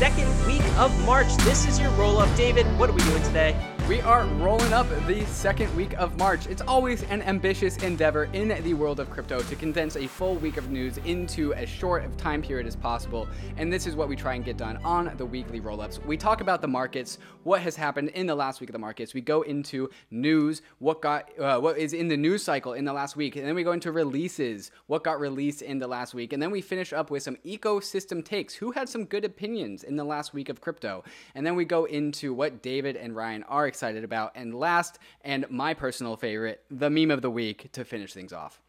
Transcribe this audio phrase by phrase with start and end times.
[0.00, 1.28] second week of March.
[1.44, 2.34] This is your roll up.
[2.34, 3.54] David, what are we doing today?
[3.90, 6.46] We are rolling up the second week of March.
[6.46, 10.58] It's always an ambitious endeavor in the world of crypto to condense a full week
[10.58, 13.26] of news into as short of time period as possible.
[13.56, 15.98] And this is what we try and get done on the weekly roll-ups.
[16.06, 19.12] We talk about the markets, what has happened in the last week of the markets.
[19.12, 22.92] We go into news, what got uh, what is in the news cycle in the
[22.92, 26.32] last week, and then we go into releases, what got released in the last week,
[26.32, 28.54] and then we finish up with some ecosystem takes.
[28.54, 31.02] Who had some good opinions in the last week of crypto?
[31.34, 34.32] And then we go into what David and Ryan are excited about.
[34.34, 38.60] And last, and my personal favorite, the meme of the week to finish things off.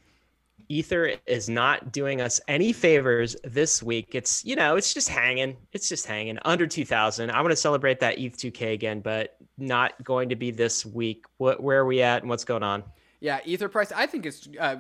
[0.70, 4.14] Ether is not doing us any favors this week.
[4.14, 5.58] It's you know it's just hanging.
[5.74, 7.32] It's just hanging under two thousand.
[7.32, 10.86] I want to celebrate that ETH two K again, but not going to be this
[10.86, 11.26] week.
[11.38, 12.84] What where are we at and what's going on?
[13.20, 14.78] Yeah, Ether price I think is uh,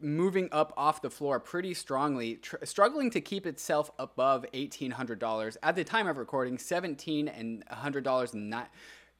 [0.00, 5.76] moving up off the floor pretty strongly, tr- struggling to keep itself above $1,800 at
[5.76, 6.58] the time of recording.
[6.58, 8.70] Seventeen and hundred dollars and not.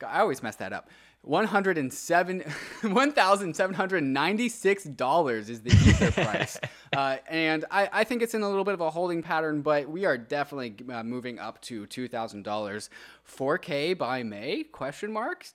[0.04, 0.90] I always mess that up.
[1.24, 2.40] One hundred and seven,
[2.82, 6.58] one thousand seven hundred ninety-six dollars is the ether price,
[6.96, 9.62] uh, and I, I, think it's in a little bit of a holding pattern.
[9.62, 12.90] But we are definitely uh, moving up to two thousand dollars.
[13.38, 14.64] 4K by May?
[14.64, 15.46] Question mark.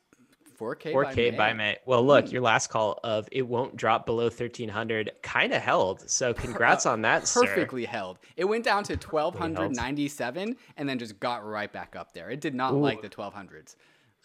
[0.60, 1.32] 4K, 4K by May.
[1.32, 1.78] by May.
[1.86, 6.10] Well, look, your last call of it won't drop below 1300 kind of held.
[6.10, 7.92] So congrats on that, Perfectly sir.
[7.92, 8.20] held.
[8.36, 12.30] It went down to 1297 and then just got right back up there.
[12.30, 12.80] It did not Ooh.
[12.80, 13.76] like the 1200s.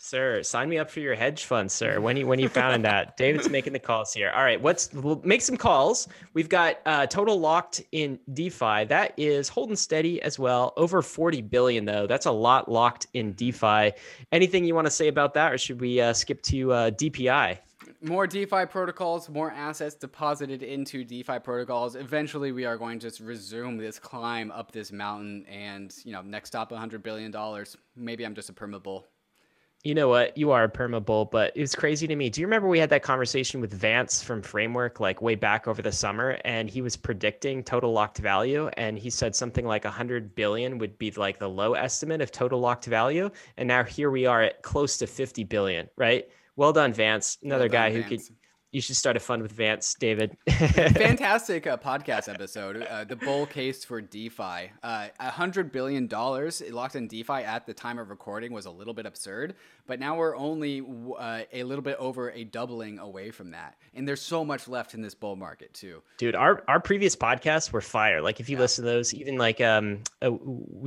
[0.05, 2.01] Sir, sign me up for your hedge fund, sir.
[2.01, 4.33] When you when you found that, David's making the calls here.
[4.35, 6.09] All right, let's we'll make some calls.
[6.35, 8.87] We've got uh, total locked in DeFi.
[8.87, 10.73] That is holding steady as well.
[10.77, 12.09] Over forty billion though.
[12.09, 13.93] That's a lot locked in DeFi.
[14.33, 17.59] Anything you want to say about that, or should we uh, skip to uh, DPI?
[18.03, 21.95] more DeFi protocols, more assets deposited into DeFi protocols.
[21.95, 26.23] Eventually, we are going to just resume this climb up this mountain, and you know,
[26.23, 27.77] next stop, hundred billion dollars.
[27.95, 28.83] Maybe I'm just a perma
[29.85, 30.39] you know what?
[30.39, 32.31] You are a perma bull, but it was crazy to me.
[32.31, 35.83] Do you remember we had that conversation with Vance from Framework like way back over
[35.83, 40.37] the summer and he was predicting total locked value and he said something like 100
[40.37, 44.25] billion would be like the low estimate of total locked value and now here we
[44.25, 46.29] are at close to 50 billion, right?
[46.55, 47.39] Well done Vance.
[47.43, 48.29] Another well done, guy who Vance.
[48.29, 48.37] could
[48.73, 50.37] you should start a fund with Vance, David.
[50.49, 52.83] Fantastic uh, podcast episode.
[52.83, 54.73] Uh, the bull case for DeFi.
[54.83, 58.71] Uh, a hundred billion dollars locked in DeFi at the time of recording was a
[58.71, 60.83] little bit absurd, but now we're only
[61.19, 64.95] uh, a little bit over a doubling away from that, and there's so much left
[64.95, 66.03] in this bull market too.
[66.17, 68.23] Dude, our our previous podcasts were fire.
[68.23, 68.63] Like if you yeah.
[68.63, 70.31] listen to those, even like um uh,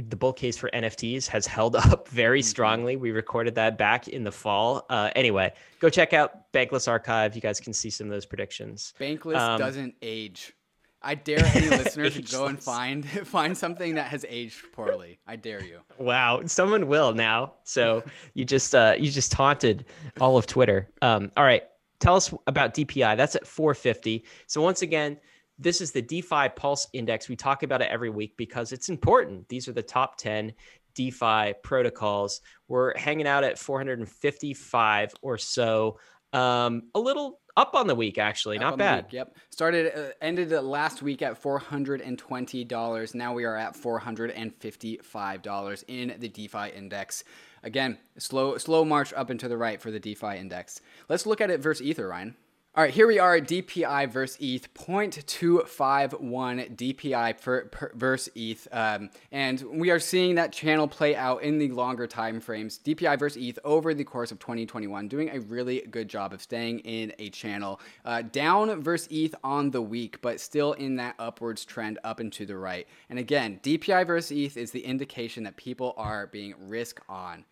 [0.09, 2.45] the bull case for NFTs has held up very mm-hmm.
[2.45, 2.95] strongly.
[2.95, 4.87] We recorded that back in the fall.
[4.89, 5.53] Uh, anyway,
[5.85, 7.35] go check out Bankless Archive.
[7.35, 8.93] You guys can see some of those predictions.
[8.99, 10.53] Bankless um, doesn't age.
[11.01, 15.19] I dare any listeners to go and find find something that has aged poorly.
[15.27, 15.81] I dare you.
[15.99, 17.53] Wow, someone will now.
[17.63, 18.03] So
[18.33, 19.85] you just uh, you just taunted
[20.19, 20.89] all of Twitter.
[21.03, 21.63] Um, all right,
[21.99, 23.15] tell us about DPI.
[23.15, 24.25] That's at 450.
[24.47, 25.17] So once again,
[25.59, 27.29] this is the DeFi Pulse Index.
[27.29, 29.47] We talk about it every week because it's important.
[29.47, 30.51] These are the top 10
[30.95, 32.41] DeFi protocols.
[32.67, 35.99] We're hanging out at 455 or so.
[36.33, 39.05] Um, a little up on the week actually, Up not bad.
[39.05, 39.37] week, yep.
[39.49, 43.15] Started uh, ended last week at four hundred and twenty dollars.
[43.15, 47.23] Now we are at four hundred and fifty five dollars in the DeFi index.
[47.63, 50.81] Again, slow slow march up and to the right for the DeFi index.
[51.07, 52.35] Let's look at it versus Ether, Ryan.
[52.77, 58.67] All right, here we are DPI versus ETH, 0.251 DPI per, per versus ETH.
[58.69, 62.77] Um, and we are seeing that channel play out in the longer time frames.
[62.83, 66.79] DPI versus ETH over the course of 2021, doing a really good job of staying
[66.79, 67.79] in a channel.
[68.03, 72.33] Uh, down versus ETH on the week, but still in that upwards trend up and
[72.33, 72.89] to the right.
[73.09, 77.45] And again, DPI versus ETH is the indication that people are being risk on.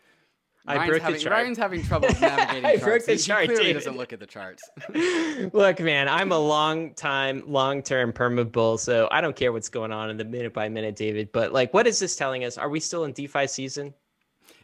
[0.65, 1.33] I Ryan's broke the having, chart.
[1.33, 2.83] Ryan's having trouble navigating I charts.
[2.85, 3.73] broke the He- he chart, clearly David.
[3.79, 4.63] doesn't look at the charts.
[5.53, 9.69] Look, man, I'm a long time, long term perma bull, so I don't care what's
[9.69, 11.31] going on in the minute by minute, David.
[11.33, 12.57] But like, what is this telling us?
[12.57, 13.93] Are we still in DeFi season?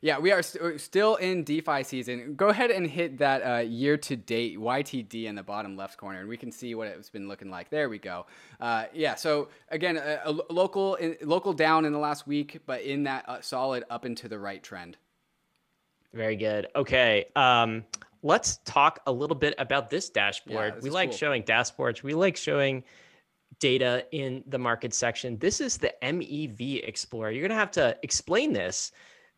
[0.01, 2.35] Yeah, we are st- still in DeFi season.
[2.35, 6.21] Go ahead and hit that uh, year to date YTD in the bottom left corner,
[6.21, 7.69] and we can see what it's been looking like.
[7.69, 8.25] There we go.
[8.61, 12.83] Uh, yeah, so again, a, a local in, local down in the last week, but
[12.83, 14.95] in that uh, solid up and to the right trend.
[16.13, 16.67] Very good.
[16.75, 17.25] Okay.
[17.35, 17.83] Um,
[18.23, 20.75] let's talk a little bit about this Yeah, dashboard.
[20.77, 21.17] this we like cool.
[21.17, 22.03] showing dashboards.
[22.03, 22.83] We like showing
[23.59, 25.37] data in the market section.
[25.37, 27.31] This is the MEV Explorer.
[27.31, 28.91] You're going to have to explain this.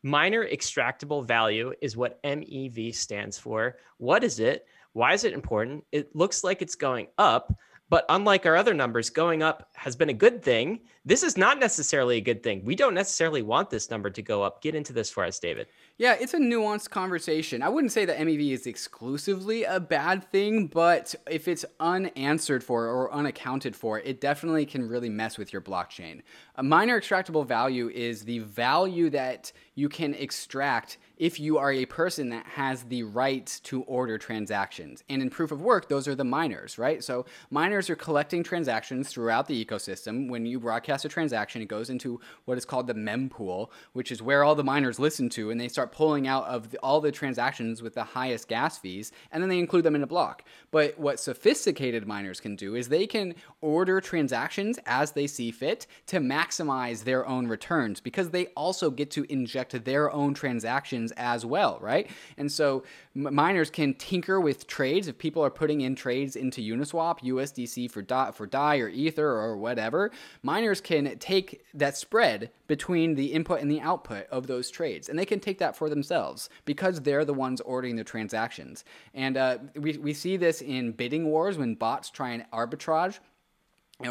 [0.04, 3.78] Miner extractable value is what MEV stands for.
[3.98, 4.66] What is it?
[4.94, 5.86] Why is it important?
[5.92, 7.54] It looks like it's going up,
[7.90, 10.82] but unlike our other numbers, going up has been a good thing.
[11.06, 12.66] This is not necessarily a good thing.
[12.66, 14.62] We don't necessarily want this number to go up.
[14.62, 15.68] Get into this for us, David.
[15.98, 17.62] Yeah, it's a nuanced conversation.
[17.62, 22.88] I wouldn't say that MEV is exclusively a bad thing, but if it's unanswered for
[22.88, 26.22] or unaccounted for, it definitely can really mess with your blockchain.
[26.56, 31.86] A miner extractable value is the value that you can extract if you are a
[31.86, 35.04] person that has the right to order transactions.
[35.08, 37.04] And in proof of work, those are the miners, right?
[37.04, 40.30] So miners are collecting transactions throughout the ecosystem.
[40.30, 44.22] When you broadcast a transaction, it goes into what is called the mempool, which is
[44.22, 47.12] where all the miners listen to, and they start pulling out of the, all the
[47.12, 50.44] transactions with the highest gas fees, and then they include them in a block.
[50.72, 55.86] But what sophisticated miners can do is they can order transactions as they see fit
[56.08, 59.32] to maximize their own returns because they also get to
[59.62, 62.10] inject their own transactions as well, right?
[62.38, 67.20] And so miners can tinker with trades if people are putting in trades into Uniswap,
[67.20, 70.12] USDC for DAI, for DAI or Ether or whatever.
[70.44, 75.20] Miners can take that spread between the input and the output of those trades, and
[75.20, 78.86] they can take that for themselves because they're the ones ordering the transactions.
[79.14, 83.20] And uh, we we see this in bidding wars when bots try and arbitrage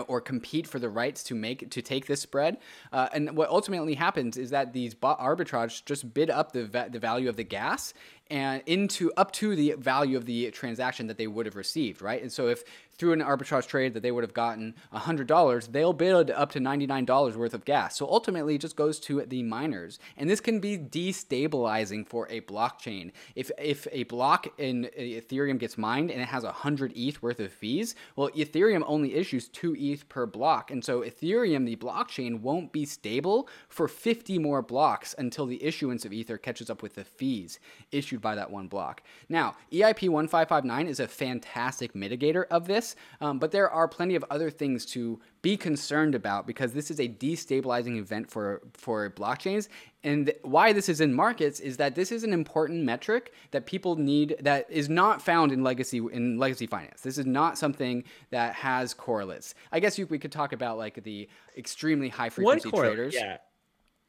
[0.09, 2.59] or compete for the rights to make to take this spread.
[2.93, 6.99] Uh, and what ultimately happens is that these arbitrage just bid up the va- the
[6.99, 7.95] value of the gas
[8.31, 12.23] and into up to the value of the transaction that they would have received, right?
[12.23, 12.63] And so if
[13.01, 17.35] through an arbitrage trade that they would have gotten $100, they'll bid up to $99
[17.35, 17.97] worth of gas.
[17.97, 19.99] So ultimately, it just goes to the miners.
[20.19, 23.13] And this can be destabilizing for a blockchain.
[23.35, 27.51] If, if a block in Ethereum gets mined and it has 100 ETH worth of
[27.51, 30.71] fees, well, Ethereum only issues 2 ETH per block.
[30.71, 36.05] And so Ethereum, the blockchain, won't be stable for 50 more blocks until the issuance
[36.05, 37.59] of Ether catches up with the fees
[37.93, 39.03] issued by that one block.
[39.29, 44.25] Now, EIP 1559 is a fantastic mitigator of this, um, but there are plenty of
[44.31, 49.69] other things to be concerned about because this is a destabilizing event for, for blockchains.
[50.03, 53.97] And why this is in markets is that this is an important metric that people
[53.97, 57.03] need that is not found in legacy in legacy finance.
[57.03, 59.55] This is not something that has correlates.
[59.73, 63.15] I guess you, we could talk about like the extremely high frequency traders.
[63.15, 63.39] Yeah.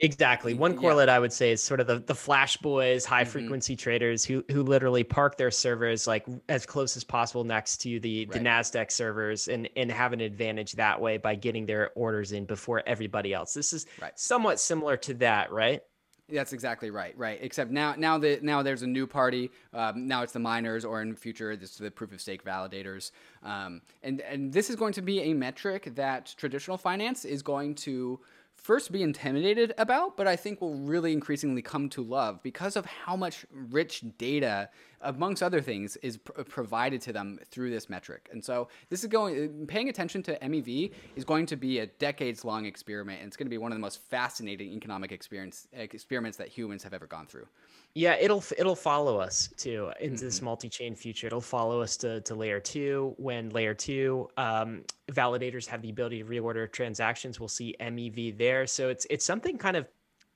[0.03, 0.53] Exactly.
[0.53, 0.75] One Yeah.
[0.75, 0.81] Mm-hmm.
[0.81, 4.43] correlate I would say is sort of the, the flash boys, high frequency traders who
[4.51, 8.91] who literally park their servers like as close as possible next to the, the NASDAQ
[8.91, 13.33] servers and, and have an advantage that way by getting their orders in before everybody
[13.33, 13.53] else.
[13.53, 14.17] This is Right.
[14.19, 15.81] somewhat similar to that, right?
[16.29, 17.13] That's exactly right.
[17.17, 17.39] Right.
[17.41, 19.51] Except now, now that now there's a new party.
[19.73, 23.11] Um, now it's the miners, or in future, this the proof of stake validators.
[23.43, 27.75] Um, and and this is going to be a metric that traditional finance is going
[27.75, 28.19] to
[28.63, 32.85] first be intimidated about, but I think will really increasingly come to love because of
[32.85, 34.69] how much rich data,
[35.03, 38.29] amongst other things, is pr- provided to them through this metric.
[38.31, 42.43] And so this is going, paying attention to MEV is going to be a decades
[42.45, 46.37] long experiment, and it's going to be one of the most fascinating economic experience experiments
[46.37, 47.47] that humans have ever gone through.
[47.93, 50.25] Yeah, it'll it'll follow us too into Mm-hmm.
[50.25, 51.27] this multi-chain future.
[51.27, 53.13] It'll follow us to, to layer two.
[53.17, 58.65] When layer two um, validators have the ability to reorder transactions, we'll see MEV there.
[58.65, 59.87] So it's it's something kind of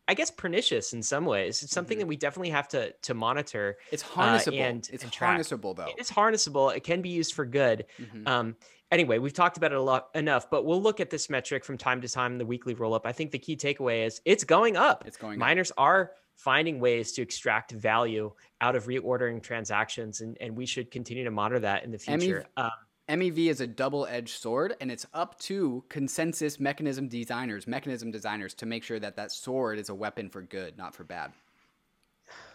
[0.07, 1.63] I guess pernicious in some ways.
[1.63, 2.01] It's something Mhm.
[2.01, 3.77] that we definitely have to to monitor.
[3.91, 4.59] It's harnessable.
[4.59, 5.39] and- it's and track.
[5.39, 5.89] harnessable though.
[5.97, 6.75] It's harnessable.
[6.75, 7.85] It can be used for good.
[7.99, 8.27] Mhm.
[8.27, 8.55] Um,
[8.91, 11.77] anyway, we've talked about it a lot enough, but we'll look at this metric from
[11.77, 13.05] time to time in the weekly roll up.
[13.07, 15.03] I think the key takeaway is it's going up.
[15.07, 15.39] It's going up.
[15.39, 18.31] Miners are finding ways to extract value
[18.61, 22.45] out of reordering transactions, and, and we should continue to monitor that in the future.
[22.57, 22.69] Um,
[23.09, 28.65] MEV is a double-edged sword, and it's up to consensus mechanism designers, mechanism designers, to
[28.65, 31.31] make sure that that sword is a weapon for good, not for bad.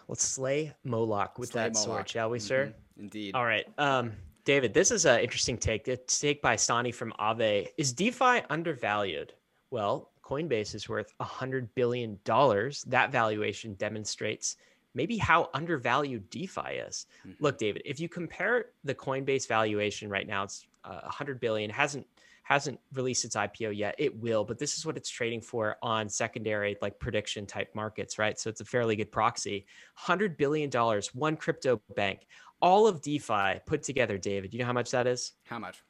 [0.07, 1.85] let's slay Moloch with Slay that Moloch.
[1.85, 2.67] sword, shall we, sir?
[2.97, 3.01] Mhm.
[3.03, 3.35] Indeed.
[3.35, 3.65] All right.
[3.77, 4.11] Um,
[4.43, 5.85] David, this is an interesting take.
[5.85, 7.69] The take by Stani from Aave.
[7.77, 9.33] Is DeFi undervalued?
[9.69, 12.19] Well, Coinbase is worth $100 billion.
[12.25, 14.57] That valuation demonstrates
[14.93, 17.05] maybe how undervalued DeFi is.
[17.25, 17.35] Mhm.
[17.39, 21.69] Look, David, if you compare the Coinbase valuation right now, it's uh, 100 billion.
[21.69, 22.07] hasn't
[22.43, 23.95] hasn't released its IPO yet.
[23.97, 28.17] It will, but this is what it's trading for on secondary like prediction type markets,
[28.19, 28.37] right?
[28.37, 29.65] So it's a fairly good proxy.
[29.95, 32.27] 100 billion dollars, one crypto bank.
[32.61, 34.53] All of DeFi put together, David.
[34.53, 35.33] You know how much that is?
[35.45, 35.81] How much?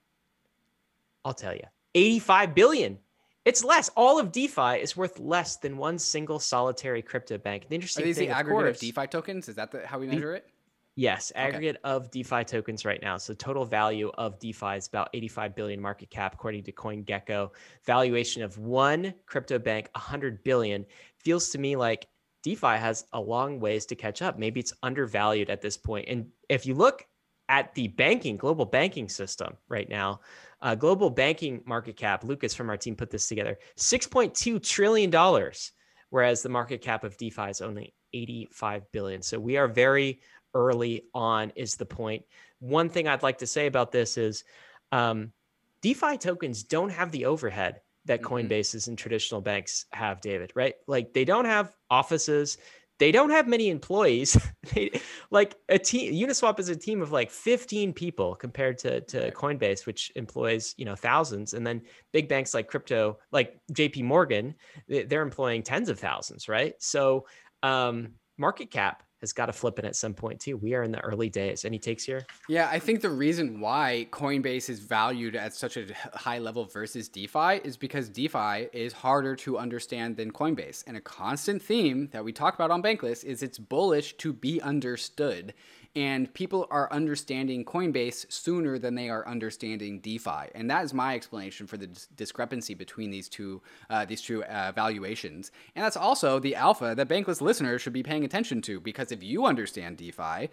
[1.25, 1.63] I'll tell you.
[1.95, 2.99] 85 billion.
[3.43, 3.89] It's less.
[3.95, 7.67] All of DeFi is worth less than one single solitary crypto bank.
[7.67, 9.49] The Are interesting these thing, the of aggregate course, of DeFi tokens?
[9.49, 10.47] Is that the, how we measure it?
[10.95, 13.17] Yes, aggregate of DeFi tokens right now.
[13.17, 17.49] So total value of DeFi is about 85 billion market cap according to CoinGecko.
[17.85, 20.85] Valuation of one crypto bank 100 billion
[21.17, 22.07] feels to me like
[22.43, 24.37] DeFi has a long ways to catch up.
[24.37, 26.07] Maybe it's undervalued at this point.
[26.09, 27.07] And if you look
[27.51, 30.21] at the banking global banking system right now,
[30.61, 35.73] uh, global banking market cap, Lucas from our team put this together, 6.2 trillion dollars,
[36.11, 39.21] whereas the market cap of DeFi is only 85 billion.
[39.21, 40.21] So we are very
[40.53, 42.23] early on is the point.
[42.59, 44.45] One thing I'd like to say about this is
[44.93, 45.33] um,
[45.81, 48.47] DeFi tokens don't have the overhead that Mhm.
[48.47, 50.75] Coinbases and traditional banks have, David, right?
[50.87, 52.57] Like they don't have offices,
[53.01, 54.37] they don't have many employees.
[54.75, 54.91] they,
[55.31, 59.31] like a team, Uniswap is a team of like 15 people compared to, to.
[59.31, 61.55] Coinbase, which employs, you know, thousands.
[61.55, 61.81] And then
[62.11, 64.53] big banks like crypto, like JP Morgan,
[64.87, 66.75] they- they're employing tens of thousands, right?
[66.77, 67.25] So
[67.63, 70.57] um, market cap has got to flip in at some point too.
[70.57, 71.63] We are in the early days.
[71.63, 72.25] Any takes here?
[72.49, 77.07] Yeah, I think the reason why Coinbase is valued at such a high level versus
[77.07, 80.83] DeFi is because DeFi is harder to understand than Coinbase.
[80.87, 84.59] And a constant theme that we talk about on Bankless is it's bullish to be
[84.61, 85.53] understood.
[85.93, 91.15] And people are understanding Coinbase sooner than they are understanding DeFi, and that is my
[91.15, 95.51] explanation for the dis- discrepancy between these two uh, these two uh, valuations.
[95.75, 99.21] And that's also the alpha that Bankless listeners should be paying attention to, because if
[99.21, 100.49] you understand DeFi,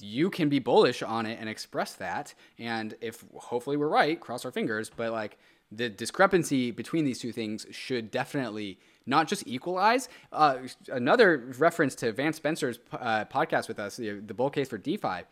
[0.00, 2.34] you can be bullish on it and express that.
[2.58, 5.38] And if hopefully we're right, cross our fingers, but like
[5.70, 10.08] the discrepancy between these two things should definitely not just equalize.
[10.32, 14.78] Uh, another reference to Vance Spencer's uh, podcast with us, the, the bull case for
[14.78, 15.22] DeFi,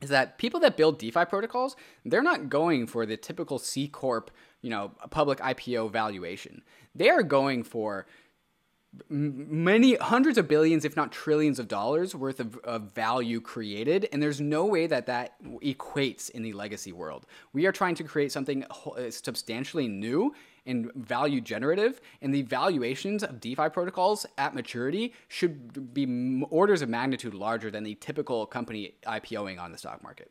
[0.00, 4.30] is that people that build DeFi protocols, they're not going for the typical C corp,
[4.60, 6.62] you know, public IPO valuation.
[6.94, 8.06] They are going for
[9.08, 14.06] many hundreds of billions, if not trillions of dollars worth of, of value created.
[14.12, 17.26] And there's no way that that equates in the legacy world.
[17.52, 20.34] We are trying to create something uh, substantially new
[20.66, 22.00] and value generative.
[22.20, 27.84] And the valuations of DeFi protocols at maturity should be orders of magnitude larger than
[27.84, 30.30] the typical company IPOing on the stock market.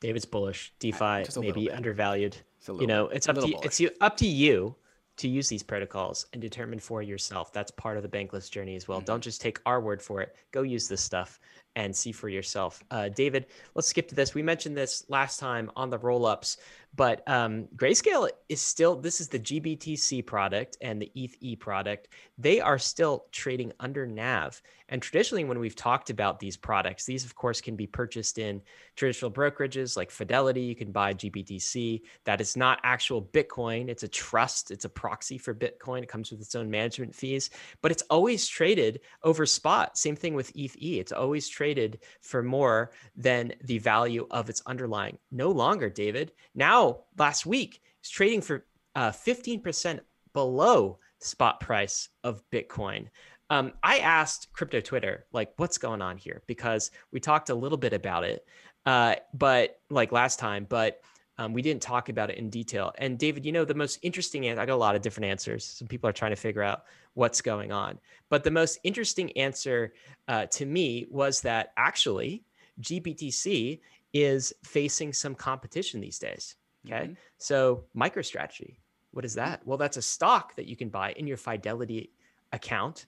[0.00, 0.72] David's bullish.
[0.78, 1.74] DeFi just a may be bit.
[1.74, 2.36] undervalued.
[2.58, 3.16] It's You know, bit.
[3.16, 4.76] it's up to it's you, up to you
[5.16, 7.52] to use these protocols and determine for yourself.
[7.52, 8.98] That's part of the bankless journey as well.
[8.98, 9.06] Mm-hmm.
[9.06, 10.36] Don't just take our word for it.
[10.52, 11.40] Go use this stuff
[11.74, 12.82] and see for yourself.
[12.90, 14.34] Uh, David, let's skip to this.
[14.34, 16.58] We mentioned this last time on the roll ups,
[16.96, 22.08] but um, Grayscale is still, this is the GBTC product and the ETH product.
[22.38, 24.62] They are still trading under NAV.
[24.88, 28.62] And traditionally, when we've talked about these products, these, of course, can be purchased in
[28.94, 30.60] traditional brokerages like Fidelity.
[30.62, 32.02] You can buy GBTC.
[32.24, 33.88] That is not actual Bitcoin.
[33.88, 36.02] It's a trust, it's a proxy for Bitcoin.
[36.02, 37.50] It comes with its own management fees,
[37.82, 39.98] but it's always traded over spot.
[39.98, 40.76] Same thing with ETH.
[40.80, 45.18] It's always traded for more than the value of its underlying.
[45.32, 46.32] No longer, David.
[46.54, 46.85] Now,
[47.18, 48.64] last week, it's trading for
[48.94, 50.00] uh, 15%
[50.32, 53.08] below spot price of Bitcoin.
[53.48, 56.42] Um, I asked crypto Twitter, like, what's going on here?
[56.46, 58.44] Because we talked a little bit about it,
[58.84, 61.00] uh, but like last time, but
[61.38, 62.92] um, we didn't talk about it in detail.
[62.98, 65.64] And David, you know, the most interesting, an- I got a lot of different answers.
[65.64, 67.98] Some people are trying to figure out what's going on.
[68.30, 69.92] But the most interesting answer
[70.28, 72.42] uh, to me was that actually
[72.80, 73.80] GBTC
[74.12, 76.56] is facing some competition these days.
[76.86, 77.08] Okay.
[77.08, 77.16] Mhm.
[77.38, 78.76] So, MicroStrategy,
[79.12, 79.66] what is that?
[79.66, 82.10] Well, that's a stock that you can buy in your Fidelity
[82.52, 83.06] account.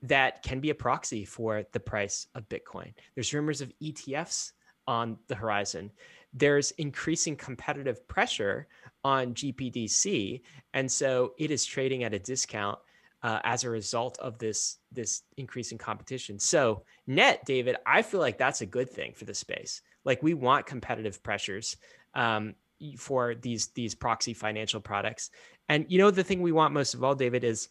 [0.00, 2.94] that can be a proxy for the price of Bitcoin.
[3.16, 4.52] There's rumors of ETFs
[4.86, 5.90] on the horizon.
[6.32, 8.68] There's increasing competitive pressure
[9.02, 10.40] on GBTC,
[10.72, 12.78] and so it is trading at a discount
[13.24, 16.38] uh, as a result of this this increasing competition.
[16.38, 19.82] So net, David, I feel like that's a good thing for the space.
[20.04, 21.76] Like we want competitive pressures
[22.14, 22.54] um,
[22.96, 25.30] for these these proxy financial products,
[25.68, 27.68] and you know the thing we want most of all, David, is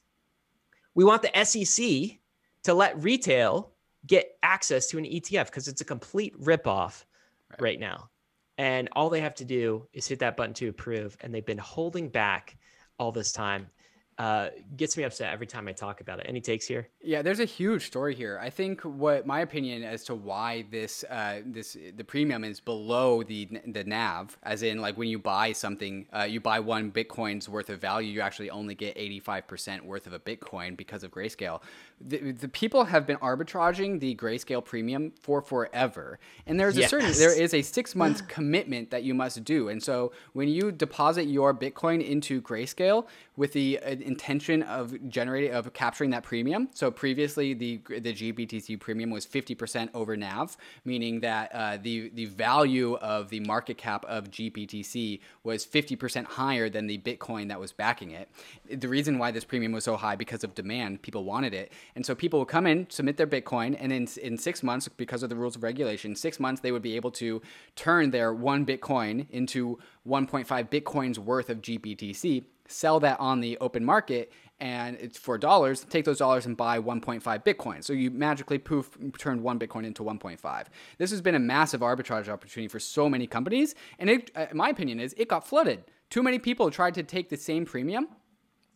[0.96, 2.18] we want the SEC
[2.64, 3.72] to let retail
[4.06, 7.04] get access to an ETF because it's a complete ripoff
[7.52, 7.62] right.
[7.62, 8.10] right now.
[8.58, 11.58] And all they have to do is hit that button to approve, and they've been
[11.58, 12.58] holding back
[13.00, 13.68] all this time
[14.17, 16.25] uh, gets me upset every time I talk about it.
[16.27, 16.88] Any takes here?
[17.03, 18.39] Yeah, there's a huge story here.
[18.41, 23.21] I think what my opinion as to why this uh, this the premium is below
[23.21, 27.47] the the NAV, as in like when you buy something, uh, you buy one Bitcoin's
[27.47, 31.62] worth of value, you actually only get 85% worth of a Bitcoin because of grayscale.
[32.01, 36.88] The, the people have been arbitraging the grayscale premium for forever, and there's yes.
[36.88, 40.47] a certain there is a six month commitment that you must do, and so when
[40.47, 43.05] you deposit your Bitcoin into grayscale
[43.36, 46.70] with the uh, intention of generating of capturing that premium.
[46.74, 52.26] So previously, the the GBTC premium was 50% over NAV, meaning that uh, the the
[52.26, 57.72] value of the market cap of GBTC was 50% higher than the Bitcoin that was
[57.72, 58.30] backing it.
[58.70, 62.06] The reason why this premium was so high because of demand, people wanted it, and
[62.06, 65.30] so people would come in, submit their Bitcoin, and in in six months, because of
[65.30, 67.42] the rules of regulation, six months they would be able to
[67.76, 73.83] turn their one Bitcoin into 1.5 Bitcoins worth of GBTC sell that on the open
[73.83, 77.83] market and it's for dollars take those dollars and buy 1.5 bitcoin.
[77.83, 80.65] So you magically poof turn one bitcoin into 1.5
[80.97, 84.69] this has been a massive arbitrage opportunity for so many companies and it, uh, my
[84.69, 85.83] opinion is it got flooded.
[86.09, 88.07] Too many people tried to take the same premium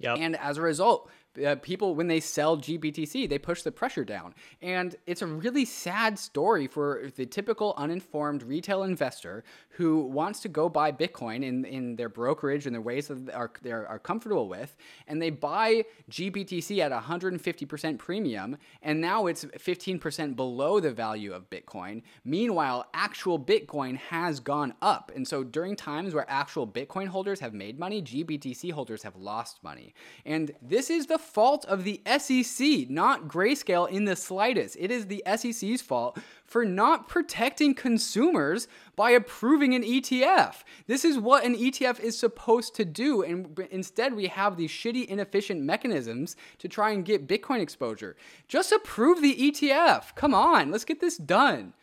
[0.02, 0.18] Yep.
[0.20, 1.10] And as a result,
[1.46, 5.66] uh, people when they sell GBTC, they push the pressure down, and it's a really
[5.66, 11.64] sad story for the typical uninformed retail investor who wants to go buy Bitcoin in,
[11.66, 14.76] in their brokerage and their ways that are they are comfortable with,
[15.08, 21.50] and they buy GBTC at 150% premium, and now it's 15% below the value of
[21.50, 22.02] Bitcoin.
[22.26, 27.54] Meanwhile, actual Bitcoin has gone up, and so during times where actual Bitcoin holders have
[27.54, 29.94] made money, GBTC holders have lost money,
[30.26, 34.76] and this is the fault of the SEC, not Grayscale in the slightest.
[34.80, 40.64] It is the SEC's fault for not protecting consumers by approving an ETF.
[40.88, 45.06] This is what an ETF is supposed to do, and instead we have these shitty,
[45.06, 48.16] inefficient mechanisms to try and get Bitcoin exposure.
[48.48, 50.16] Just approve the ETF.
[50.16, 51.74] Come on, let's get this done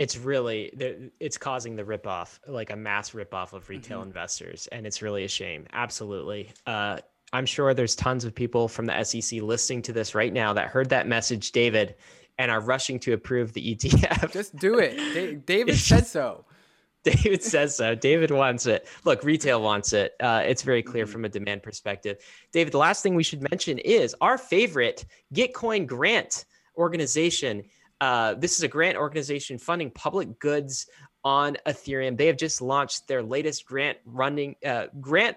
[0.00, 4.08] it's really it's causing the ripoff like a mass ripoff of retail mm-hmm.
[4.08, 6.98] investors and it's really a shame absolutely uh,
[7.32, 10.68] I'm sure there's tons of people from the SEC listening to this right now that
[10.68, 11.94] heard that message, David,
[12.38, 14.32] and are rushing to approve the ETF.
[14.32, 15.44] Just do it.
[15.46, 16.44] David said so.
[17.02, 17.94] David says so.
[17.94, 18.86] David wants it.
[19.04, 20.12] Look, retail wants it.
[20.20, 21.12] Uh, it's very clear mm-hmm.
[21.12, 22.18] from a demand perspective.
[22.52, 26.44] David, the last thing we should mention is our favorite Gitcoin grant
[26.76, 27.62] organization.
[28.00, 30.86] Uh, this is a grant organization funding public goods
[31.24, 32.16] on Ethereum.
[32.16, 35.36] They have just launched their latest grant running uh, grant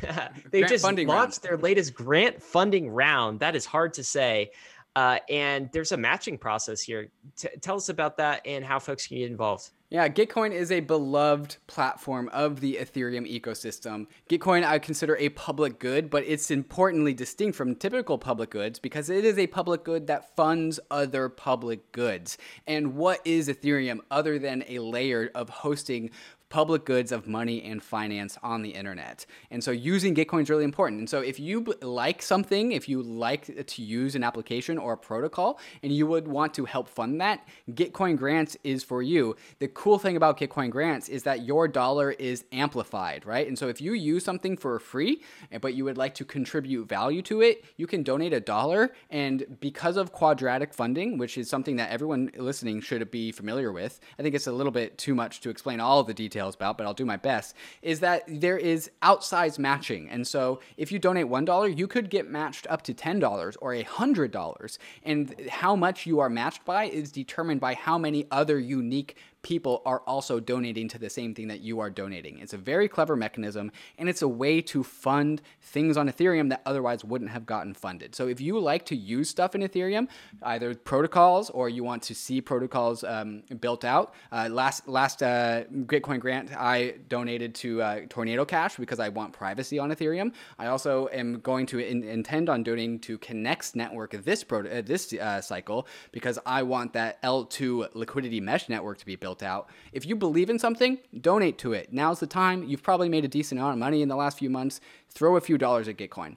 [0.50, 1.32] they just launched round.
[1.42, 3.40] their latest grant funding round.
[3.40, 4.50] That is hard to say.
[4.96, 7.10] Uh, and there's a matching process here.
[7.36, 9.70] T- tell us about that and how folks can get involved.
[9.88, 14.06] Yeah, Gitcoin is a beloved platform of the Ethereum ecosystem.
[14.28, 19.10] Gitcoin I consider a public good, but it's importantly distinct from typical public goods because
[19.10, 22.38] it is a public good that funds other public goods.
[22.68, 26.10] And what is Ethereum other than a layer of hosting
[26.50, 29.24] public goods of money and finance on the internet.
[29.52, 30.98] And so using Gitcoin is really important.
[30.98, 34.96] And so if you like something, if you like to use an application or a
[34.98, 39.36] protocol and you would want to help fund that, Gitcoin Grants is for you.
[39.60, 43.46] The cool thing about Gitcoin Grants is that your dollar is amplified, right?
[43.46, 46.88] And so if you use something for free, eh, but you would like to contribute
[46.88, 48.92] value to it, you can donate a dollar.
[49.08, 54.00] And because of quadratic funding, which is something that everyone listening should be familiar with,
[54.18, 56.78] I think it's a little bit too much to explain all the details details about,
[56.78, 60.08] but I'll do my best, is that there is outsized matching.
[60.08, 64.78] And so if you donate $1, you could get matched up to $10 or $100.
[65.04, 69.82] And how much you are matched by is determined by how many other unique people
[69.84, 72.38] are also donating to the same thing that you are donating.
[72.38, 76.62] It's a very clever mechanism and it's a way to fund things on Ethereum that
[76.66, 78.14] otherwise wouldn't have gotten funded.
[78.14, 80.08] So if you like to use stuff in Ethereum,
[80.42, 85.64] either protocols or you want to see protocols um, built out, uh, last last uh,
[85.64, 90.32] Gitcoin grant I donated to uh, Tornado Cash because I want privacy on Ethereum.
[90.58, 94.82] I also am going to in- intend on donating to Connext Network this pro- uh,
[94.82, 99.42] this uh, cycle because I want that L2 liquidity mesh network to be built built
[99.44, 99.68] out.
[99.92, 101.92] If you believe in something, donate to it.
[101.92, 102.64] Now's the time.
[102.64, 104.80] You've probably made a decent amount of money in the last few months.
[105.08, 106.36] Throw a few dollars at Gitcoin.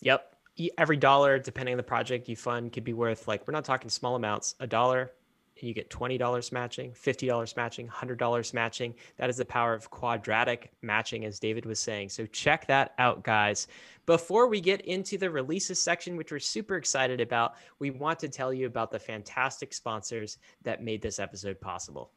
[0.00, 0.36] Yep.
[0.76, 3.90] Every dollar, depending on the project you fund, could be worth like, we're not talking
[3.90, 5.12] small amounts, a dollar,
[5.58, 8.94] and you get $20 matching, $50 matching, $100 matching.
[9.16, 12.08] That is the power of quadratic matching, as David was saying.
[12.08, 13.66] So check that out, guys.
[14.06, 18.28] Before we get into the releases section, which we're super excited about, we want to
[18.28, 22.10] tell you about the fantastic sponsors that made this episode possible.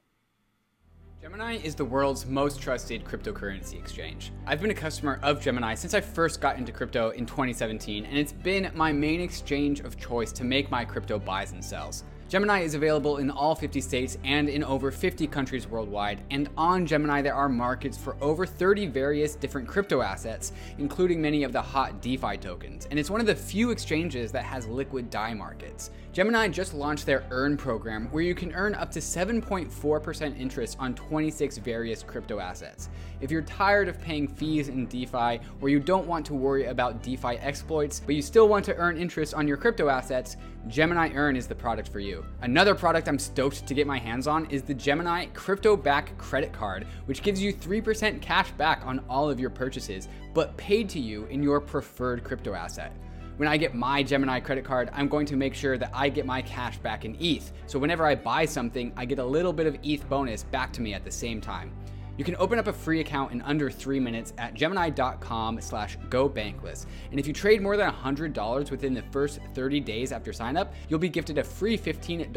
[1.19, 4.31] Gemini is the world's most trusted cryptocurrency exchange.
[4.45, 8.15] I've been a customer of Gemini since I first got into crypto in 2017, and
[8.15, 12.03] it's been my main exchange of choice to make my crypto buys and sells.
[12.29, 16.19] Gemini is available in all 50 states and in over 50 countries worldwide.
[16.29, 21.43] And on Gemini, there are markets for over 30 various different crypto assets, including many
[21.43, 22.85] of the hot DeFi tokens.
[22.91, 25.89] And it's one of the few exchanges that has liquid DAI markets.
[26.11, 30.95] Gemini just launched their Earn program, where you can earn up to 7.4% interest on
[30.95, 32.89] 26 various crypto assets.
[33.21, 37.03] If you're tired of paying fees in DeFi, or you don't want to worry about
[37.03, 40.37] DeFi exploits, but you still want to earn interest on your crypto assets,
[40.67, 42.25] Gemini Earn is the product for you.
[42.41, 46.51] Another product I'm stoked to get my hands on is the Gemini Crypto Back Credit
[46.51, 50.99] Card, which gives you 3% cash back on all of your purchases, but paid to
[50.99, 52.91] you in your preferred crypto asset.
[53.37, 56.25] When I get my Gemini credit card, I'm going to make sure that I get
[56.25, 57.53] my cash back in ETH.
[57.67, 60.81] So whenever I buy something, I get a little bit of ETH bonus back to
[60.81, 61.71] me at the same time.
[62.17, 66.27] You can open up a free account in under three minutes at gemini.com slash go
[66.27, 66.85] gobankless.
[67.11, 70.99] And if you trade more than $100 within the first 30 days after signup, you'll
[70.99, 72.31] be gifted a free $15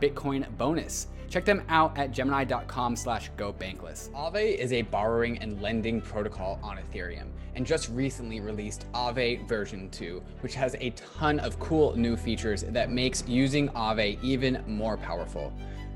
[0.00, 1.08] Bitcoin bonus.
[1.28, 4.10] Check them out at gemini.com slash go gobankless.
[4.12, 9.90] Aave is a borrowing and lending protocol on Ethereum and just recently released Aave version
[9.90, 14.96] 2, which has a ton of cool new features that makes using Aave even more
[14.96, 15.52] powerful.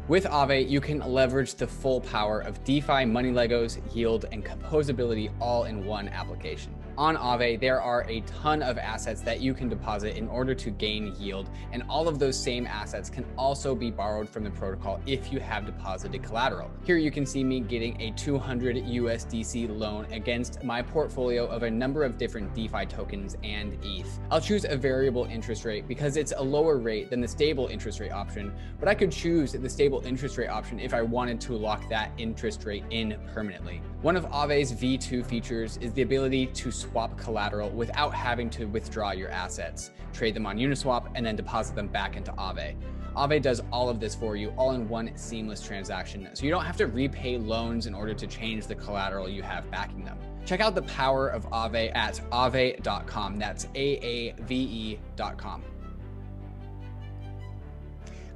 [0.09, 5.31] With Aave, you can leverage the full power of DeFi, money Legos, yield, and composability
[5.39, 6.75] all in one application.
[6.99, 10.69] On Aave, there are a ton of assets that you can deposit in order to
[10.69, 15.01] gain yield, and all of those same assets can also be borrowed from the protocol
[15.07, 16.69] if you have deposited collateral.
[16.83, 21.71] Here you can see me getting a 200 USDC loan against my portfolio of a
[21.71, 24.19] number of different DeFi tokens and ETH.
[24.33, 28.01] I'll choose a variable interest rate because it's a lower rate than the stable interest
[28.01, 31.53] rate option, but I could choose the stable interest rate option if I wanted to
[31.53, 33.83] lock that interest rate in permanently.
[34.03, 39.13] One of Aave's V2 features is the ability to swap collateral without having to withdraw
[39.13, 42.75] your assets, trade them on Uniswap, and then deposit them back into Aave.
[43.17, 46.65] Aave does all of this for you all in one seamless transaction, so you don't
[46.65, 50.19] have to repay loans in order to change the collateral you have backing them.
[50.47, 53.39] Check out the power of Aave at aave.com.
[53.39, 55.63] That's A A V E.com.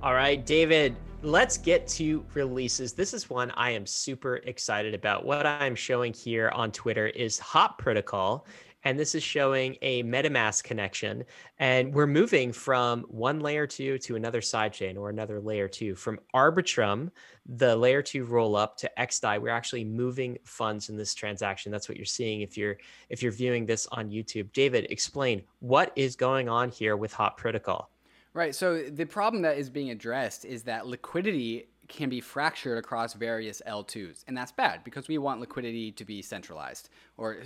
[0.03, 2.92] All right, David, let's get to releases.
[2.92, 5.24] This is one I am super excited about.
[5.24, 8.44] What I'm showing here on Twitter is Hop Protocol,
[8.82, 11.22] and this is showing a MetaMask connection.
[11.61, 15.94] And we're moving from one layer two to another sidechain or another layer two.
[15.94, 17.11] From Arbitrum,
[17.46, 21.70] the layer two roll up to XDAI, we're actually moving funds in this transaction.
[21.70, 22.78] That's what you're seeing if you're
[23.11, 24.52] if you're viewing this on YouTube.
[24.52, 27.91] David, explain what is going on here with Hop Protocol.
[28.35, 28.55] Right.
[28.55, 33.61] So the problem that is being addressed is that liquidity can be fractured across various
[33.66, 34.25] L2s.
[34.27, 37.38] And that's bad because we want liquidity to be centralized or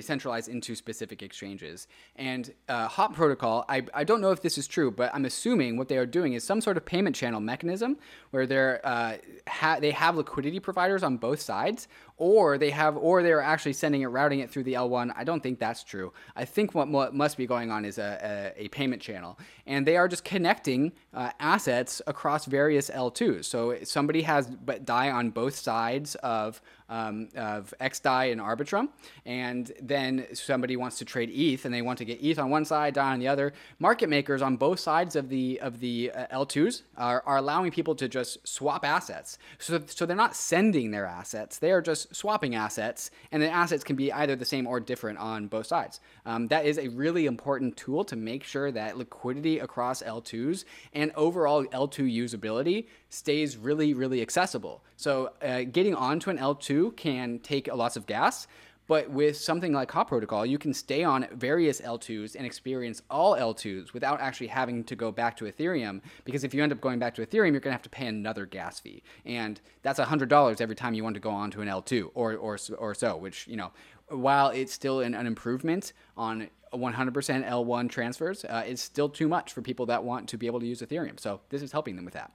[0.00, 1.88] centralized into specific exchanges.
[2.16, 5.78] And uh, Hop Protocol, I, I don't know if this is true, but I'm assuming
[5.78, 7.96] what they are doing is some sort of payment channel mechanism
[8.30, 9.16] where they're, uh,
[9.48, 14.02] ha- they have liquidity providers on both sides, or they have, or they're actually sending
[14.02, 15.12] it, routing it through the L1.
[15.16, 16.12] I don't think that's true.
[16.36, 19.96] I think what, must be going on is a, a, a payment channel, and they
[19.96, 23.46] are just connecting uh, assets across various L2s.
[23.46, 26.60] So somebody has but DAI on both sides of
[26.90, 28.88] um, of XDAI and Arbitrum,
[29.24, 32.64] and then somebody wants to trade ETH and they want to get ETH on one
[32.64, 33.54] side, DAI on the other.
[33.78, 37.94] Market makers on both sides of the of the uh, L2s are, are allowing people
[37.94, 39.38] to just swap assets.
[39.58, 43.84] So so they're not sending their assets; they are just swapping assets, and the assets
[43.84, 46.00] can be either the same or different on both sides.
[46.26, 51.12] Um, that is a really important tool to make sure that liquidity across L2s and
[51.14, 54.82] overall L2 usability stays really, really accessible.
[54.96, 58.46] So uh, getting onto an L2 can take lots of gas.
[58.90, 63.36] But with something like Hop Protocol, you can stay on various L2s and experience all
[63.36, 66.00] L2s without actually having to go back to Ethereum.
[66.24, 68.06] Because if you end up going back to Ethereum, you're going to have to pay
[68.06, 69.04] another gas fee.
[69.24, 72.58] And that's $100 every time you want to go on to an L2 or, or,
[72.78, 73.70] or so, which, you know,
[74.08, 79.62] while it's still an, an improvement on 100% L1 transfers, uh, still too much for
[79.62, 81.20] people that want to be able to use Ethereum.
[81.20, 82.32] So this is helping them with that.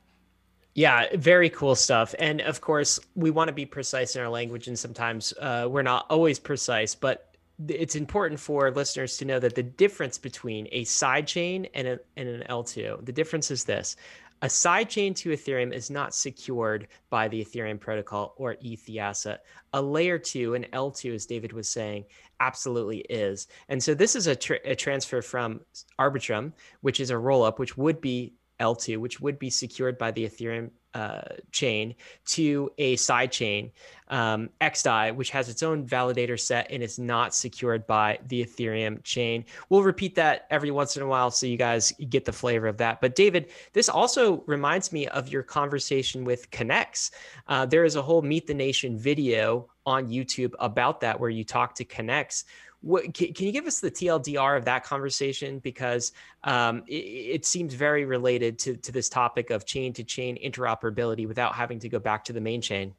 [0.75, 2.13] Yeah, very cool stuff.
[2.19, 5.81] And of course, we want to be precise in our language, and sometimes uh, we're
[5.81, 7.33] not always precise, but
[7.69, 12.43] it's important for listeners to know that the difference between a sidechain and, and an
[12.49, 13.95] L2, the difference is this.
[14.41, 19.45] A sidechain to Ethereum is not secured by the Ethereum protocol or ETH asset.
[19.71, 22.03] A layer two, an L2, as David was saying,
[22.41, 23.47] absolutely is.
[23.69, 24.37] And so this is a,
[24.69, 25.61] a transfer from
[25.97, 30.11] Arbitrum, which is a roll up, which would be L2, which would be secured by
[30.11, 31.93] the Ethereum uh, chain,
[32.25, 33.69] to a side chain,
[34.07, 39.03] um, XDAI, which has its own validator set and is not secured by the Ethereum
[39.03, 39.43] chain.
[39.67, 42.77] We'll repeat that every once in a while so you guys get the flavor of
[42.77, 43.01] that.
[43.01, 47.13] But David, this also reminds me of your conversation with Connext.
[47.47, 51.43] Uh, there is a whole Meet the Nation video on YouTube about that where you
[51.43, 52.47] talk to Connext
[52.85, 56.11] what, can, can, you give us the TLDR of that conversation because
[56.43, 61.27] um, it, it, seems very related to to this topic of chain to chain interoperability
[61.27, 62.93] without having to go back to the main chain.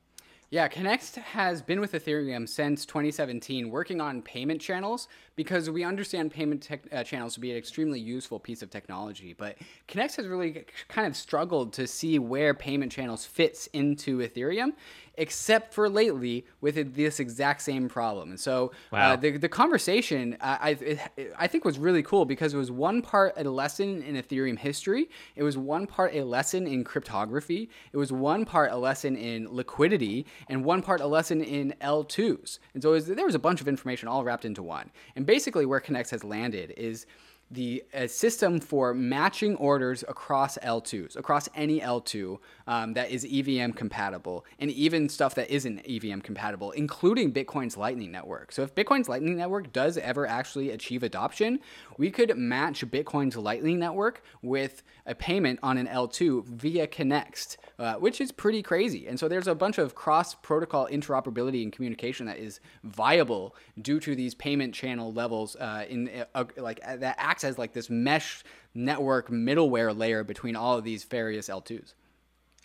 [0.50, 6.30] Yeah, Connext has been with Ethereum since 2017, working on payment channels because we understand
[6.30, 9.34] payment uh, channels to be an extremely useful piece of technology.
[9.36, 9.56] But
[9.88, 14.74] Connext has really kind of struggled to see where payment channels fits into Ethereum,
[15.16, 18.30] except for lately with this exact same problem.
[18.30, 19.12] And so uh, wow.
[19.12, 20.76] uh, the, the conversation I,
[21.18, 24.58] I, I think was really cool because it was one part a lesson in Ethereum
[24.58, 29.16] history, it was one part a lesson in cryptography, it was one part a lesson
[29.16, 32.58] in liquidity, and one part a lesson in L2s.
[32.74, 34.90] And so was, there was a bunch of information all wrapped into one.
[35.14, 37.06] And basically, where Connext has landed is
[37.50, 43.72] the uh, system for matching orders across L2s, across any L2 um, that is EVM
[43.72, 48.50] compatible, and even stuff that isn't EVM compatible, including Bitcoin's Lightning Network.
[48.50, 51.60] So, if Bitcoin's Lightning Network does ever actually achieve adoption,
[51.98, 57.94] we could match Bitcoin's Lightning Network with a payment on an L2 via Connext, uh,
[57.94, 59.06] which is pretty crazy.
[59.06, 64.00] And so, there's a bunch of cross protocol interoperability and communication that is viable due
[64.00, 68.44] to these payment channel levels uh, in uh, like that acts as like this mesh
[68.74, 71.94] network middleware layer between all of these various L2s.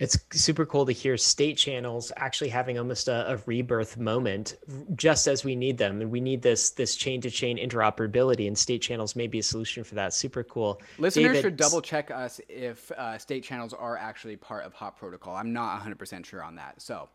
[0.02, 4.56] It's super cool to hear state channels actually having almost a, a, rebirth moment,
[4.96, 8.58] just as we need them, and we need this this chain to chain interoperability, and
[8.58, 10.16] state channels may be a solution for that.
[10.16, 10.82] Super cool.
[10.98, 14.98] Listeners David, should double check us if uh, state channels are actually part of Hop
[14.98, 15.36] Protocol.
[15.36, 17.08] I'm not 100 percent sure on that, so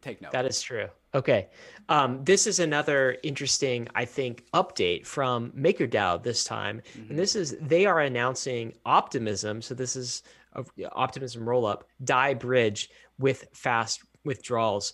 [0.00, 0.30] take note.
[0.30, 0.86] That is true.
[1.14, 1.48] Okay.
[1.88, 6.82] Um, this is another interesting, I think, update from MakerDAO this time.
[6.96, 7.10] Mm-hmm.
[7.10, 9.62] And this is they are announcing Optimism.
[9.62, 10.22] So this is
[10.54, 14.92] a, Optimism rollup, DAI Bridge with fast withdrawals.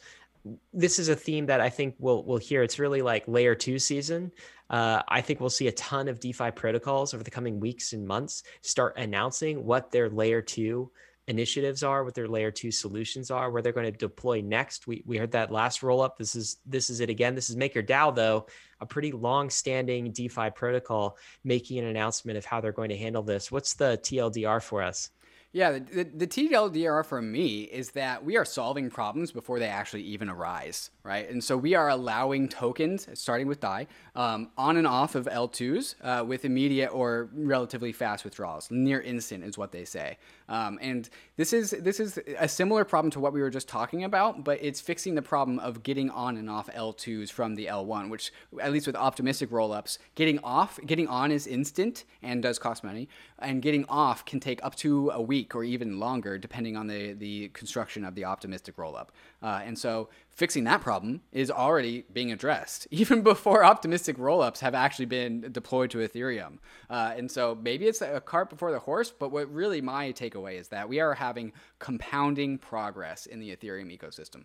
[0.72, 2.62] This is a theme that I think we'll we'll hear.
[2.62, 4.30] It's really like layer two season.
[4.70, 8.06] Uh, I think we'll see a ton of DeFi protocols over the coming weeks and
[8.06, 10.90] months start announcing what their layer two
[11.26, 14.86] initiatives are, what their layer two solutions are, where they're going to deploy next.
[14.86, 16.18] We, we heard that last roll up.
[16.18, 17.34] This is this is it again.
[17.34, 18.46] This is MakerDAO though,
[18.80, 23.22] a pretty long standing DeFi protocol making an announcement of how they're going to handle
[23.22, 23.50] this.
[23.50, 25.10] What's the TLDR for us?
[25.54, 29.68] Yeah, the, the, the TLDR for me is that we are solving problems before they
[29.68, 31.30] actually even arise, right?
[31.30, 33.86] And so we are allowing tokens, starting with DAI,
[34.16, 38.68] um, on and off of L2s uh, with immediate or relatively fast withdrawals.
[38.72, 40.18] Near instant is what they say.
[40.48, 44.04] Um, and this is this is a similar problem to what we were just talking
[44.04, 48.10] about, but it's fixing the problem of getting on and off L2s from the L1,
[48.10, 52.84] which at least with optimistic rollups, getting off, getting on is instant and does cost
[52.84, 56.86] money, and getting off can take up to a week or even longer, depending on
[56.86, 59.08] the the construction of the optimistic rollup.
[59.42, 64.74] Uh, and so fixing that problem is already being addressed even before optimistic rollups have
[64.74, 66.58] actually been deployed to Ethereum.
[66.90, 70.58] Uh, and so maybe it's a cart before the horse, but what really my takeaway
[70.58, 74.44] is that we are having compounding progress in the Ethereum ecosystem.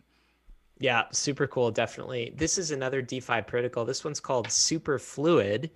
[0.79, 1.71] Yeah, super cool.
[1.71, 2.33] Definitely.
[2.37, 3.83] This is another DeFi protocol.
[3.83, 5.69] This one's called Superfluid,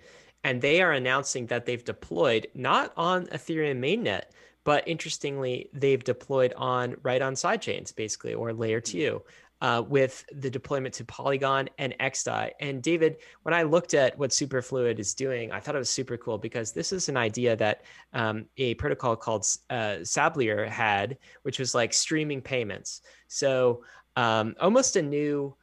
[0.44, 4.22] and they are announcing that they've deployed not on Ethereum mainnet,
[4.64, 9.22] but interestingly, they've deployed on right on sidechains, basically, or layer two
[9.60, 12.50] uh, with the deployment to Polygon and XDAI.
[12.60, 16.16] And David, when I looked at what Superfluid is doing, I thought it was super
[16.16, 21.58] cool because this is an idea that um, a protocol called uh, Sablier had, which
[21.58, 23.02] was like streaming payments.
[23.28, 23.84] So
[24.16, 25.56] um, almost a new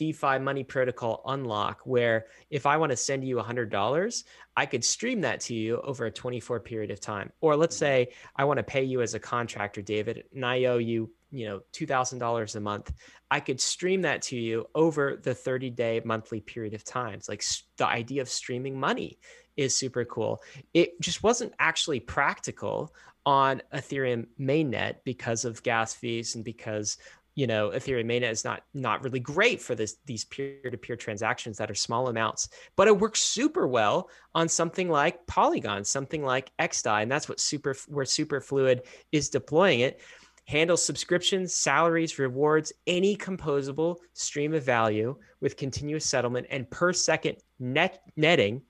[0.00, 4.24] DeFi money protocol unlock where if I want to send you $100,
[4.56, 7.30] I could stream that to you over a 24 period of time.
[7.42, 7.84] Or let's mm-hmm.
[7.84, 11.46] say I want to pay you as a contractor, David, and I owe you, you
[11.46, 12.92] know, $2,000 a month.
[13.30, 17.14] I could stream that to you over the 30 day monthly period of time.
[17.14, 17.44] It's like
[17.76, 19.18] the idea of streaming money
[19.56, 20.42] is super cool.
[20.74, 22.94] It just wasn't actually practical
[23.26, 26.96] on Ethereum mainnet because of gas fees and because
[27.36, 31.70] you know ethereum mainnet is not not really great for this these peer-to-peer transactions that
[31.70, 37.02] are small amounts but it works super well on something like polygon something like xdai
[37.02, 38.80] and that's what super where superfluid
[39.12, 40.00] is deploying it
[40.50, 47.36] handles subscriptions salaries rewards any composable stream of value with continuous settlement and per second
[47.60, 48.60] net netting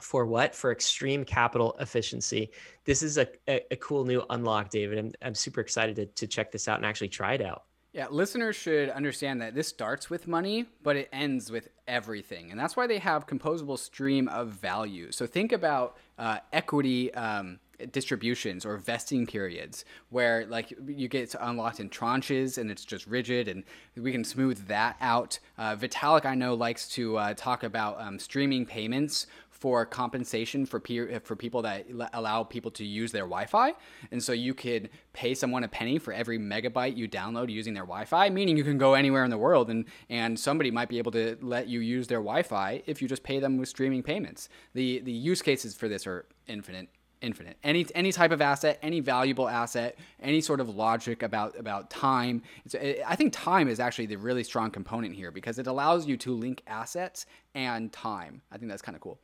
[0.00, 2.50] for what for extreme capital efficiency
[2.84, 6.26] this is a, a, a cool new unlock david I'm, I'm super excited to, to
[6.26, 10.10] check this out and actually try it out yeah, listeners should understand that this starts
[10.10, 12.50] with money, but it ends with everything.
[12.50, 15.12] And that's why they have composable stream of value.
[15.12, 21.80] So think about uh, equity um, distributions or vesting periods where like you get unlocked
[21.80, 23.64] in tranches and it's just rigid and
[23.96, 25.38] we can smooth that out.
[25.58, 29.26] Uh, Vitalik, I know, likes to uh, talk about um, streaming payments
[29.64, 30.78] for compensation for
[31.20, 33.72] for people that allow people to use their Wi-Fi,
[34.10, 37.84] and so you could pay someone a penny for every megabyte you download using their
[37.84, 41.12] Wi-Fi, meaning you can go anywhere in the world, and and somebody might be able
[41.12, 44.50] to let you use their Wi-Fi if you just pay them with streaming payments.
[44.74, 46.88] The the use cases for this are infinite
[47.24, 47.56] infinite.
[47.64, 52.42] Any any type of asset, any valuable asset, any sort of logic about about time.
[52.72, 56.16] It, I think time is actually the really strong component here because it allows you
[56.18, 58.42] to link assets and time.
[58.52, 59.18] I think that's kind of cool.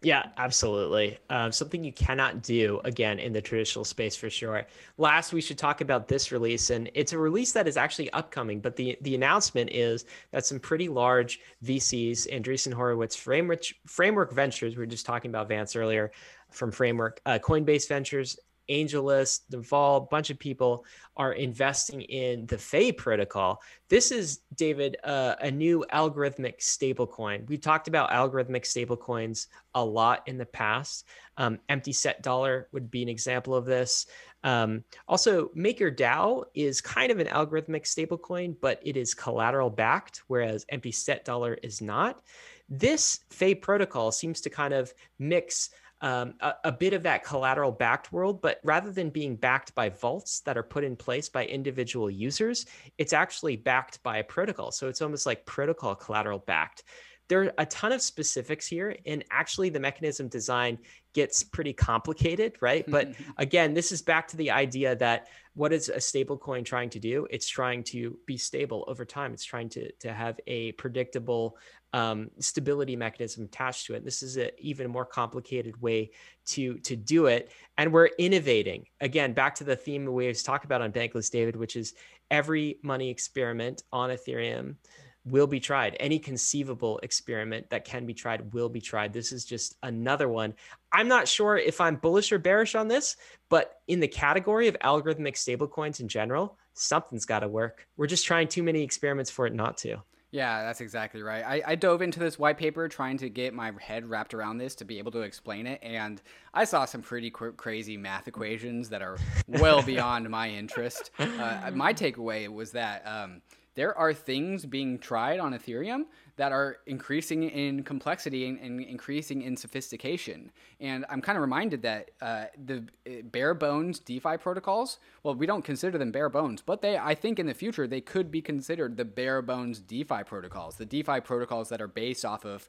[0.00, 1.18] Yeah, absolutely.
[1.28, 4.64] Um, something you cannot do again in the traditional space for sure.
[4.96, 8.60] Last, we should talk about this release, and it's a release that is actually upcoming.
[8.60, 14.76] But the the announcement is that some pretty large VCs, Andreessen Horowitz, Framework Framework Ventures,
[14.76, 16.12] we were just talking about Vance earlier,
[16.50, 20.84] from Framework, uh, Coinbase Ventures, AngelList, Duval, a bunch of people
[21.16, 23.62] are investing in the Fei protocol.
[23.88, 27.48] This is, David, uh, a new algorithmic stablecoin.
[27.48, 31.06] We talked about algorithmic stablecoins a lot in the past.
[31.36, 34.06] Um, empty set dollar would be an example of this.
[34.44, 40.66] Um, also, MakerDAO is kind of an algorithmic stablecoin, but it is collateral backed, whereas
[40.68, 42.22] empty set dollar is not.
[42.68, 47.72] This Fei protocol seems to kind of mix um, a, a, bit of that collateral
[47.72, 51.44] backed world, but rather than being backed by vaults that are put in place by
[51.46, 52.66] individual users,
[52.98, 54.70] it's actually backed by a protocol.
[54.70, 56.84] So it's almost like protocol collateral backed.
[57.28, 60.78] There are a ton of specifics here, and actually, the mechanism design
[61.12, 62.84] gets pretty complicated, right?
[62.90, 66.88] But again, this is back to the idea that what is a stable coin trying
[66.90, 67.26] to do?
[67.30, 69.34] It's trying to be stable over time.
[69.34, 71.58] It's trying to to have a predictable
[71.92, 74.04] um, stability mechanism attached to it.
[74.04, 76.10] This is an even more complicated way
[76.46, 78.86] to to do it, and we're innovating.
[79.00, 81.94] Again, back to the theme we always talk about on Bankless, David, which is
[82.30, 84.76] every money experiment on Ethereum
[85.24, 85.96] will be tried.
[86.00, 89.12] Any conceivable experiment that can be tried will be tried.
[89.12, 90.54] This is just another one.
[90.92, 93.16] I'm not sure if I'm bullish or bearish on this,
[93.48, 97.86] but in the category of algorithmic stablecoins in general, something's got to work.
[97.96, 100.02] We're just trying too many experiments for it not to.
[100.30, 101.42] Yeah, that's exactly right.
[101.42, 104.74] I, I dove into this white paper trying to get my head wrapped around this
[104.76, 106.20] to be able to explain it, and
[106.52, 111.10] I saw some pretty qu- crazy math equations that are well beyond my interest.
[111.18, 113.40] Uh, my takeaway was that um,
[113.74, 116.02] there are things being tried on Ethereum
[116.38, 120.52] that are increasing in complexity and, and increasing in sophistication.
[120.80, 125.46] And I'm kind of reminded that uh, the uh, bare bones DeFi protocols, well, we
[125.46, 128.40] don't consider them bare bones, but they, I think in the future, they could be
[128.40, 132.68] considered the bare bones DeFi protocols, the DeFi protocols that are based off of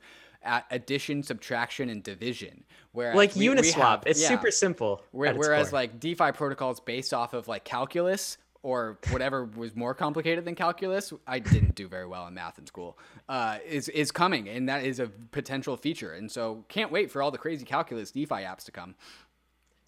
[0.71, 2.63] addition, subtraction, and division.
[2.93, 5.03] Whereas like we, Uniswap, we have, it's yeah, super simple.
[5.11, 10.55] Whereas like DeFi protocols based off of like calculus or whatever was more complicated than
[10.55, 14.67] calculus, I didn't do very well in math in school, uh, is is coming, and
[14.67, 16.13] that is a potential feature.
[16.13, 18.95] And so, can't wait for all the crazy calculus DeFi apps to come.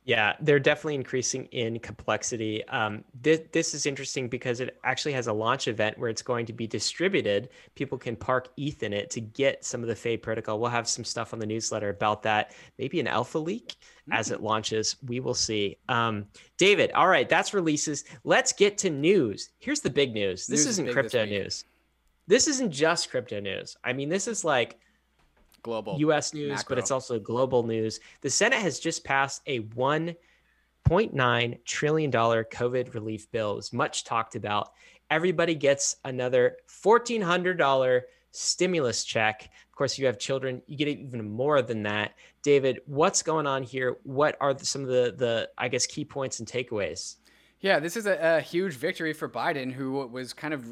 [0.03, 2.67] Yeah, they're definitely increasing in complexity.
[2.69, 6.47] Um, this, this is interesting because it actually has a launch event where it's going
[6.47, 7.49] to be distributed.
[7.75, 10.59] People can park ETH in it to get some of the Fei protocol.
[10.59, 12.55] We'll have some stuff on the newsletter about that.
[12.79, 14.13] Maybe an alpha leak mm-hmm.
[14.13, 14.95] as it launches.
[15.05, 15.77] We will see.
[15.87, 16.25] Um,
[16.57, 18.03] David, all right, that's releases.
[18.23, 19.51] Let's get to news.
[19.59, 20.47] Here's the big news.
[20.47, 21.65] This news isn't is crypto news.
[22.25, 23.77] This isn't just crypto news.
[23.83, 24.79] I mean, this is like
[25.63, 26.65] global US news, macro.
[26.69, 27.99] but it's also global news.
[28.21, 33.53] The Senate has just passed a 1.9 trillion dollar COVID relief bill.
[33.53, 34.69] It was much talked about.
[35.09, 38.01] Everybody gets another $1400
[38.31, 39.49] stimulus check.
[39.69, 42.13] Of course, you have children, you get even more than that.
[42.43, 43.97] David, what's going on here?
[44.03, 47.17] What are the, some of the the I guess key points and takeaways?
[47.61, 50.65] Yeah, this is a, a, huge victory for Biden, who was kind of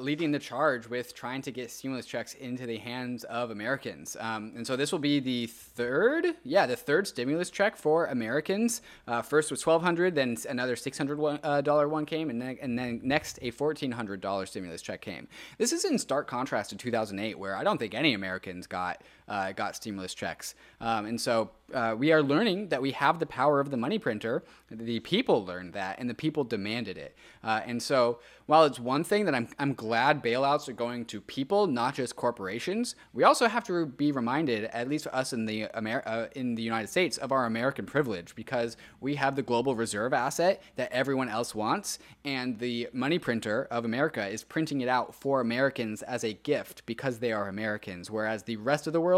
[0.00, 4.16] leading the charge with trying to get stimulus checks into the hands of Americans.
[4.18, 8.82] Um, and so this will be the third, yeah, the third stimulus check for Americans.
[9.06, 12.76] Uh, first was twelve hundred, then another six hundred dollar one came, and then, and
[12.76, 15.28] then next a fourteen hundred dollar stimulus check came.
[15.58, 18.66] This is in stark contrast to two thousand eight, where I don't think any Americans
[18.66, 20.54] got uh, got stimulus checks.
[20.80, 23.98] Um, and so uh, we are learning that we have the power of the money
[23.98, 24.44] printer.
[24.70, 27.16] The people learned that, and the people demanded it.
[27.42, 31.20] Uh, and so, while it's one thing that I'm, I'm glad bailouts are going to
[31.20, 35.66] people, not just corporations, we also have to be reminded, at least us in the
[35.74, 39.74] Amer- uh, in the United States, of our American privilege because we have the global
[39.74, 44.88] reserve asset that everyone else wants, and the money printer of America is printing it
[44.88, 49.00] out for Americans as a gift because they are Americans, whereas the rest of the
[49.00, 49.15] world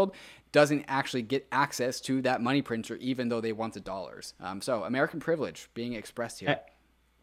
[0.51, 4.33] doesn't actually get access to that money printer, even though they want the dollars.
[4.39, 6.59] Um, so American privilege being expressed here.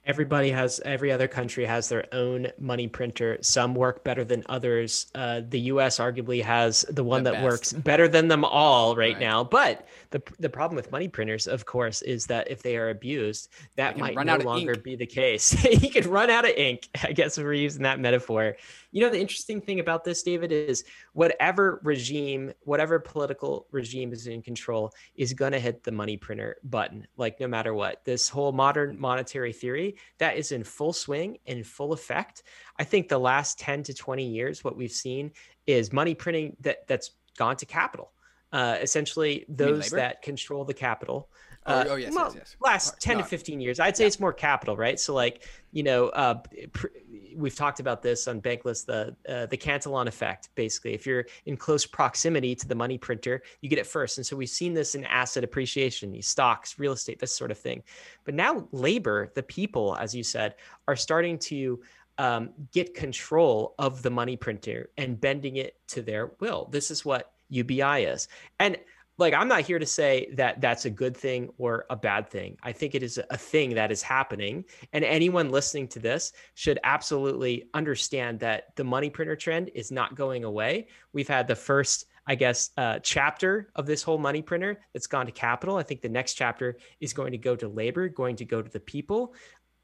[0.06, 3.38] Everybody has every other country has their own money printer.
[3.40, 5.08] Some work better than others.
[5.16, 7.44] Uh, the us arguably has the one the that best.
[7.44, 9.42] works better than them all right, right, now.
[9.42, 13.48] But the, the problem with money printers of course is that if they are abused
[13.74, 15.50] that might no longer be the case.
[15.76, 16.88] He could run out of ink.
[17.02, 18.56] I guess we're using that metaphor
[18.96, 20.82] you know, the interesting thing about this, David, is
[21.12, 26.56] whatever regime, whatever political regime is in control is going to hit the money printer
[26.64, 28.02] button, like no matter what.
[28.06, 32.44] This whole modern monetary theory that is in full swing, in full effect.
[32.78, 35.32] I think the last 10 to 20 years, what we've seen
[35.66, 38.12] is money printing that that's gone to capital.
[38.50, 41.28] Uh, essentially, those that control the capital
[41.66, 42.56] uh, oh, yes, well, yes, yes.
[42.60, 44.08] Last 10 to 15 years, I'd say yeah.
[44.08, 44.98] it's more capital, right?
[45.00, 46.34] So, like, you know, uh,
[46.72, 46.86] pr-
[47.34, 50.48] we've talked about this on Bankless, the uh, the Cantillon effect.
[50.54, 54.18] Basically, if you're in close proximity to the money printer, you get it first.
[54.18, 57.58] And so we've seen this in asset appreciation, these stocks, real estate, this sort of
[57.58, 57.82] thing.
[58.24, 60.54] But now, labor, the people, as you said,
[60.86, 61.80] are starting to
[62.18, 66.68] um, get control of the money printer and bending it to their will.
[66.70, 68.76] This is what UBI is, and
[69.18, 72.56] like i'm not here to say that that's a good thing or a bad thing.
[72.62, 74.64] I think it is a thing that is happening.
[74.92, 80.14] And anyone listening to this should absolutely understand that the money printer trend is not
[80.14, 80.88] going away.
[81.12, 85.26] We've had the first I guess, uh, chapter of this whole money printer that's gone
[85.26, 85.76] to capital.
[85.76, 88.68] I think the next chapter is going to go to labor, going to go to
[88.68, 89.32] the people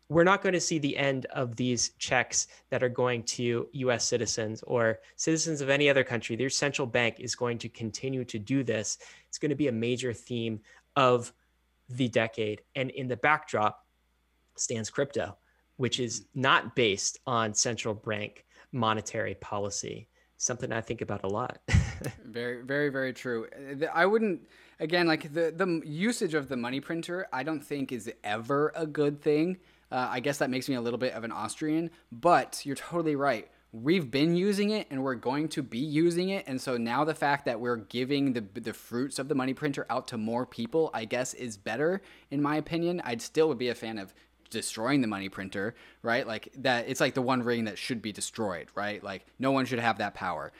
[0.09, 4.05] we're not going to see the end of these checks that are going to US
[4.05, 6.37] citizens or citizens of any other country.
[6.37, 8.99] Their central bank is going to continue to do this.
[9.29, 10.61] It's going to be a major theme
[10.97, 11.33] of
[11.89, 12.63] the decade.
[12.75, 13.87] And in the backdrop
[14.57, 15.37] stands crypto,
[15.77, 20.09] which is not based on central bank monetary policy.
[20.37, 21.59] Something I think about a lot.
[22.25, 23.47] very, very, very true.
[23.93, 24.49] I wouldn't
[24.81, 27.29] again like the the usage of the money printer.
[27.33, 29.59] I don't think is ever a good thing.
[29.93, 33.15] Uh, I guess that makes me a little bit of an Austrian, but you're totally
[33.15, 33.51] right.
[33.73, 36.45] We've been using it and we're going to be using it.
[36.47, 39.87] And so now the fact that we're giving the, the fruits of the money printer
[39.91, 43.03] out to more people, I guess, is better, in my opinion.
[43.05, 44.15] I'd still would be a fan of
[44.49, 46.27] destroying the money printer, right?
[46.27, 49.03] Like that, it's like the one ring that should be destroyed, right?
[49.03, 50.53] Like no one should have that power.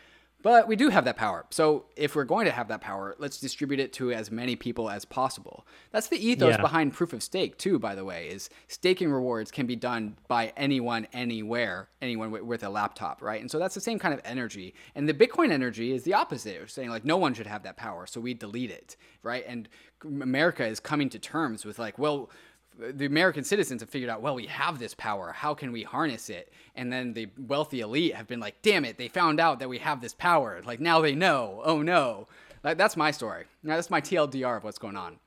[0.43, 1.47] But we do have that power.
[1.51, 4.91] So if we're going to have that power, let's distribute it to as many people
[4.91, 5.67] as possible.
[5.93, 6.61] That's the ethos yeah.
[6.61, 10.53] behind proof of stake too, by the way, is staking rewards can be done by
[10.57, 13.41] anyone anywhere, anyone with a laptop, right?
[13.41, 14.75] And so that's the same kind of energy.
[14.95, 17.77] And the Bitcoin energy is the opposite, of saying like no one should have that
[17.77, 19.45] power, so we delete it, right?
[19.47, 19.69] And
[20.05, 22.31] America is coming to terms with like, well,
[22.79, 25.33] the American citizens have figured out, well, we have this power.
[25.33, 26.53] How can we harness it?
[26.75, 29.79] And then the wealthy elite have been like, damn it, they found out that we
[29.79, 30.63] have this power.
[30.65, 31.61] Like now they know.
[31.65, 32.29] Oh no.
[32.65, 33.45] Like, that's my story.
[33.63, 35.19] Now, that's my TLDR of what's going on.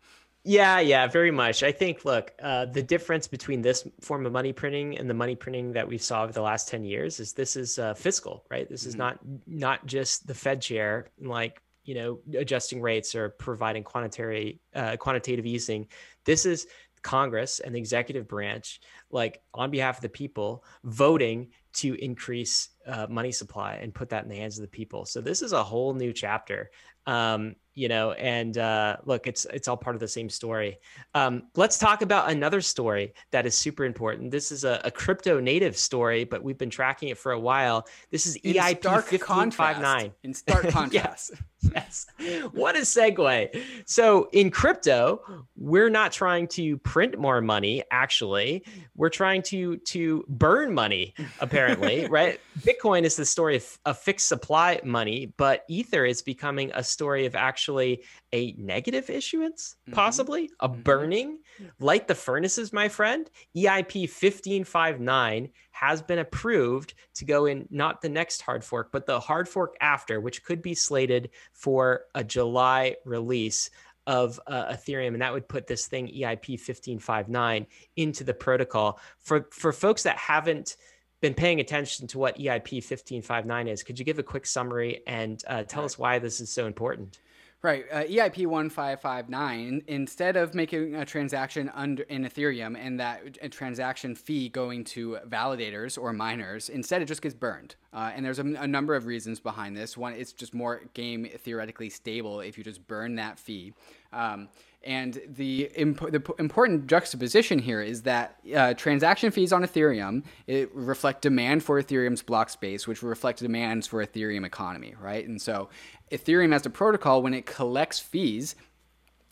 [0.48, 1.64] Yeah, yeah, very much.
[1.64, 5.36] I think, look, uh, the difference between this form of money printing and the money
[5.36, 8.70] printing that we saw over the last 10 years is this is uh, fiscal, right?
[8.70, 9.00] This is mm-hmm.
[9.00, 14.98] not not just the Fed chair like you know adjusting rates or providing quantitative uh,
[14.98, 15.88] quantitative easing.
[16.26, 16.68] This is
[17.06, 18.82] Congress and the executive branch,
[19.12, 24.24] like on behalf of the people, voting to increase uh, money supply and put that
[24.24, 25.06] in the hands of the people.
[25.06, 26.72] So this is a whole new chapter.
[27.08, 30.80] Um, you know and uh, look it's it's all part of the same story.
[31.14, 34.32] Um, let's talk about another story that is super important.
[34.32, 37.86] This is a, a, crypto native story but we've been tracking it for a while.
[38.12, 41.34] This is in eip 1559 in stark contrast.
[41.62, 42.06] Yes.
[42.52, 43.62] What a segue.
[43.86, 48.64] So in crypto we're not trying to print more money actually.
[48.96, 52.40] We're trying to to burn money apparently right?
[52.60, 57.26] Bitcoin is the story of, of fixed supply money but ether is becoming a story
[57.26, 59.94] of actually a negative issuance, mm-hmm.
[59.94, 60.82] possibly a mm-hmm.
[60.82, 61.40] burning,
[61.80, 63.30] light the furnaces, my friend.
[63.56, 69.20] EIP 1559 has been approved to go in not the next hard fork, but the
[69.20, 73.70] hard fork after, which could be slated for a July release
[74.08, 79.00] of uh, Ethereum, and that would put this thing EIP 1559 into the protocol.
[79.20, 80.78] For for folks that haven't
[81.26, 85.44] been paying attention to what EIP 1559 is, could you give a quick summary and
[85.48, 87.18] uh, tell us why this is so important?
[87.64, 89.82] Right, uh, EIP one five five nine.
[89.88, 95.18] Instead of making a transaction under in Ethereum and that a transaction fee going to
[95.28, 97.74] validators or miners, instead it just gets burned.
[97.92, 99.98] Uh, and there's a, a, number of reasons behind this.
[99.98, 103.74] One, it's just more game theoretically stable if you just burn that fee.
[104.16, 104.50] Um,
[104.84, 110.70] and the, imp- the important juxtaposition here is that uh, transaction fees on Ethereum it
[110.76, 115.28] reflect demand for Ethereum's block space, which reflect demands for Ethereum economy, right?
[115.28, 115.70] And so
[116.12, 118.56] Ethereum as a protocol, when it collects fees,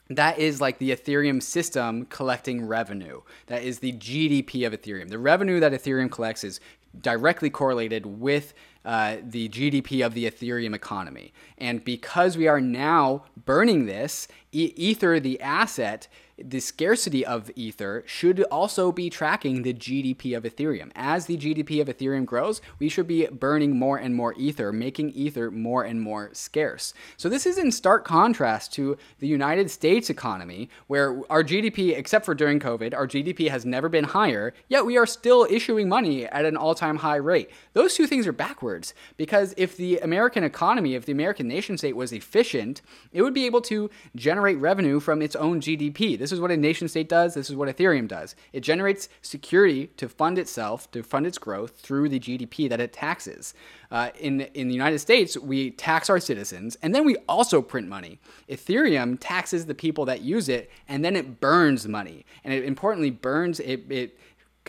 [0.10, 3.22] that is like the Ethereum system collecting revenue.
[3.46, 5.10] That is the GDP of Ethereum.
[5.10, 6.60] The revenue that Ethereum collects is
[7.00, 8.54] directly correlated with
[8.86, 11.34] uh, the GDP of the Ethereum economy.
[11.58, 16.08] And because we are now burning this, e- Ether, the asset,
[16.38, 20.92] the scarcity of Ether should also be tracking the GDP of Ethereum.
[20.96, 25.12] As the GDP of Ethereum grows, we should be burning more and more Ether, making
[25.12, 26.94] Ether more and more scarce.
[27.18, 32.26] So, this is in stark contrast to the United States economy, where our GDP, except
[32.26, 36.26] for during COVID, our GDP has never been higher, yet we are still issuing money
[36.26, 37.52] at an all time high rate.
[37.74, 41.96] Those two things are backwards because if the American economy, if the American nation state
[41.96, 42.82] was efficient,
[43.12, 46.18] it would be able to generate revenue from its own GDP.
[46.18, 47.34] This is what a nation state does.
[47.34, 48.36] This is what Ethereum does.
[48.52, 52.92] It generates security to fund itself, to fund its growth through the GDP that it
[52.92, 53.54] taxes.
[53.92, 57.88] Uh, in, in the United States, we tax our citizens and then we also print
[57.88, 58.20] money.
[58.50, 62.26] Ethereum taxes the people that use it and then it burns money.
[62.44, 64.18] And it importantly burns it, it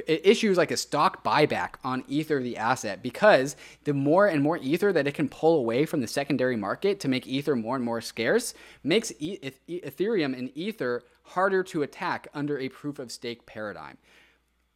[0.06, 4.58] it issues like a stock buyback on Ether, the asset, because the more and more
[4.58, 7.84] Ether that it can pull away from the secondary market to make Ether more and
[7.84, 9.38] more scarce makes e-
[9.68, 13.98] Ethereum and Ether harder to attack under a proof of stake paradigm.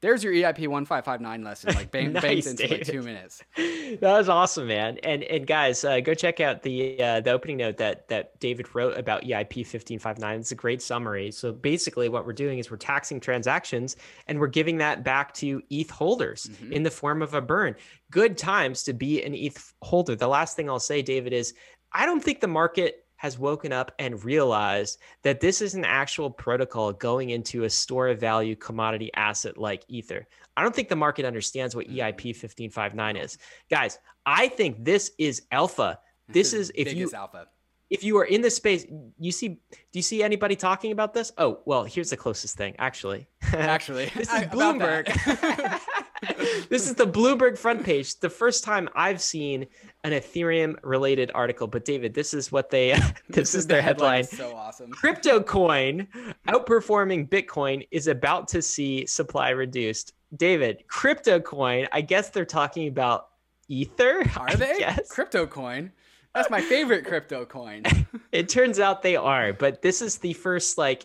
[0.01, 3.42] There's your EIP 1559 lesson, like bang, nice, banked into like two minutes.
[3.57, 4.99] That was awesome, man.
[5.03, 8.72] And and guys, uh, go check out the uh, the opening note that that David
[8.76, 10.38] wrote about EIP 1559.
[10.38, 11.32] It's a great summary.
[11.32, 13.96] So basically, what we're doing is we're taxing transactions
[14.28, 16.72] and we're giving that back to ETH holders mm-hmm.
[16.72, 17.74] in the form of a burn.
[18.12, 20.14] Good times to be an ETH holder.
[20.14, 21.55] The last thing I'll say, David, is
[21.92, 26.30] I don't think the market has woken up and realized that this is an actual
[26.30, 30.26] protocol going into a store of value commodity asset like Ether.
[30.56, 31.98] I don't think the market understands what mm-hmm.
[31.98, 33.38] EIP 1559 is.
[33.70, 35.98] Guys, I think this is alpha.
[36.28, 37.46] This is if you alpha.
[37.90, 38.84] If you are in this space,
[39.18, 39.58] you see do
[39.94, 41.32] you see anybody talking about this?
[41.38, 43.28] Oh, well, here's the closest thing, actually.
[43.52, 44.10] Actually.
[44.14, 45.06] this is Bloomberg.
[46.68, 48.18] this is the Bloomberg front page.
[48.20, 49.66] The first time I've seen
[50.04, 51.66] an Ethereum related article.
[51.66, 54.24] But David, this is what they this, this is their headline.
[54.24, 54.50] headline.
[54.50, 54.90] So awesome.
[54.90, 56.08] Crypto coin
[56.46, 60.14] outperforming Bitcoin is about to see supply reduced.
[60.36, 63.28] David, crypto coin, I guess they're talking about
[63.68, 64.24] Ether.
[64.36, 64.76] Are they?
[64.78, 65.08] Yes.
[65.10, 65.92] Crypto coin.
[66.34, 67.84] That's my favorite crypto coin.
[68.32, 71.04] it turns out they are, but this is the first like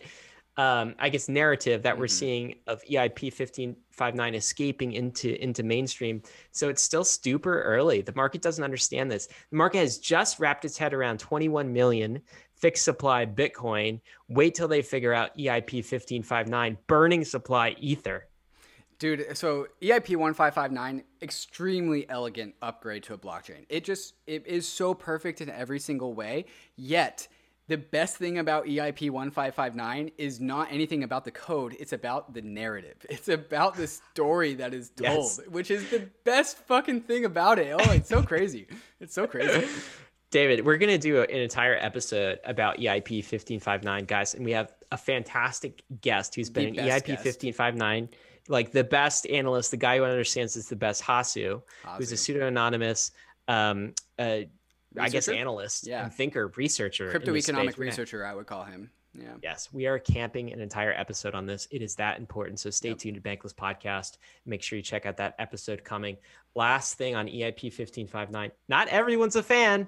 [0.56, 2.00] um, I guess narrative that mm-hmm.
[2.00, 6.22] we're seeing of EIP 1559 escaping into into mainstream.
[6.52, 8.02] So it's still super early.
[8.02, 9.28] The market doesn't understand this.
[9.50, 12.20] The market has just wrapped its head around 21 million
[12.54, 14.00] fixed supply Bitcoin.
[14.28, 18.28] Wait till they figure out EIP 1559 burning supply Ether.
[19.00, 23.66] Dude, so EIP 1559 extremely elegant upgrade to a blockchain.
[23.68, 26.44] It just it is so perfect in every single way.
[26.76, 27.26] Yet
[27.66, 32.42] the best thing about EIP 1559 is not anything about the code, it's about the
[32.42, 32.94] narrative.
[33.14, 35.40] It's about the story that is told, yes.
[35.48, 37.74] which is the best fucking thing about it.
[37.78, 38.66] Oh, it's so crazy.
[39.00, 39.66] It's so crazy.
[40.30, 44.50] David, we're gonna do an entire episode about EIP fifteen five nine, guys, and we
[44.50, 48.08] have a fantastic guest who's been an EIP fifteen five nine,
[48.48, 51.62] like the best analyst, the guy who understands is the best Hasu,
[51.96, 52.18] who's a Hasu.
[52.18, 53.12] pseudo anonymous,
[53.46, 54.38] um, uh,
[54.98, 56.04] I guess analyst, Yeah.
[56.04, 57.76] and thinker, researcher, Crypto economic.
[57.76, 58.90] Gonna- researcher, I would call him.
[59.16, 59.34] Yeah.
[59.42, 61.68] Yes, we are camping an entire episode on this.
[61.70, 62.58] It is that important.
[62.58, 62.98] So stay Yep.
[62.98, 64.18] tuned to Bankless Podcast.
[64.44, 66.16] Make sure you check out that episode coming.
[66.56, 68.50] Last thing on EIP 1559.
[68.68, 69.86] Not everyone's a fan.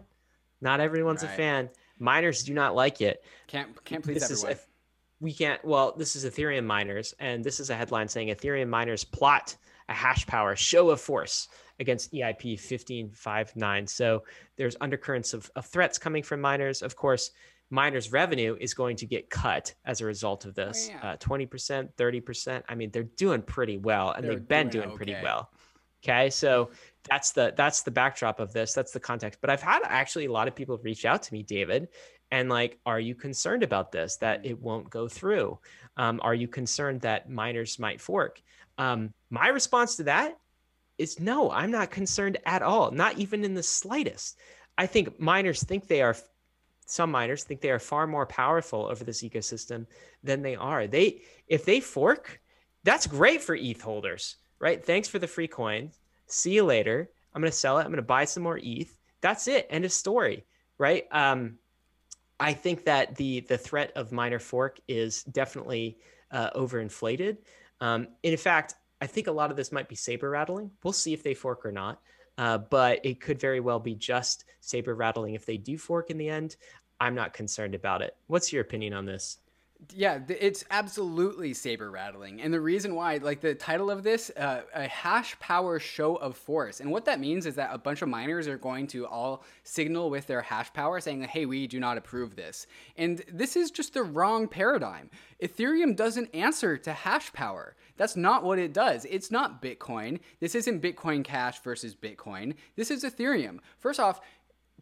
[0.60, 1.70] Not everyone's a fan.
[1.98, 3.24] Miners do not like it.
[3.48, 4.58] Can't can't please This is a-
[5.20, 9.02] we can't well, this is Ethereum miners, and this is a headline saying Ethereum miners
[9.02, 9.56] plot
[9.88, 13.86] a hash power show of force against EIP 1559.
[13.86, 14.24] So
[14.56, 16.82] there's undercurrents of, of threats coming from miners.
[16.82, 17.30] Of course,
[17.70, 20.88] miners' revenue is going to get cut as a result of this.
[20.88, 21.12] yeah.
[21.12, 22.62] Uh, 20%, 30%.
[22.68, 25.22] I mean, they're doing pretty well, and They're they've been doing doing pretty okay.
[25.22, 25.50] well.
[26.04, 26.70] Okay, so
[27.08, 28.74] that's the that's the backdrop of this.
[28.74, 29.40] That's the context.
[29.40, 31.88] But I've had actually a lot of people reach out to me, David,
[32.30, 34.50] and like, are you concerned about this that Mm.
[34.50, 35.58] it won't go through?
[35.96, 38.40] Um, are you concerned that miners might fork?
[38.78, 40.38] Um, my response to that
[40.98, 41.50] is no.
[41.50, 42.90] I'm not concerned at all.
[42.90, 44.38] Not even in the slightest.
[44.78, 46.16] I think miners think they are.
[46.86, 49.86] Some miners think they are far more powerful over this ecosystem
[50.22, 50.86] than they are.
[50.86, 52.40] They if they fork,
[52.84, 54.84] that's great for ETH holders, right?
[54.84, 55.90] Thanks for the free coin.
[56.26, 57.10] See you later.
[57.34, 57.84] I'm gonna sell it.
[57.84, 58.96] I'm gonna buy some more ETH.
[59.20, 59.66] That's it.
[59.70, 60.46] End of story,
[60.78, 61.04] right?
[61.10, 61.58] Um,
[62.38, 65.98] I think that the the threat of miner fork is definitely
[66.30, 67.38] uh, overinflated.
[67.80, 70.70] Um, in fact, I think a lot of this might be saber rattling.
[70.82, 72.00] We'll see if they fork or not.
[72.38, 76.18] Uh, but it could very well be just saber rattling if they do fork in
[76.18, 76.56] the end.
[77.00, 78.16] I'm not concerned about it.
[78.26, 79.38] What's your opinion on this?
[79.94, 82.40] Yeah, it's absolutely saber rattling.
[82.40, 86.34] And the reason why, like the title of this, uh, a hash power show of
[86.34, 86.80] force.
[86.80, 90.08] And what that means is that a bunch of miners are going to all signal
[90.08, 92.66] with their hash power saying, hey, we do not approve this.
[92.96, 95.10] And this is just the wrong paradigm.
[95.42, 97.76] Ethereum doesn't answer to hash power.
[97.96, 99.04] That's not what it does.
[99.06, 100.20] It's not Bitcoin.
[100.40, 102.54] This isn't Bitcoin Cash versus Bitcoin.
[102.76, 103.58] This is Ethereum.
[103.78, 104.20] First off,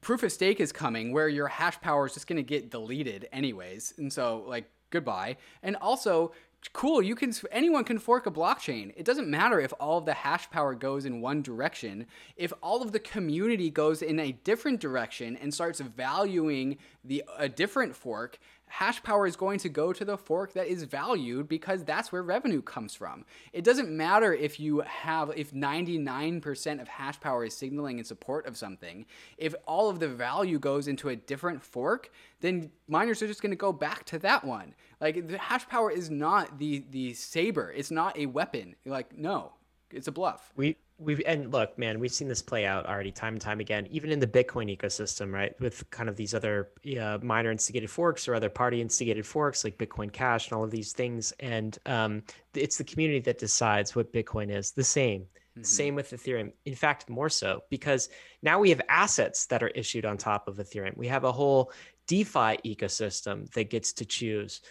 [0.05, 3.27] proof of stake is coming where your hash power is just going to get deleted
[3.33, 6.31] anyways and so like goodbye and also
[6.75, 10.13] cool you can anyone can fork a blockchain it doesn't matter if all of the
[10.13, 12.07] hash power goes in one direction
[12.37, 17.49] if all of the community goes in a different direction and starts valuing the a
[17.49, 21.85] different fork hash power is going to go to the fork that is valued because
[21.85, 23.25] that's where revenue comes from.
[23.53, 28.47] It doesn't matter if you have if 99% of hash power is signaling in support
[28.47, 29.07] of something.
[29.39, 32.11] If all of the value goes into a different fork,
[32.41, 34.75] then miners are just going to go back to that one.
[35.01, 37.73] Like the hash power is not the the saber.
[37.73, 38.77] It's not a weapon.
[38.85, 39.53] Like no,
[39.91, 40.53] it's a bluff.
[40.57, 43.87] We we've and look, man, we've seen this play out already time and time again,
[43.91, 45.59] even in the Bitcoin ecosystem, right?
[45.61, 46.71] With kind of these other
[47.01, 50.71] uh, miner instigated forks or other party instigated forks like Bitcoin Cash and all of
[50.71, 51.33] these things.
[51.41, 52.23] And um,
[52.55, 54.73] it's the community that decides what Bitcoin is.
[54.73, 55.27] The same.
[55.63, 56.53] Same with Ethereum.
[56.65, 58.09] In fact, more so because
[58.43, 60.97] now we have assets that are issued on top of Ethereum.
[60.97, 61.71] We have a whole
[62.09, 64.63] DeFi ecosystem that gets to choose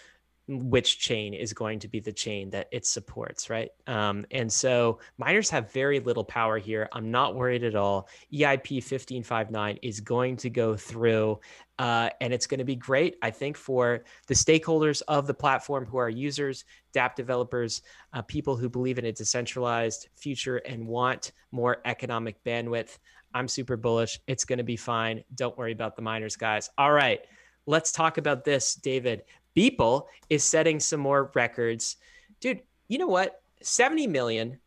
[0.48, 3.70] which chain is going to be the chain that it supports, right?
[3.88, 6.89] Um, and so miners have very little power here.
[6.91, 8.10] I'm not worried at all.
[8.34, 11.39] EIP 1559 is going to go through,
[11.80, 15.86] uh, and it's going to be great, I think, for the stakeholders of the platform
[15.86, 17.82] who are users, DApp developers,
[18.12, 22.98] uh, people who believe in a decentralized future and want more economic bandwidth.
[23.34, 24.20] I'm super bullish.
[24.28, 25.24] It's going to be fine.
[25.36, 26.70] Don't worry about the miners, guys.
[26.78, 27.22] All right.
[27.66, 29.24] Let's talk about this, David.
[29.56, 31.97] Beeple is setting some more records.
[32.39, 33.41] Dude, you know what?
[33.62, 34.60] 70 million.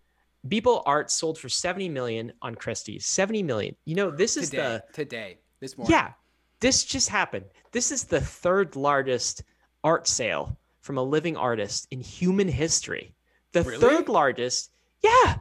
[0.46, 3.04] Beeple art sold for 70 million on Christie's.
[3.06, 3.74] 70 million.
[3.84, 5.92] You know, this is Today, the today, this morning.
[5.92, 6.12] yeah,
[6.60, 7.46] this just happened.
[7.72, 9.42] This is the third largest
[9.82, 13.12] art sale from a living artist in human history.
[13.52, 13.78] The Really?
[13.80, 14.70] third largest.
[15.02, 15.36] Yeah.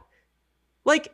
[0.84, 1.12] Like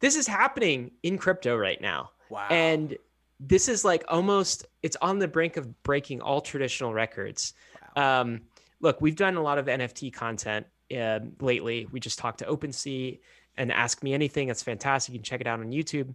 [0.00, 2.10] this is happening in crypto right now.
[2.28, 2.48] Wow.
[2.50, 2.96] And
[3.40, 7.54] this is like almost it's on the brink of breaking all traditional records.
[7.96, 8.42] Um,
[8.80, 10.66] look, we've done a lot of NFT content
[10.96, 11.86] uh, lately.
[11.90, 13.20] We just talked to OpenSea
[13.56, 14.48] and Ask Me Anything.
[14.48, 15.12] That's fantastic.
[15.12, 16.14] You can check it out on YouTube.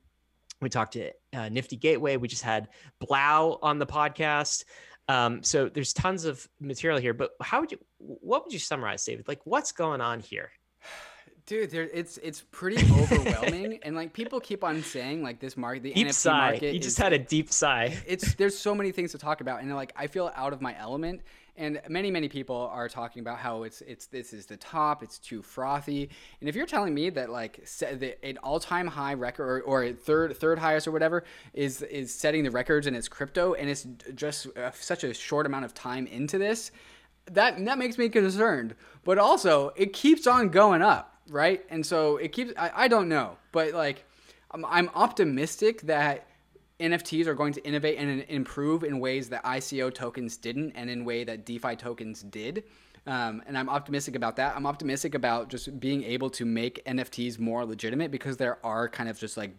[0.62, 2.18] We talked to uh, Nifty Gateway.
[2.18, 2.70] We just had
[3.02, 4.64] 3LAU on the podcast.
[5.10, 7.14] Um, so there's tons of material here.
[7.14, 7.80] But how would you?
[7.98, 9.28] What would you summarize, David?
[9.28, 10.52] Like, what's going on here?
[11.46, 15.84] Dude, there, it's it's pretty overwhelming, and like people keep on saying like this market,
[15.84, 16.52] the Deep NFT sigh.
[16.52, 16.74] market.
[16.74, 17.98] You just had a deep sigh.
[18.08, 20.78] it's there's so many things to talk about, and like I feel out of my
[20.80, 21.22] element,
[21.56, 25.20] And many, many people are talking about how it's it's this is the top, it's
[25.20, 26.10] too frothy.
[26.40, 29.92] And if you're telling me that like set the, an all-time high record or, or
[29.92, 33.86] third third highest or whatever is is setting the records in its crypto, and it's
[34.16, 36.72] just uh, such a short amount of time into this,
[37.32, 38.74] that that makes me concerned.
[39.04, 41.64] But also, it keeps on going up, right?
[41.70, 42.54] And so it keeps.
[42.58, 44.06] I, I don't know, but like,
[44.52, 46.28] I'm, I'm optimistic that
[46.80, 51.06] NFTs are going to innovate and improve in ways that ICO tokens didn't, and in
[51.06, 52.64] way that DeFi tokens did.
[53.06, 54.56] Um, and I'm optimistic about that.
[54.56, 59.10] I'm optimistic about just being able to make NFTs more legitimate because there are kind
[59.10, 59.56] of just like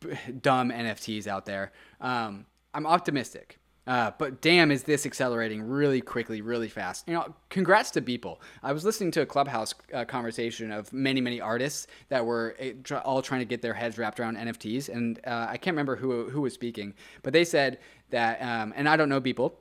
[0.00, 1.72] b- dumb NFTs out there.
[2.00, 3.59] Um, I'm optimistic.
[3.90, 7.08] Uh, but damn, is this accelerating really quickly, really fast?
[7.08, 8.38] You know, congrats to Beeple.
[8.62, 12.98] I was listening to a clubhouse uh, conversation of many, many artists that were uh,
[12.98, 16.30] all trying to get their heads wrapped around NFTs, and uh, I can't remember who
[16.30, 17.80] who was speaking, but they said
[18.10, 19.54] that, um, and I don't know Beeple.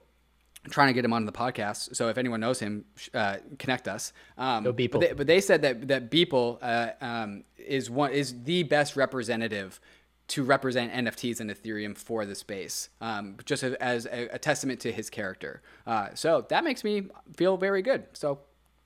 [0.64, 3.88] I'm trying to get him on the podcast, so if anyone knows him, uh, connect
[3.88, 4.14] us.
[4.38, 4.92] Um, Go Beeple.
[4.92, 8.96] But they, but they, said that that Beeple uh, um, is one is the best
[8.96, 9.80] representative
[10.30, 14.92] to represent NFTs and Ethereum for the space, um, just as a, a, testament to
[14.92, 15.62] his character.
[15.86, 18.06] Uh, so that makes me feel very good.
[18.14, 18.40] So,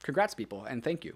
[0.03, 1.15] congrats, Beeple, and thank you.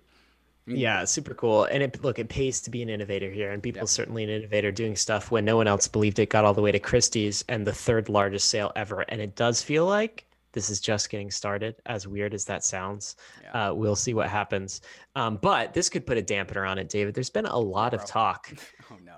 [0.68, 1.64] Yeah, super cool.
[1.64, 4.70] And it, look, it pays to be an innovator here, and Beeple's certainly an innovator
[4.72, 6.30] doing stuff when no one else believed it.
[6.30, 9.64] Got all the way to Christie's and the third largest sale ever, and it does
[9.64, 10.26] feel like
[10.58, 11.76] this is just getting started.
[11.86, 13.70] As weird as that sounds, yeah.
[13.70, 14.82] uh, we'll see what happens.
[15.16, 17.14] Um, but this could put a dampener on it, David.
[17.14, 18.52] There's been a lot of talk
[18.92, 19.14] Oh no.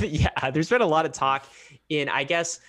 [0.06, 1.46] yeah, there's been a lot of talk
[1.88, 2.60] in, I guess,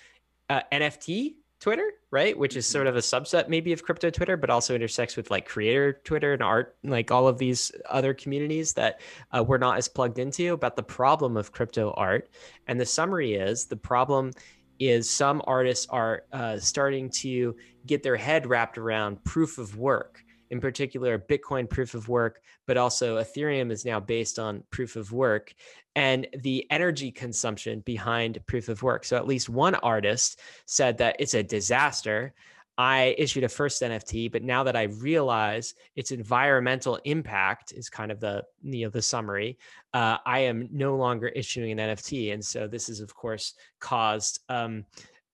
[0.48, 2.38] uh, NFT Twitter, right?
[2.38, 2.96] Which is sort mm-hmm.
[2.96, 6.42] of a subset maybe of crypto Twitter, but also intersects with like creator Twitter and
[6.42, 9.00] art, like all of these other communities that
[9.32, 12.28] uh, we're not as plugged into about the problem of crypto art.
[12.68, 14.32] And the summary is the problem
[14.78, 17.54] is some artists are uh, starting to
[17.86, 22.76] get their head wrapped around proof of work in particular Bitcoin proof of work, but
[22.76, 25.52] also Ethereum is now based on proof of work
[25.96, 29.04] and the energy consumption behind proof of work.
[29.04, 32.34] So at least one artist said that it's a disaster.
[32.76, 38.10] I issued a first NFT, but now that I realize its environmental impact is kind
[38.10, 39.58] of the you know the summary,
[39.92, 44.40] uh, I am no longer issuing an NFT, and so this has of course caused
[44.48, 44.84] um,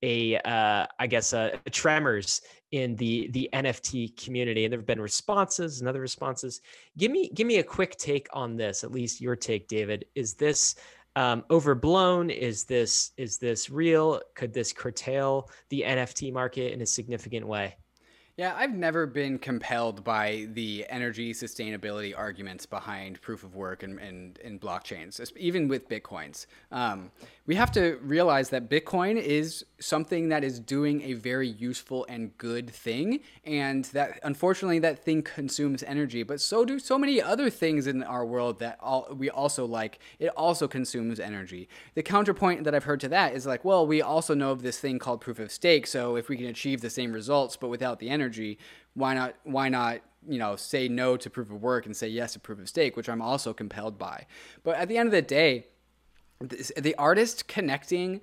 [0.03, 4.87] a uh, I guess a, a tremors in the the NFT community, and there have
[4.87, 6.61] been responses and other responses.
[6.99, 10.05] Give me give me a quick take on this, at least your take, David.
[10.15, 10.75] Is this
[11.21, 12.31] um, overblown?
[12.31, 14.23] Is this is this real?
[14.35, 17.77] Could this curtail the NFT market in a significant way?
[18.41, 23.99] Yeah, I've never been compelled by the energy sustainability arguments behind proof of work and,
[23.99, 26.47] and, and blockchains, even with Bitcoins.
[26.73, 27.11] Um,
[27.47, 32.37] we have to realize that Bitcoin is something that is doing a very useful and
[32.39, 37.51] good thing, and that unfortunately that thing consumes energy, but so do so many other
[37.51, 39.99] things in our world that all, we also like.
[40.19, 41.69] It also consumes energy.
[41.95, 44.79] The counterpoint that I've heard to that is like, well, we also know of this
[44.79, 47.99] thing called proof of stake, so if we can achieve the same results but without
[47.99, 48.59] the energy, energy,
[48.95, 52.35] why not why not you know say no to proof of work and say yes
[52.35, 54.27] to proof of stake, which I'm also compelled by.
[54.63, 55.67] But at the end of the day,
[56.41, 58.21] the artist connecting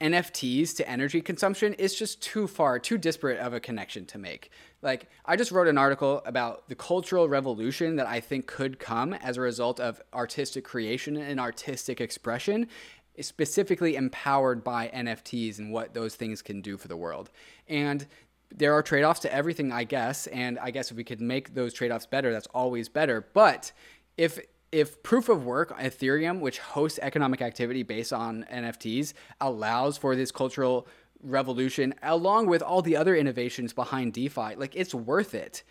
[0.00, 4.50] NFTs to energy consumption is just too far, too disparate of a connection to make.
[4.82, 9.14] Like, I just wrote an article about the cultural revolution that I think could come
[9.14, 12.66] as a result of artistic creation and artistic expression,
[13.20, 17.30] specifically empowered by NFTs and what those things can do for the world.
[17.68, 18.06] And
[18.56, 20.26] there are trade offs to everything, I guess.
[20.28, 23.26] And I guess if we could make those trade offs better, that's always better.
[23.32, 23.72] But
[24.16, 24.38] if
[24.72, 30.32] if proof of work, Ethereum, which hosts economic activity based on NFTs, allows for this
[30.32, 30.88] cultural
[31.22, 35.62] revolution, along with all the other innovations behind DeFi, like it's worth it.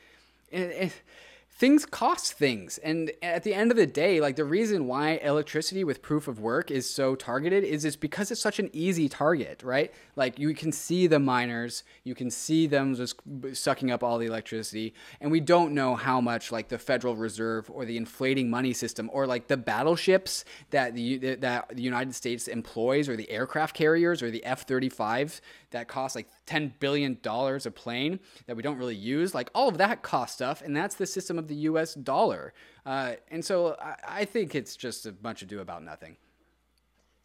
[1.56, 2.80] Things cost things.
[2.80, 6.40] And at the end of the day like the reason why electricity with proof of
[6.40, 9.94] work is so targeted is is because it's such an easy target right?
[10.16, 13.22] Like you can see the miners you can see them just
[13.54, 17.70] sucking up all the electricity and we don't know how much like the federal reserve
[17.70, 22.48] or the inflating money system or like the battleships that the that the united states
[22.48, 25.40] employs or the aircraft carriers or the f-35
[25.70, 29.34] that cost like $10 billion a plane that we don't really use.
[29.34, 30.62] Like all of that cost stuff.
[30.62, 32.54] And that's the system of the US dollar.
[32.86, 36.18] Uh, and so I, I, think it's just a bunch of do about nothing.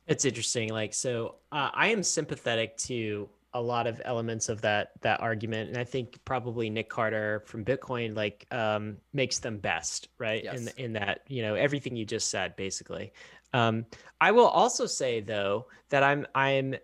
[0.07, 0.71] It's interesting.
[0.71, 5.71] Like, so uh, I am sympathetic to a lot of elements of that that argument
[5.71, 10.61] and i think probably nick carter from bitcoin like um, makes them best right yes.
[10.61, 13.13] in in that you know everything you just said basically
[13.55, 13.87] um,
[14.21, 16.75] i will also say though that i'm i'm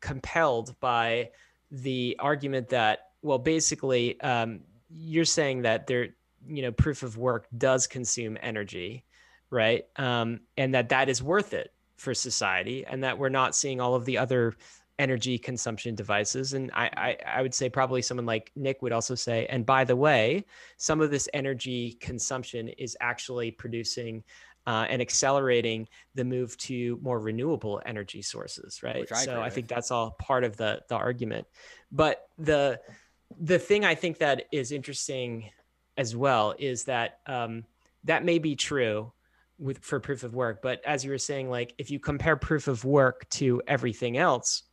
[0.00, 1.30] compelled by
[1.70, 6.08] the argument that well, basically, um, you're saying that there,
[6.46, 9.04] you know, proof of work does consume energy,
[9.50, 9.84] right?
[9.96, 13.94] Um, and that that is worth it for society, and that we're not seeing all
[13.94, 14.54] of the other
[14.98, 16.54] energy consumption devices.
[16.54, 19.84] And I, I, I, would say probably someone like Nick would also say, and by
[19.84, 20.44] the way,
[20.76, 24.24] some of this energy consumption is actually producing
[24.68, 29.10] uh, and accelerating the move to more renewable energy sources, right?
[29.10, 31.46] I so I think that's all part of the the argument.
[31.90, 32.78] But the
[33.40, 35.48] the thing I think that is interesting
[35.96, 37.64] as well is that um,
[38.04, 39.10] that may be true
[39.58, 42.68] with for proof of work, but as you were saying, like if you compare proof
[42.68, 44.64] of work to everything else,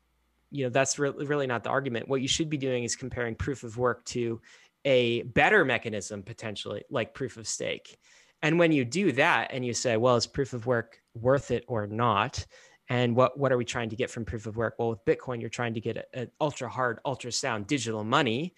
[0.51, 2.09] you know that's re- really not the argument.
[2.09, 4.41] What you should be doing is comparing proof of work to
[4.83, 7.97] a better mechanism potentially, like proof of stake.
[8.45, 11.65] And when you do that and you say, well, is proof of work worth it
[11.67, 12.45] or not?
[12.89, 14.75] And what, what are we trying to get from proof of work?
[14.77, 18.53] Well, with Bitcoin, you're trying to get an ultra hard, ultra sound digital money.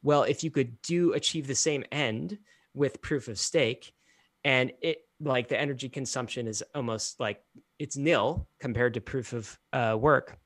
[0.00, 2.38] Well, if you could do achieve the same end
[2.72, 3.92] with proof of stake,
[4.44, 7.42] and it like the energy consumption is almost like
[7.80, 10.38] it's nil compared to proof of uh, work,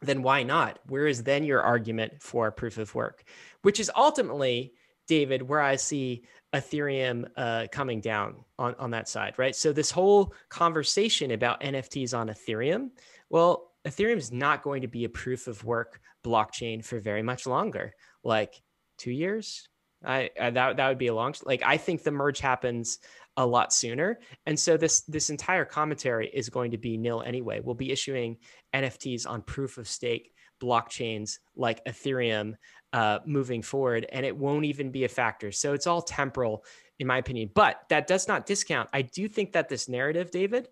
[0.00, 0.80] then why not?
[0.88, 3.22] Where is then your argument for proof of work?
[3.62, 4.74] Which is ultimately,
[5.06, 6.24] David, where I see
[6.54, 9.54] Ethereum uh, coming down on, on that side, right?
[9.54, 12.90] So this whole conversation about NFTs on Ethereum,
[13.30, 17.46] well, Ethereum is not going to be a proof of work blockchain for very much
[17.46, 18.62] longer, like
[18.98, 19.68] two years.
[20.04, 22.98] I, I that that would be a long like I think the merge happens
[23.36, 27.60] a lot sooner, and so this this entire commentary is going to be nil anyway.
[27.60, 28.38] We'll be issuing
[28.74, 32.54] NFTs on proof of stake blockchains like Ethereum
[32.92, 35.52] uh, moving forward, and it won't even be a factor.
[35.52, 36.64] So it's all temporal,
[36.98, 37.50] in my opinion.
[37.54, 38.88] But that does not discount.
[38.92, 40.68] I do think that this narrative, David,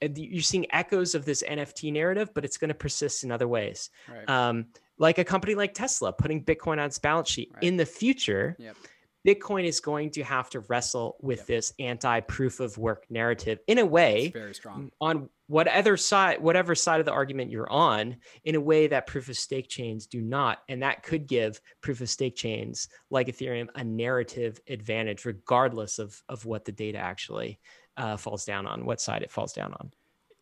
[0.00, 3.90] you're seeing echoes of this NFT narrative, but it's going to persist in other ways.
[4.08, 4.28] Right.
[4.28, 4.66] Um,
[4.98, 7.62] like a company like Tesla putting Bitcoin on its balance sheet right.
[7.62, 8.56] in the future.
[8.58, 8.76] Yep.
[9.26, 11.46] Bitcoin is going to have to wrestle with yep.
[11.46, 14.90] this anti-proof of work narrative in a way it's very strong.
[15.00, 19.28] on whatever side whatever side of the argument you're on in a way that proof
[19.28, 20.58] of stake chains do not.
[20.68, 26.22] And that could give proof of stake chains like ethereum a narrative advantage regardless of
[26.28, 27.58] of what the data actually
[27.96, 29.90] uh, falls down on what side it falls down on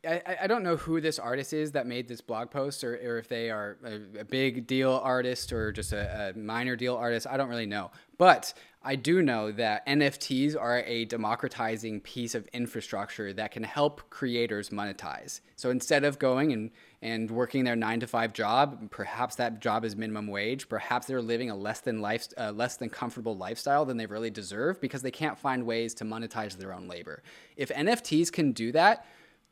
[0.07, 3.19] I, I don't know who this artist is that made this blog post or, or
[3.19, 7.27] if they are a, a big deal artist or just a, a, minor deal artist.
[7.27, 7.91] I don't really know.
[8.19, 14.09] But I do know that NFTs are a democratizing piece of infrastructure that can help
[14.11, 15.41] creators monetize.
[15.57, 16.71] So instead of going and,
[17.03, 21.21] and working their nine to five job, perhaps that job is minimum wage, perhaps they're
[21.21, 25.03] living a less than life, uh, less than comfortable lifestyle than they really deserve because
[25.03, 27.23] they can't find ways to monetize their own labor.
[27.57, 29.05] If NFTs can do that,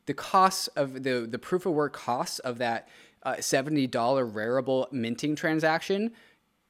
[0.07, 2.88] the costs of the the proof of work costs of that
[3.24, 6.12] uh, $70 Rarible minting transaction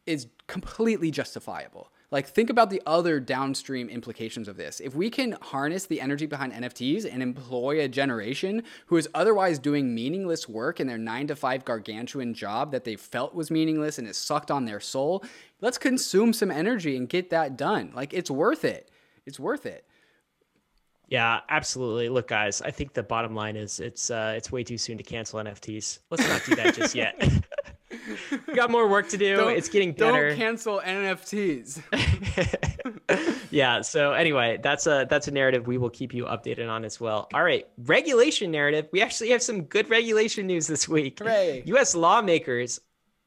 [0.07, 1.91] is completely justifiable.
[2.11, 4.78] Like, think about the other downstream implications of this.
[4.78, 9.59] If we can harness the energy behind NFTs and employ a generation who is otherwise
[9.59, 13.99] doing meaningless work in their nine to five gargantuan job that they felt was meaningless
[13.99, 15.24] and it sucked on their soul,
[15.61, 17.91] let's consume some energy and get that done.
[17.97, 18.91] Like, it's worth it.
[19.26, 19.85] It's worth it.
[21.09, 22.09] Yeah, absolutely.
[22.09, 25.05] Look, guys, I think the bottom line is it's uh, it's way too soon to
[25.05, 26.01] cancel NFTs.
[26.11, 27.17] Let's not do that just yet.
[28.47, 29.37] we got more work to do.
[29.37, 30.31] Don't, it's getting better.
[30.31, 31.83] Don't cancel NFTs.
[33.51, 33.83] yeah.
[33.83, 37.29] So anyway, that's a that's a narrative we will keep you updated on as well.
[37.35, 38.89] All right, regulation narrative.
[38.93, 41.19] We actually have some good regulation news this week.
[41.19, 41.63] Hooray!
[41.67, 41.95] U.S.
[41.95, 42.81] lawmakers.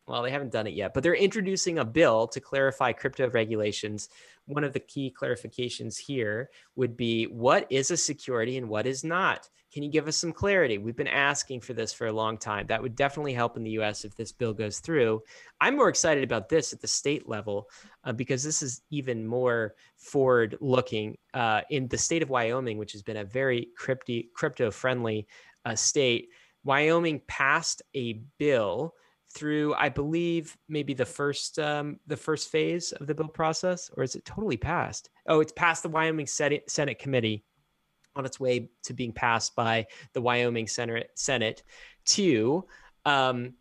[0.07, 4.09] Well, they haven't done it yet, but they're introducing a bill to clarify crypto regulations
[4.47, 9.03] one of the key clarifications here would be what is a security and what is
[9.03, 9.49] not?
[9.73, 10.77] Can you give us some clarity?
[10.77, 12.65] We've been asking for this for a long time.
[12.67, 15.21] That would definitely help in the US if this bill goes through.
[15.59, 17.69] I'm more excited about this at the state level
[18.05, 21.17] uh, because this is even more forward looking.
[21.33, 25.27] Uh, in the state of Wyoming, which has been a very crypto friendly
[25.65, 26.29] uh, state,
[26.63, 28.95] Wyoming passed a bill
[29.37, 34.03] through i believe maybe the first um, the first phase of the bill process or
[34.03, 35.09] is it totally passed?
[35.27, 37.43] Oh it's passed the wyoming senate, senate committee
[38.15, 41.63] on its way to being passed by the wyoming senate senate
[42.05, 42.65] to
[43.05, 43.53] um,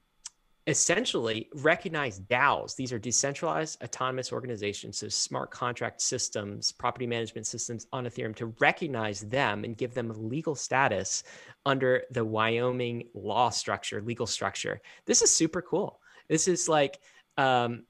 [0.67, 2.75] essentially recognize DAOs.
[2.75, 8.55] These are decentralized autonomous organizations, so smart contract systems, property management systems on Ethereum to
[8.59, 11.23] recognize them and give them legal status
[11.64, 14.81] under the Wyoming law structure, legal structure.
[15.05, 16.01] This is super cool.
[16.29, 16.99] This is like,
[17.39, 17.85] um,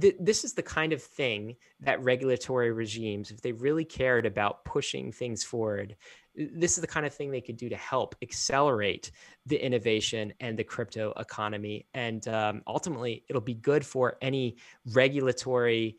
[0.00, 4.64] th- this is the kind of thing that regulatory regimes, if they really cared about
[4.64, 5.96] pushing things forward,
[6.34, 9.10] this is the kind of thing they could do to help accelerate
[9.46, 11.86] the innovation and the crypto economy.
[11.94, 14.56] And um, ultimately, it'll be good for any
[14.92, 15.96] regulatory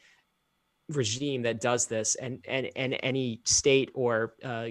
[0.90, 4.68] regime that does this and, and, and any state or uh,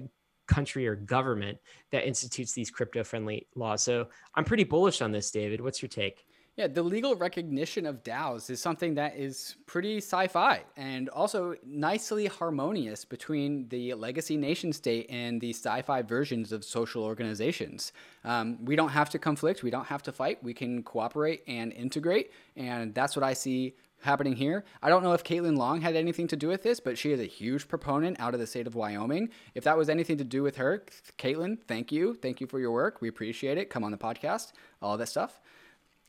[0.47, 1.59] country or government
[1.91, 3.83] that institutes these crypto friendly laws.
[3.83, 5.61] So I'm pretty bullish on this, David.
[5.61, 6.27] What's your take?
[6.57, 11.57] Yeah, the legal recognition of DAOs is something that is pretty sci fi and also
[11.67, 17.93] nicely harmonious between the legacy nation state and the sci fi versions of social organizations.
[18.23, 21.73] Um, we don't have to conflict, we don't have to fight, we can cooperate and
[21.73, 22.31] integrate.
[22.57, 24.65] And that's what I see happening here.
[24.81, 27.19] I don't know if Caitlin Long had anything to do with this, but she is
[27.19, 29.31] a huge proponent out of the state of Wyoming.
[29.57, 30.85] If that was anything to do with her,
[31.19, 32.15] Caitlin, thank you.
[32.15, 33.01] Thank you for your work.
[33.01, 33.71] We appreciate it.
[33.71, 35.41] Come on the podcast, all that stuff.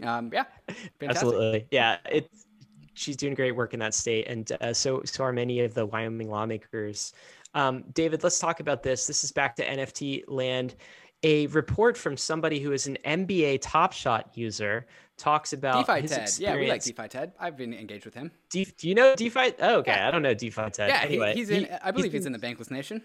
[0.04, 1.10] Um, yeah, fantastic.
[1.10, 1.68] absolutely.
[1.72, 2.46] Yeah, it's
[2.94, 5.86] she's doing great work in that state, and uh, so so are many of the
[5.86, 7.14] Wyoming lawmakers.
[7.54, 9.08] Um, David, let's talk about this.
[9.08, 10.76] This is back to NFT land.
[11.24, 14.86] A report from somebody who is an NBA Top Shot user
[15.18, 16.22] talks about DeFi his Ted.
[16.24, 16.40] Experience.
[16.40, 17.32] Yeah, we like DeFi Ted.
[17.40, 18.32] I've been engaged with him.
[18.50, 19.54] Do you know DeFi?
[19.60, 20.08] Oh, okay, yeah.
[20.08, 20.90] I don't know DeFi Ted.
[20.90, 21.66] Yeah, anyway, he, he's in.
[21.66, 23.02] He, I believe he's, he's in the Bankless Nation.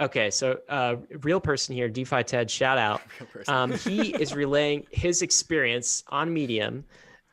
[0.00, 3.02] Okay, so uh, real person here, DeFi Ted, shout out.
[3.48, 6.84] Um, he is relaying his experience on Medium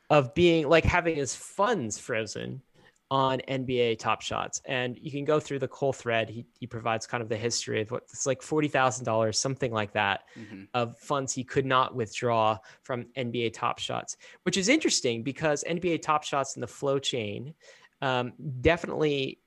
[0.09, 2.61] of being like having his funds frozen
[3.09, 6.29] on NBA Top Shots, and you can go through the whole thread.
[6.29, 9.71] He he provides kind of the history of what it's like forty thousand dollars, something
[9.71, 10.63] like that, mm-hmm.
[10.73, 16.01] of funds he could not withdraw from NBA Top Shots, which is interesting because NBA
[16.01, 17.53] Top Shots and the flow chain
[18.01, 19.39] um, definitely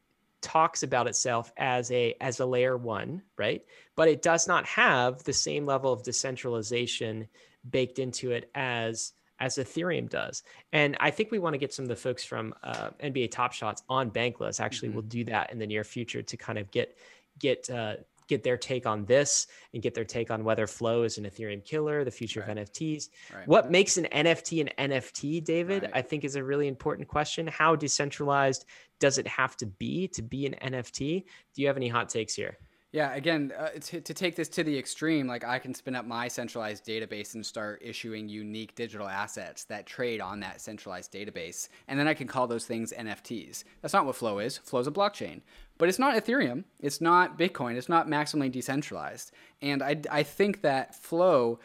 [0.46, 3.64] talks about itself as a as a layer one right
[3.96, 7.26] but it does not have the same level of decentralization
[7.68, 11.84] baked into it as as ethereum does and i think we want to get some
[11.84, 14.98] of the folks from uh, nba top shots on bankless actually mm-hmm.
[14.98, 16.96] we'll do that in the near future to kind of get
[17.40, 17.96] get uh,
[18.28, 21.64] get their take on this and get their take on whether flow is an ethereum
[21.64, 22.58] killer the future right.
[22.58, 23.46] of nfts right.
[23.46, 25.92] what makes an nft an nft david right.
[25.94, 28.64] i think is a really important question how decentralized
[28.98, 31.24] does it have to be to be an nft
[31.54, 32.56] do you have any hot takes here
[32.96, 36.06] yeah, again, uh, to, to take this to the extreme, like I can spin up
[36.06, 41.68] my centralized database and start issuing unique digital assets that trade on that centralized database.
[41.88, 43.64] And then I can call those things NFTs.
[43.82, 44.56] That's not what Flow is.
[44.56, 45.42] Flow is a blockchain.
[45.76, 46.64] But it's not Ethereum.
[46.80, 47.76] It's not Bitcoin.
[47.76, 49.30] It's not maximally decentralized.
[49.60, 51.60] And I, I think that Flow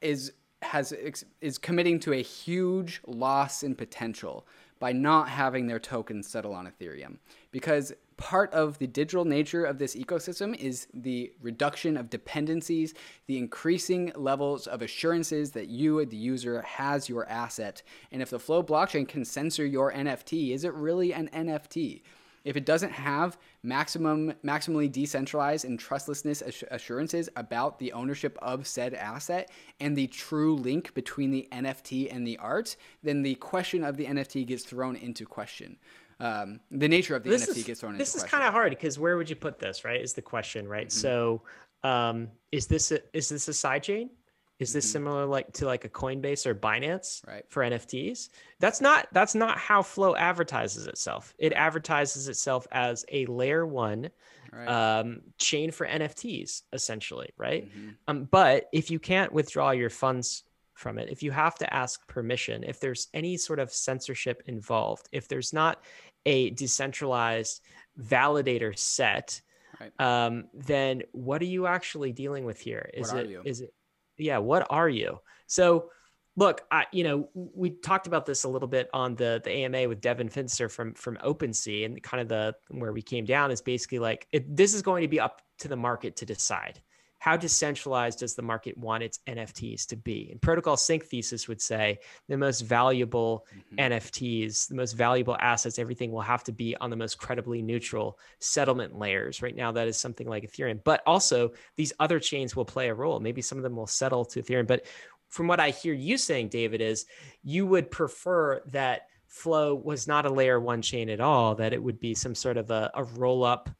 [0.00, 0.32] is
[0.62, 0.92] has
[1.40, 4.44] is committing to a huge loss in potential
[4.80, 7.18] by not having their tokens settle on Ethereum
[7.52, 12.94] because part of the digital nature of this ecosystem is the reduction of dependencies,
[13.26, 17.82] the increasing levels of assurances that you, the user, has your asset.
[18.10, 22.02] And if the Flow blockchain can censor your NFT, is it really an NFT?
[22.44, 28.94] If it doesn't have maximum, maximally decentralized and trustlessness assurances about the ownership of said
[28.94, 33.96] asset and the true link between the NFT and the art, then the question of
[33.96, 35.76] the NFT gets thrown into question
[36.22, 38.70] um, the nature of the this NFT is, gets thrown this is kind of hard
[38.70, 41.00] because where would you put this right is the question right mm-hmm.
[41.00, 41.42] so
[41.82, 44.08] um, is this a, is this a side chain
[44.60, 44.92] is this mm-hmm.
[44.92, 47.44] similar like to like a coinbase or binance right.
[47.48, 48.28] for nfts
[48.60, 54.08] that's not that's not how flow advertises itself it advertises itself as a layer one
[54.52, 54.68] right.
[54.68, 57.90] um, chain for nfts essentially right mm-hmm.
[58.06, 60.44] um, but if you can't withdraw your funds
[60.74, 65.08] from it, if you have to ask permission, if there's any sort of censorship involved,
[65.12, 65.82] if there's not
[66.26, 67.60] a decentralized
[68.00, 69.40] validator set,
[69.80, 69.92] right.
[70.00, 72.90] um, then what are you actually dealing with here?
[72.94, 73.74] Is it is it
[74.18, 75.20] yeah, what are you?
[75.46, 75.90] So
[76.36, 79.88] look, I, you know, we talked about this a little bit on the the AMA
[79.88, 83.60] with Devin Finzer from from OpenSea, and kind of the where we came down is
[83.60, 86.80] basically like it, this is going to be up to the market to decide
[87.22, 90.30] how decentralized does the market want its NFTs to be?
[90.32, 93.92] And Protocol Sink thesis would say the most valuable mm-hmm.
[93.92, 98.18] NFTs, the most valuable assets, everything will have to be on the most credibly neutral
[98.40, 99.40] settlement layers.
[99.40, 102.94] Right now, that is something like Ethereum, but also these other chains will play a
[102.94, 103.20] role.
[103.20, 104.66] Maybe some of them will settle to Ethereum.
[104.66, 104.86] But
[105.28, 107.06] from what I hear you saying, David, is
[107.44, 111.80] you would prefer that Flow was not a layer one chain at all, that it
[111.80, 113.70] would be some sort of a, a roll up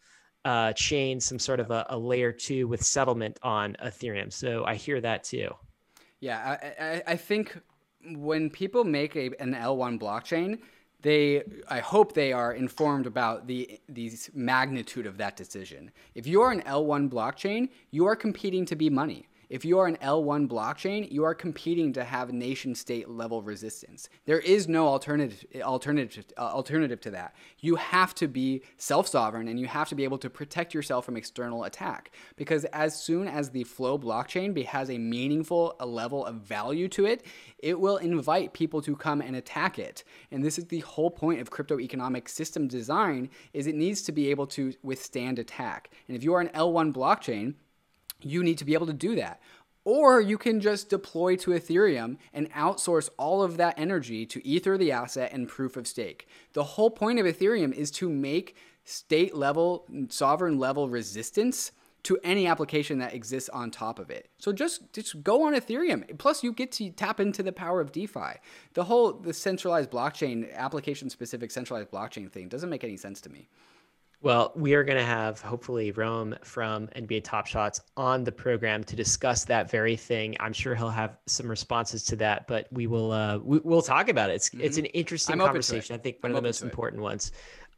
[0.45, 4.33] uh, chain some sort of a, a, layer two with settlement on Ethereum.
[4.33, 5.55] So I hear that too.
[6.21, 7.59] Yeah, I, I, I think
[8.17, 10.59] when people make a, an L1 blockchain,
[11.03, 15.91] they I hope they are informed about the the magnitude of that decision.
[16.15, 19.27] If you're an L1 blockchain, you are competing to be money.
[19.53, 24.09] If you are an L1 blockchain, you are competing to have nation state level resistance.
[24.25, 27.35] There is no alternative alternative uh, alternative to that.
[27.59, 31.19] You have to be self-sovereign and you have to be able to protect yourself from
[31.19, 36.89] external attack because as soon as the flow blockchain has a meaningful level of value
[36.89, 37.27] to it,
[37.59, 40.03] it will invite people to come and attack it.
[40.31, 44.13] And this is the whole point of crypto economic system design is it needs to
[44.13, 45.91] be able to withstand attack.
[46.09, 47.53] And if you are an L1 blockchain,
[48.23, 49.41] you need to be able to do that.
[49.85, 54.79] Or you can just deploy to Ethereum and outsource all of that energy to Ether
[54.79, 56.29] the asset and proof of stake.
[56.53, 61.73] The whole point of Ethereum is to make state level, sovereign level resistance
[62.05, 64.29] to any application that exists on top of it.
[64.39, 66.19] So just just go on Ethereum.
[66.19, 68.39] Plus you get to tap into the power of DeFi.
[68.75, 73.31] The whole the centralized blockchain application specific centralized blockchain thing doesn't make any sense to
[73.31, 73.49] me.
[74.23, 78.85] Well, we are going to have hopefully Roham from NBA Top Shots on the program
[78.85, 80.37] to discuss that very thing.
[80.39, 84.09] I'm sure he'll have some responses to that, but we will uh, we, will talk
[84.09, 84.35] about it.
[84.35, 84.61] It's mm-hmm.
[84.61, 85.97] it's an interesting I'm conversation.
[85.97, 87.33] I think one I'm of the most important ones.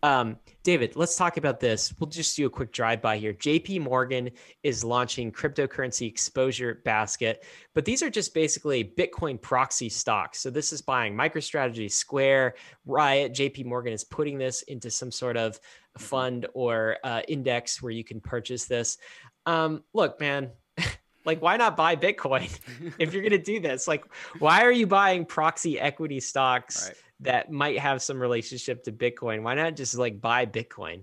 [0.05, 1.95] Um, David, let's talk about this.
[1.99, 3.33] We'll just do a quick drive by here.
[3.33, 4.31] JP Morgan
[4.63, 7.43] is launching cryptocurrency exposure basket,
[7.73, 10.41] but these are just basically Bitcoin proxy stocks.
[10.41, 13.33] So this is buying MicroStrategy, Square, Riot.
[13.33, 15.59] JP Morgan is putting this into some sort of
[15.97, 18.99] fund or uh, index where you can purchase this.
[19.47, 20.51] Um, look, man,
[21.25, 22.55] like why not buy bitcoin
[22.99, 24.05] if you're going to do this like
[24.41, 29.43] why are you buying proxy equity stocks right that might have some relationship to Bitcoin.
[29.43, 31.01] Why not just like buy Bitcoin?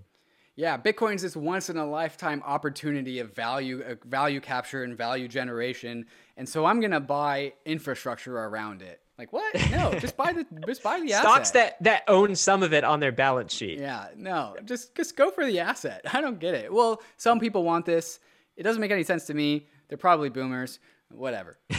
[0.54, 5.28] Yeah, Bitcoin's this once in a lifetime opportunity of value uh, value capture and value
[5.28, 6.06] generation,
[6.36, 9.00] and so I'm gonna buy infrastructure around it.
[9.18, 9.54] Like what?
[9.70, 11.78] No, just buy the just buy the stocks asset.
[11.80, 13.78] that that own some of it on their balance sheet.
[13.78, 16.02] Yeah, no, just just go for the asset.
[16.12, 16.72] I don't get it.
[16.72, 18.20] Well, some people want this.
[18.56, 19.68] It doesn't make any sense to me.
[19.88, 20.78] They're probably boomers.
[21.10, 21.58] Whatever.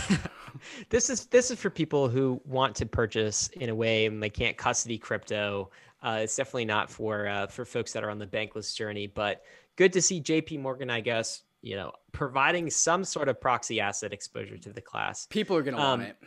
[0.89, 4.29] this is this is for people who want to purchase in a way and they
[4.29, 5.69] can't custody crypto.
[6.01, 9.07] Uh, it's definitely not for uh, for folks that are on the bankless journey.
[9.07, 9.43] But
[9.75, 10.57] good to see J.P.
[10.57, 15.27] Morgan, I guess, you know, providing some sort of proxy asset exposure to the class.
[15.27, 16.17] People are gonna um, want it.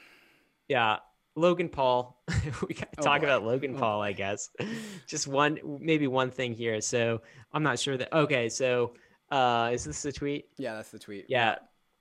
[0.69, 0.99] Yeah,
[1.37, 2.23] Logan Paul.
[2.67, 3.27] we got to oh talk boy.
[3.27, 4.03] about Logan oh Paul.
[4.03, 4.51] I guess.
[5.07, 6.81] Just one, maybe one thing here.
[6.81, 7.21] So
[7.53, 8.13] I'm not sure that.
[8.13, 8.95] Okay, so
[9.31, 10.49] uh, is this the tweet?
[10.57, 11.27] Yeah, that's the tweet.
[11.29, 11.57] Yeah.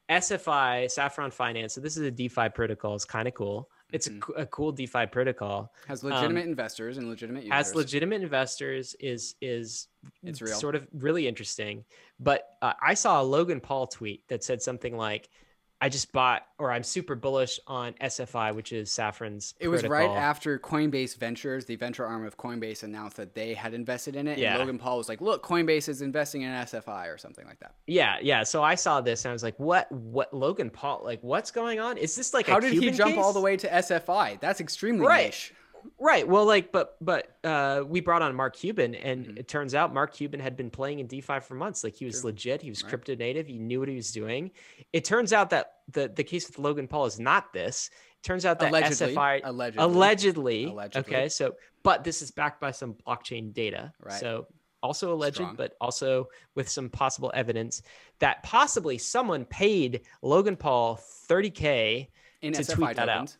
[0.10, 1.74] SFI, Saffron Finance.
[1.74, 2.96] So this is a DeFi protocol.
[2.96, 3.70] It's kind of cool.
[3.92, 4.32] It's mm-hmm.
[4.38, 5.72] a, a, cool DeFi protocol.
[5.88, 7.54] Has legitimate um, investors and legitimate users.
[7.54, 9.88] Has legitimate investors is is
[10.24, 10.56] it's real.
[10.56, 11.86] sort of really interesting.
[12.20, 15.30] But uh, I saw a Logan Paul tweet that said something like,
[15.86, 19.54] I just bought, or I'm super bullish on SFI, which is Saffron's.
[19.60, 23.76] It was right after Coinbase Ventures, the venture arm of Coinbase, announced that they had
[23.76, 24.40] invested in it.
[24.40, 24.54] Yeah.
[24.54, 27.76] And Logan Paul was like, "Look, Coinbase is investing in SFI or something like that."
[27.86, 28.42] Yeah, yeah.
[28.42, 29.92] So I saw this and I was like, "What?
[29.92, 30.34] What?
[30.34, 31.02] Logan Paul?
[31.04, 32.00] Like, what's going on?
[32.00, 33.24] Is this like how did Cuban he jump case?
[33.24, 34.40] all the way to SFI?
[34.40, 35.26] That's extremely right.
[35.26, 35.54] niche."
[36.00, 36.28] Right.
[36.28, 39.38] Well, like, but but uh, we brought on Mark Cuban, and mm-hmm.
[39.38, 41.84] it turns out Mark Cuban had been playing in DeFi for months.
[41.84, 42.30] Like he was True.
[42.30, 42.62] legit.
[42.62, 42.90] He was right.
[42.90, 43.48] crypto native.
[43.48, 44.52] He knew what he was doing.
[44.94, 47.90] It turns out that the the case with Logan Paul is not this.
[47.94, 51.30] It turns out that allegedly, SFI allegedly, allegedly, allegedly, okay.
[51.30, 53.94] So, but this is backed by some blockchain data.
[54.00, 54.20] Right.
[54.20, 54.48] So
[54.82, 55.56] also alleged, Strong.
[55.56, 57.82] but also with some possible evidence
[58.20, 62.08] that possibly someone paid Logan Paul 30k
[62.42, 63.36] in to SFI tweet that out.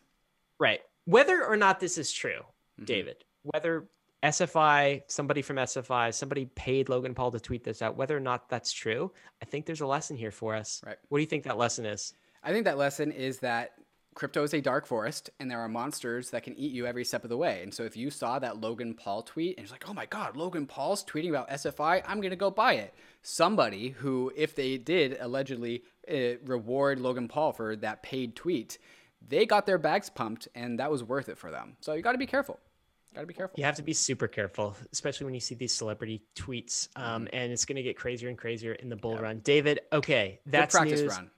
[0.58, 2.84] Right whether or not this is true, mm-hmm.
[2.84, 3.88] David, whether
[4.22, 8.48] SFI, somebody from SFI, somebody paid Logan Paul to tweet this out, whether or not
[8.48, 10.82] that's true, I think there's a lesson here for us.
[10.84, 10.96] Right.
[11.08, 12.12] What do you think that lesson is?
[12.42, 13.74] I think that lesson is that
[14.14, 17.22] crypto is a dark forest and there are monsters that can eat you every step
[17.22, 17.62] of the way.
[17.62, 20.36] And so if you saw that Logan Paul tweet and it's like, oh my God,
[20.36, 22.94] Logan Paul's tweeting about SFI, I'm going to go buy it.
[23.22, 28.78] Somebody who, if they did allegedly uh, reward Logan Paul for that paid tweet,
[29.26, 31.76] they got their bags pumped and that was worth it for them.
[31.80, 32.58] So you got to be careful.
[33.16, 33.58] Got to be careful.
[33.58, 36.88] You have to be super careful, especially when you see these celebrity tweets.
[36.96, 37.34] Um, mm-hmm.
[37.34, 39.40] and it's going to get crazier and crazier in the bull run.
[39.42, 41.12] David, okay, that's good practice news.
[41.16, 41.30] run.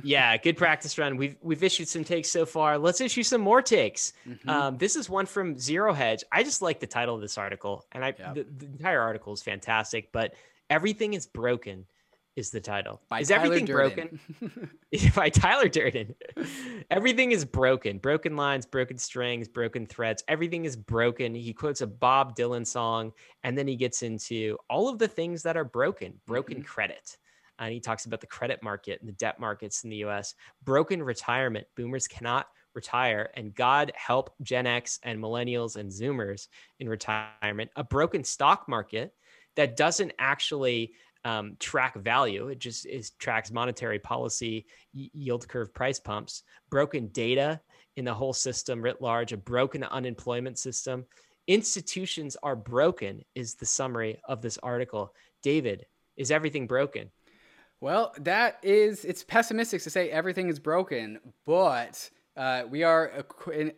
[0.04, 1.18] yeah, good practice run.
[1.18, 2.78] We've we've issued some takes so far.
[2.78, 4.14] Let's issue some more takes.
[4.26, 4.48] Mm-hmm.
[4.48, 6.24] Um, this is one from Zero Hedge.
[6.32, 9.42] I just like the title of this article, and I the, the entire article is
[9.42, 10.12] fantastic.
[10.12, 10.32] But
[10.70, 11.84] everything is broken
[12.38, 13.00] is the title.
[13.08, 14.20] By is Tyler everything Durden.
[14.40, 14.70] broken?
[15.14, 16.14] By Tyler Durden.
[16.90, 17.98] everything is broken.
[17.98, 20.22] Broken lines, broken strings, broken threads.
[20.28, 21.34] Everything is broken.
[21.34, 23.12] He quotes a Bob Dylan song
[23.42, 26.64] and then he gets into all of the things that are broken, broken mm-hmm.
[26.64, 27.18] credit.
[27.58, 31.02] And he talks about the credit market and the debt markets in the US, broken
[31.02, 31.66] retirement.
[31.76, 36.46] Boomers cannot retire, and God help Gen X and millennials and Zoomers
[36.78, 37.72] in retirement.
[37.74, 39.12] A broken stock market
[39.56, 40.92] that doesn't actually
[41.24, 42.48] um, track value.
[42.48, 47.60] It just is tracks monetary policy, yield curve price pumps, broken data
[47.96, 51.04] in the whole system writ large, a broken unemployment system.
[51.46, 55.14] Institutions are broken, is the summary of this article.
[55.42, 55.86] David,
[56.16, 57.10] is everything broken?
[57.80, 63.24] Well, that is, it's pessimistic to say everything is broken, but uh, we are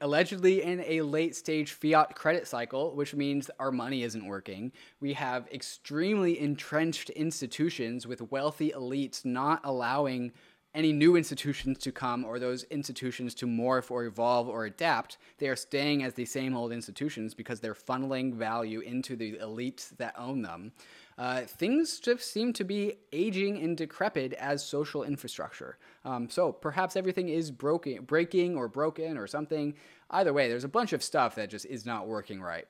[0.03, 4.71] allegedly in a late stage fiat credit cycle, which means our money isn't working.
[5.01, 10.33] We have extremely entrenched institutions with wealthy elites not allowing
[10.75, 15.17] any new institutions to come or those institutions to morph or evolve or adapt.
[15.39, 19.97] They are staying as the same old institutions because they're funneling value into the elites
[19.97, 20.73] that own them.
[21.19, 25.77] Uh, things just seem to be aging and decrepit as social infrastructure.
[26.05, 29.75] Um, so perhaps everything is broken, breaking or broken or something.
[30.11, 32.67] Either way, there's a bunch of stuff that just is not working right.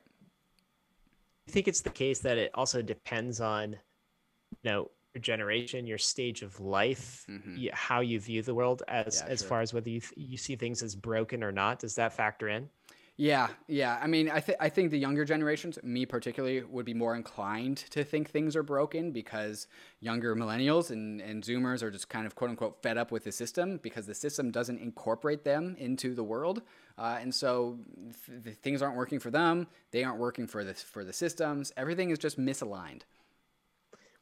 [1.47, 5.97] I think it's the case that it also depends on, you know, your generation, your
[5.97, 7.65] stage of life, mm-hmm.
[7.73, 9.49] how you view the world as yeah, as sure.
[9.49, 11.79] far as whether you th- you see things as broken or not.
[11.79, 12.69] Does that factor in?
[13.21, 13.99] Yeah, yeah.
[14.01, 17.77] I mean, I think I think the younger generations, me particularly, would be more inclined
[17.91, 19.67] to think things are broken because
[19.99, 23.31] younger millennials and, and Zoomers are just kind of quote unquote fed up with the
[23.31, 26.63] system because the system doesn't incorporate them into the world,
[26.97, 27.77] uh, and so
[28.43, 29.67] th- things aren't working for them.
[29.91, 31.71] They aren't working for the for the systems.
[31.77, 33.01] Everything is just misaligned.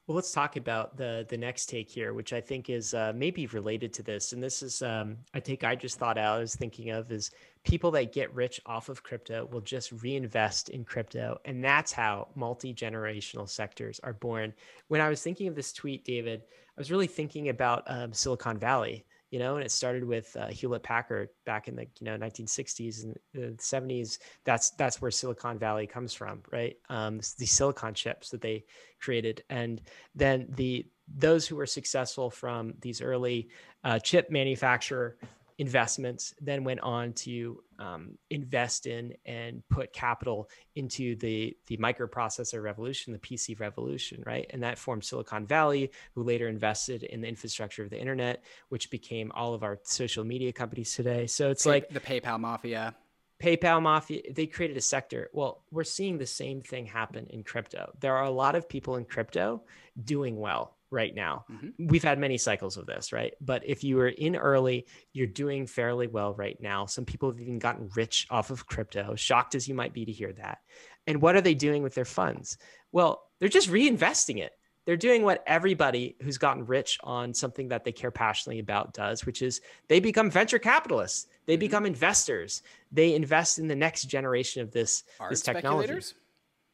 [0.10, 3.46] Well, let's talk about the the next take here, which I think is uh, maybe
[3.46, 4.34] related to this.
[4.34, 6.38] And this is um, a take I just thought out.
[6.38, 7.30] I was thinking of is
[7.64, 12.28] people that get rich off of crypto will just reinvest in crypto, and that's how
[12.34, 14.52] multi generational sectors are born.
[14.88, 18.58] When I was thinking of this tweet, David, I was really thinking about um, Silicon
[18.58, 22.18] Valley you know, and it started with uh, Hewlett Packard back in the you know
[22.18, 24.18] 1960s and the 70s.
[24.44, 26.76] That's that's where Silicon Valley comes from, right?
[26.90, 28.66] Um, the silicon chips that they
[29.00, 29.82] created, and
[30.16, 33.50] then the those who were successful from these early
[33.84, 35.18] uh, chip manufacturer
[35.60, 42.64] investments then went on to um, invest in and put capital into the the microprocessor
[42.64, 44.50] revolution, the PC revolution, right?
[44.52, 48.90] And that formed Silicon Valley, who later invested in the infrastructure of the internet, which
[48.90, 51.28] became all of our social media companies today.
[51.28, 52.96] So it's Pay- like the PayPal mafia.
[53.42, 55.30] PayPal mafia, they created a sector.
[55.34, 57.92] Well, we're seeing the same thing happen in crypto.
[58.00, 59.64] There are a lot of people in crypto
[60.02, 61.46] doing well right now.
[61.52, 61.88] Mm-hmm.
[61.88, 63.34] We've had many cycles of this, right?
[63.42, 66.86] But if you were in early, you're doing fairly well right now.
[66.86, 70.12] Some people have even gotten rich off of crypto, shocked as you might be to
[70.12, 70.60] hear that.
[71.08, 72.58] And what are they doing with their funds?
[72.92, 74.54] Well, they're just reinvesting it.
[74.86, 79.24] They're doing what everybody who's gotten rich on something that they care passionately about does,
[79.24, 81.28] which is they become venture capitalists.
[81.46, 81.60] They mm-hmm.
[81.60, 82.64] become investors.
[82.92, 86.02] They invest in the next generation of this, this technology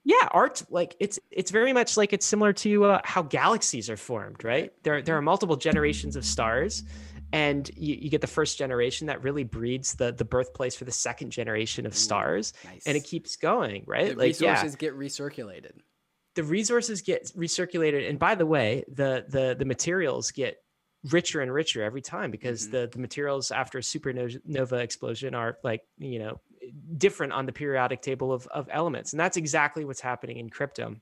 [0.05, 3.97] yeah art like it's it's very much like it's similar to uh, how galaxies are
[3.97, 6.83] formed right there there are multiple generations of stars
[7.33, 10.91] and you, you, get the first generation that really breeds the the birthplace for the
[10.91, 12.85] second generation of stars nice.
[12.85, 14.77] and it keeps going right the like resources yeah.
[14.77, 15.73] get recirculated
[16.35, 20.57] the resources get recirculated and by the way the the the materials get
[21.11, 22.77] richer and richer every time because mm-hmm.
[22.77, 26.39] the the materials after a supernova explosion are like you know
[26.97, 29.13] different on the periodic table of, of elements.
[29.13, 30.95] And that's exactly what's happening in crypto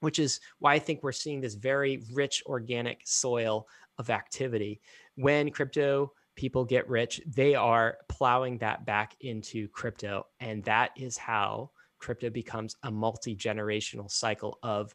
[0.00, 3.66] which is why i think we're seeing this very rich organic soil
[3.98, 4.80] of activity.
[5.16, 10.26] When crypto people get rich they are plowing that back into crypto.
[10.40, 14.94] And that is how crypto becomes a multi-generational cycle of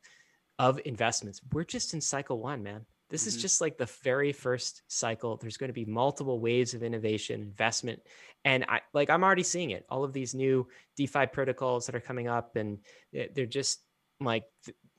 [0.59, 1.41] of investments.
[1.51, 3.35] We're just in cycle one man this mm-hmm.
[3.35, 5.37] is just like the very first cycle.
[5.37, 8.01] There's going to be multiple waves of innovation, investment,
[8.43, 9.85] and I like I'm already seeing it.
[9.87, 10.67] All of these new
[10.97, 12.79] DeFi protocols that are coming up, and
[13.13, 13.83] they're just
[14.19, 14.45] like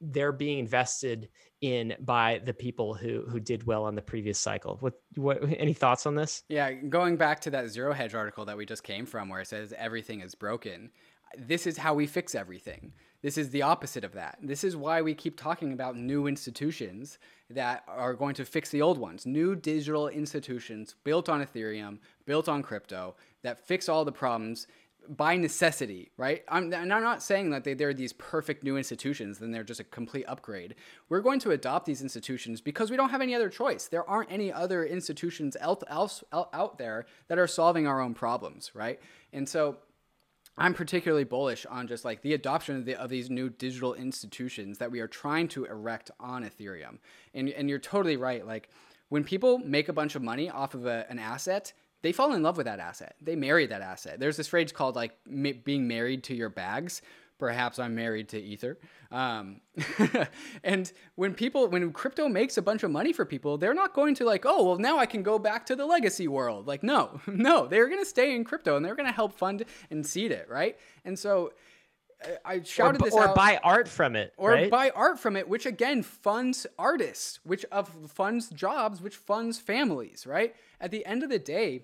[0.00, 1.28] they're being invested
[1.60, 4.76] in by the people who who did well on the previous cycle.
[4.78, 6.44] What what any thoughts on this?
[6.48, 9.48] Yeah, going back to that Zero Hedge article that we just came from, where it
[9.48, 10.92] says everything is broken.
[11.36, 12.92] This is how we fix everything.
[13.24, 14.36] This is the opposite of that.
[14.42, 17.18] This is why we keep talking about new institutions
[17.48, 19.24] that are going to fix the old ones.
[19.24, 24.66] New digital institutions built on Ethereum, built on crypto, that fix all the problems
[25.08, 26.44] by necessity, right?
[26.48, 29.80] I'm, and I'm not saying that they, they're these perfect new institutions, then they're just
[29.80, 30.74] a complete upgrade.
[31.08, 33.88] We're going to adopt these institutions because we don't have any other choice.
[33.88, 38.70] There aren't any other institutions else, else out there that are solving our own problems,
[38.74, 39.00] right?
[39.32, 39.78] And so
[40.56, 44.78] I'm particularly bullish on just like the adoption of, the, of, these new digital institutions
[44.78, 46.98] that we are trying to erect on Ethereum.
[47.34, 48.46] And, and you're totally right.
[48.46, 48.68] Like
[49.08, 51.72] when people make a bunch of money off of a, an asset,
[52.02, 53.16] they fall in love with that asset.
[53.20, 54.20] They marry that asset.
[54.20, 57.02] There's this phrase called like ma- being married to your bags.
[57.38, 58.78] Perhaps I'm married to Ether.
[59.10, 59.60] Um,
[60.64, 64.14] and when people, when crypto makes a bunch of money for people, they're not going
[64.16, 66.66] to like, oh, well, now I can go back to the legacy world.
[66.66, 69.64] Like, no, no, they're going to stay in crypto and they're going to help fund
[69.90, 70.76] and seed it, right?
[71.04, 71.52] And so
[72.44, 73.34] I shouted or, this or out.
[73.34, 74.70] buy art from it, or right?
[74.70, 80.26] buy art from it, which again funds artists, which of funds jobs, which funds families,
[80.26, 80.54] right?
[80.80, 81.82] At the end of the day,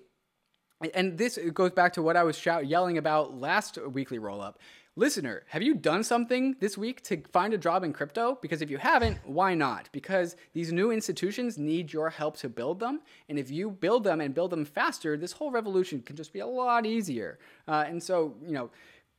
[0.93, 4.59] and this goes back to what I was shout, yelling about last weekly roll up.
[4.97, 8.37] Listener, have you done something this week to find a job in crypto?
[8.41, 9.87] Because if you haven't, why not?
[9.93, 12.99] Because these new institutions need your help to build them.
[13.29, 16.39] And if you build them and build them faster, this whole revolution can just be
[16.39, 17.39] a lot easier.
[17.69, 18.69] Uh, and so, you know,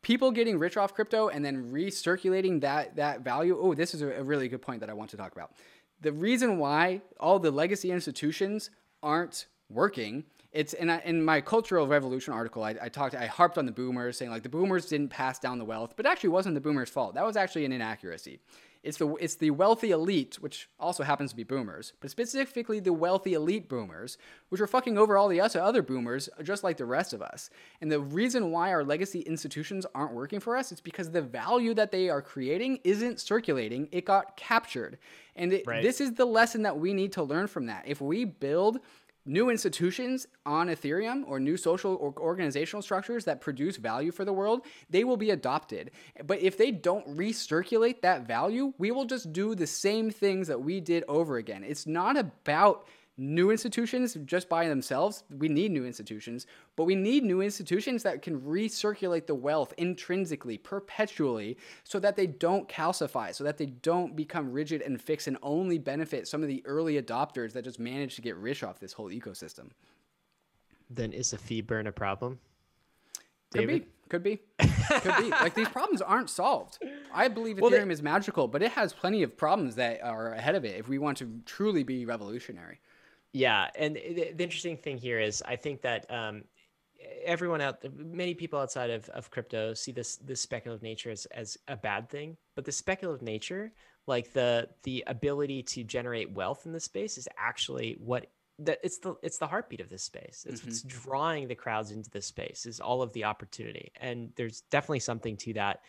[0.02, 3.58] people getting rich off crypto and then recirculating that that value.
[3.58, 5.52] Oh, this is a really good point that I want to talk about.
[6.02, 8.68] The reason why all the legacy institutions
[9.02, 13.66] aren't working it's in, in my cultural revolution article I, I, talked i harped on
[13.66, 16.60] the boomers saying like the boomers didn't pass down the wealth but actually wasn't the
[16.60, 17.14] boomers fault.
[17.14, 18.40] That was actually an inaccuracy.
[18.82, 22.92] It's the it's the wealthy elite which also happens to be boomers but specifically the
[22.92, 24.18] wealthy elite boomers
[24.48, 27.48] which are fucking over all the other boomers just like the rest of us.
[27.80, 31.74] And the reason why our legacy institutions aren't working for us is because the value
[31.74, 33.88] that they are creating isn't circulating.
[33.92, 34.98] It got captured.
[35.36, 35.82] And it, right.
[35.82, 37.84] this is the lesson that we need to learn from that.
[37.86, 38.80] If we build
[39.24, 44.32] new institutions on Ethereum or new social or organizational structures that produce value for the
[44.32, 45.90] world, they will be adopted.
[46.24, 50.60] But if they don't recirculate that value, we will just do the same things that
[50.60, 51.64] we did over again.
[51.64, 52.86] It's not about
[53.16, 55.24] new institutions just by themselves.
[55.30, 60.58] We need new institutions, but we need new institutions that can recirculate the wealth intrinsically,
[60.58, 65.36] perpetually, so that they don't calcify, so that they don't become rigid and fixed and
[65.42, 68.92] only benefit some of the early adopters that just manage to get rich off this
[68.92, 69.70] whole ecosystem.
[70.88, 72.38] Then is a fee burn a problem?
[73.52, 73.86] Could be.
[74.08, 74.40] Could be.
[74.58, 75.30] Could be.
[75.30, 76.78] Like these problems aren't solved.
[77.14, 80.32] I believe Ethereum well, they, is magical, but it has plenty of problems that are
[80.32, 82.80] ahead of it if we want to truly be revolutionary.
[83.32, 86.44] Yeah, and the, the interesting thing here is I think that um,
[87.24, 91.56] everyone out many people outside of, of crypto see this this speculative nature as, as
[91.68, 93.72] a bad thing but the speculative nature
[94.06, 98.26] like the the ability to generate wealth in this space is actually what
[98.58, 100.68] that it's the it's the heartbeat of this space it's mm-hmm.
[100.68, 105.00] what's drawing the crowds into this space is all of the opportunity and there's definitely
[105.00, 105.80] something to that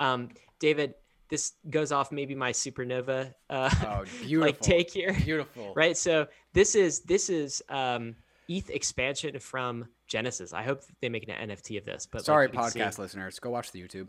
[0.00, 0.94] um, david
[1.32, 4.04] this goes off maybe my supernova uh, oh,
[4.38, 5.14] like take here.
[5.14, 5.72] Beautiful.
[5.76, 5.96] right.
[5.96, 8.14] So this is this is um,
[8.48, 10.52] ETH expansion from Genesis.
[10.52, 12.04] I hope they make an NFT of this.
[12.04, 14.08] But sorry, like podcast listeners, go watch the YouTube.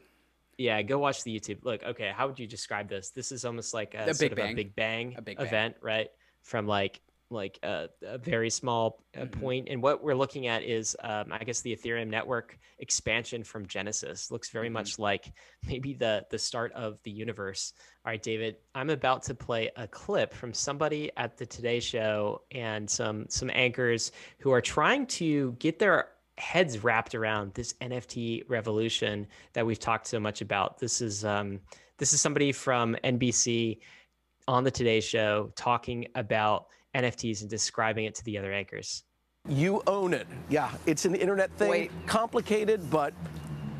[0.57, 1.63] Yeah, go watch the YouTube.
[1.63, 3.11] Look, okay, how would you describe this?
[3.11, 4.51] This is almost like a, a sort big of bang.
[4.51, 5.81] a big bang a big event, bang.
[5.81, 6.07] right?
[6.41, 6.99] From like
[7.33, 9.39] like a, a very small uh, mm-hmm.
[9.39, 9.67] point.
[9.69, 14.31] And what we're looking at is, um, I guess, the Ethereum network expansion from Genesis.
[14.31, 14.73] Looks very mm-hmm.
[14.73, 15.33] much like
[15.67, 17.73] maybe the the start of the universe.
[18.05, 22.43] All right, David, I'm about to play a clip from somebody at the Today Show
[22.51, 28.49] and some some anchors who are trying to get their heads wrapped around this NFT
[28.49, 30.77] revolution that we've talked so much about.
[30.79, 31.59] This is um,
[31.97, 33.79] this is somebody from NBC
[34.47, 39.03] on the Today Show talking about NFTs and describing it to the other anchors.
[39.47, 40.27] You own it.
[40.49, 41.69] Yeah, it's an internet thing.
[41.69, 41.91] Wait.
[42.05, 43.13] Complicated, but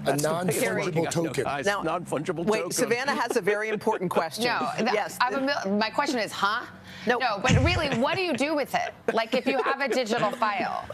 [0.05, 1.45] a non-fungible token.
[1.65, 2.71] Now, non-fungible wait, token.
[2.71, 4.43] Savannah has a very important question.
[4.45, 5.17] no, yes.
[5.69, 6.65] my question is, huh?
[7.05, 7.17] No.
[7.17, 8.93] no, but really, what do you do with it?
[9.13, 10.85] Like, if you have a digital file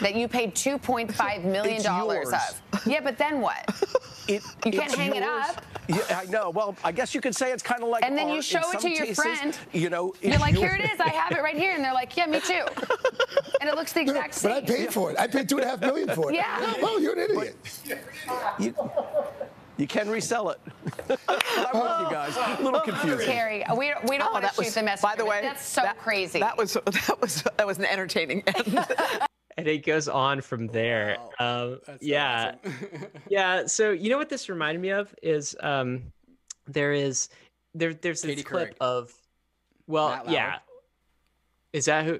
[0.00, 2.62] that you paid $2.5 million of.
[2.86, 3.68] Yeah, but then what?
[4.28, 5.16] It, you can't hang yours.
[5.16, 5.64] it up.
[5.88, 6.50] Yeah, I know.
[6.50, 8.04] Well, I guess you could say it's kind of like.
[8.04, 8.36] And then art.
[8.36, 9.58] you show it to your cases, friend.
[9.72, 11.00] You know, you're like, here it is.
[11.00, 12.52] I have it right here, and they're like, yeah, me too.
[13.62, 14.50] and it looks the exact same.
[14.50, 15.18] But I paid for it.
[15.18, 16.34] I paid two and a half million for it.
[16.34, 16.74] Yeah.
[16.82, 17.56] Oh, you're an idiot.
[18.58, 18.74] You,
[19.78, 20.60] you can resell it.
[21.28, 22.36] I'm with you guys.
[22.36, 23.24] A little confused.
[23.24, 25.02] Terry, we, we don't oh, want to shoot was, the message.
[25.02, 26.40] By the way, that's so that, crazy.
[26.40, 28.86] That was that was that was an entertaining end.
[29.56, 31.16] and it goes on from there.
[31.38, 31.78] Wow.
[31.86, 33.06] Um, yeah, awesome.
[33.28, 33.66] yeah.
[33.66, 36.12] So you know what this reminded me of is um,
[36.66, 37.28] there is
[37.72, 38.80] there there's this Katie clip Couric.
[38.80, 39.14] of
[39.86, 40.58] well yeah.
[41.72, 42.18] Is that who?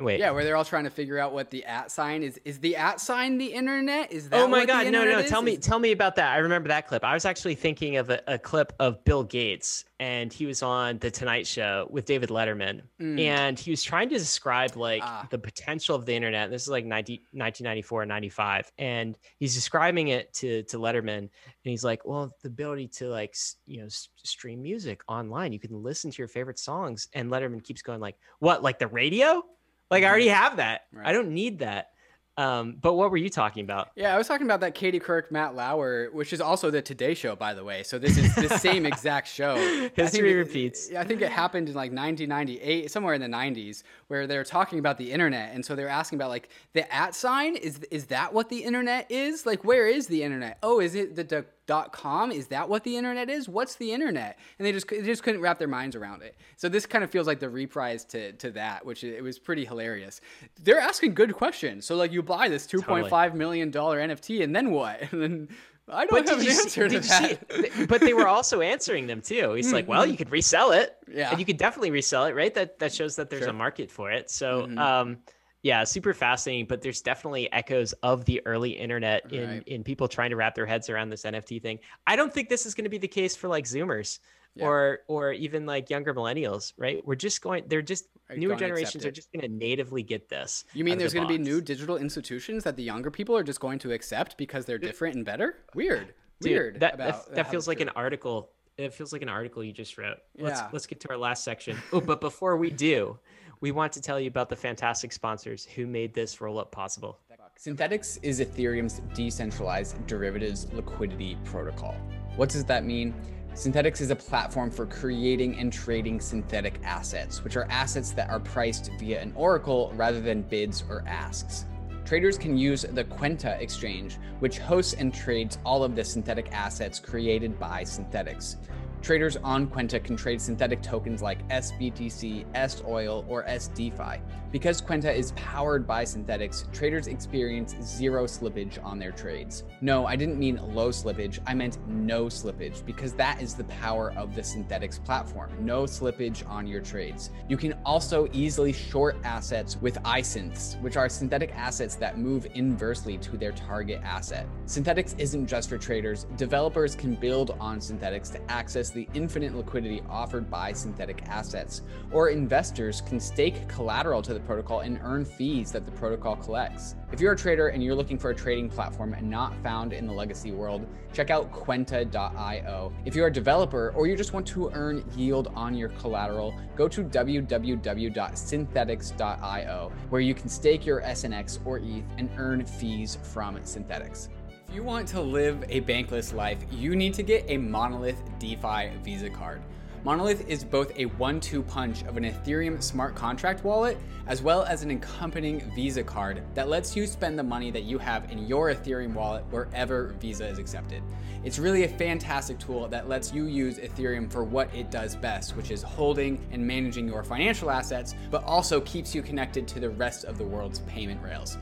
[0.00, 0.20] Wait.
[0.20, 2.38] Yeah, where they're all trying to figure out what the at sign is.
[2.44, 4.12] Is the at sign the internet?
[4.12, 4.40] Is that?
[4.40, 4.86] Oh my god!
[4.92, 5.18] no, no.
[5.18, 5.28] Is?
[5.28, 6.32] Tell me, tell me about that.
[6.32, 7.02] I remember that clip.
[7.02, 10.98] I was actually thinking of a, a clip of Bill Gates, and he was on
[10.98, 13.18] the Tonight Show with David Letterman, mm.
[13.18, 15.26] and he was trying to describe like ah.
[15.30, 16.48] the potential of the internet.
[16.48, 21.30] This is like 90, 1994 and 95, and he's describing it to to Letterman, and
[21.64, 23.34] he's like, "Well, the ability to like
[23.66, 23.88] you know
[24.22, 28.14] stream music online, you can listen to your favorite songs." And Letterman keeps going like,
[28.38, 28.62] "What?
[28.62, 29.42] Like the radio?"
[29.90, 30.82] Like I already have that.
[30.92, 31.06] Right.
[31.06, 31.90] I don't need that.
[32.38, 33.88] Um, but what were you talking about?
[33.96, 37.14] Yeah, I was talking about that Katie Couric, Matt Lauer, which is also the Today
[37.14, 37.82] Show, by the way.
[37.82, 39.56] So this is the same exact show.
[39.96, 40.88] History repeats.
[40.96, 44.98] I think it happened in like 1998, somewhere in the 90s, where they're talking about
[44.98, 47.56] the internet, and so they're asking about like the at sign.
[47.56, 49.44] Is is that what the internet is?
[49.44, 50.58] Like, where is the internet?
[50.62, 51.46] Oh, is it the dot
[51.92, 52.32] com?
[52.32, 53.48] Is that what the internet is?
[53.48, 54.38] What's the internet?
[54.58, 56.34] And they just they just couldn't wrap their minds around it.
[56.56, 59.64] So this kind of feels like the reprise to to that, which it was pretty
[59.64, 60.20] hilarious.
[60.62, 61.86] They're asking good questions.
[61.86, 65.00] So like you buy this two point five million dollar NFT, and then what?
[65.12, 65.48] And then
[65.90, 67.88] I don't but have an answer see, to that.
[67.88, 69.54] But they were also answering them too.
[69.54, 70.94] He's like, well, you could resell it.
[71.10, 71.30] Yeah.
[71.30, 72.52] And you could definitely resell it, right?
[72.54, 73.50] That that shows that there's Sure.
[73.50, 74.28] a market for it.
[74.30, 74.78] So Mhm.
[74.78, 75.18] um
[75.62, 79.62] yeah, super fascinating, but there's definitely echoes of the early internet in Right.
[79.68, 81.80] in people trying to wrap their heads around this NFT thing.
[82.06, 84.20] I don't think this is going to be the case for like zoomers
[84.54, 84.66] Yeah.
[84.66, 87.04] or or even like younger millennials, right?
[87.06, 90.64] We're just going they're just Are newer generations are just going to natively get this.
[90.74, 93.42] You mean there's the going to be new digital institutions that the younger people are
[93.44, 95.56] just going to accept because they're different and better?
[95.74, 96.14] Weird.
[96.40, 96.80] Dude, Weird.
[96.80, 98.50] That about that, that feels like an article.
[98.76, 100.18] It feels like an article you just wrote.
[100.38, 100.68] Let's Yeah.
[100.72, 101.76] let's get to our last section.
[101.92, 103.18] Oh, but before we do,
[103.60, 107.18] we want to tell you about the fantastic sponsors who made this roll up possible.
[107.58, 111.96] Synthetix is Ethereum's decentralized derivatives liquidity protocol.
[112.36, 113.14] What does that mean?
[113.54, 118.38] Synthetix is a platform for creating and trading synthetic assets, which are assets that are
[118.38, 121.64] priced via an oracle rather than bids or asks.
[122.04, 127.00] Traders can use the Kwenta exchange, which hosts and trades all of the synthetic assets
[127.00, 128.56] created by Synthetix.
[129.00, 134.20] Traders on Kwenta can trade synthetic tokens like SBTC, S-Oil, or SDeFi.
[134.50, 139.64] Because Kwenta is powered by Synthetix, traders experience zero slippage on their trades.
[139.82, 144.12] No, I didn't mean low slippage, I meant no slippage, because that is the power
[144.16, 145.52] of the Synthetix platform.
[145.60, 147.30] No slippage on your trades.
[147.48, 153.18] You can also easily short assets with iSynths, which are synthetic assets that move inversely
[153.18, 154.46] to their target asset.
[154.66, 160.02] Synthetix isn't just for traders, developers can build on Synthetix to access the infinite liquidity
[160.08, 165.70] offered by synthetic assets, or investors can stake collateral to the protocol and earn fees
[165.72, 166.94] that the protocol collects.
[167.12, 170.12] If you're a trader and you're looking for a trading platform not found in the
[170.12, 172.92] legacy world, check out Kwenta.io.
[173.04, 176.88] If you're a developer or you just want to earn yield on your collateral, go
[176.88, 184.28] to www.synthetix.io, where you can stake your SNX or ETH and earn fees from Synthetix.
[184.68, 188.90] If you want to live a bankless life, you need to get a Monolith DeFi
[189.02, 189.62] Visa card.
[190.04, 193.96] Monolith is both a one two punch of an Ethereum smart contract wallet
[194.26, 197.96] as well as an accompanying Visa card that lets you spend the money that you
[197.96, 201.02] have in your Ethereum wallet wherever Visa is accepted.
[201.44, 205.56] It's really a fantastic tool that lets you use Ethereum for what it does best,
[205.56, 209.88] which is holding and managing your financial assets, but also keeps you connected to the
[209.88, 211.56] rest of the world's payment rails.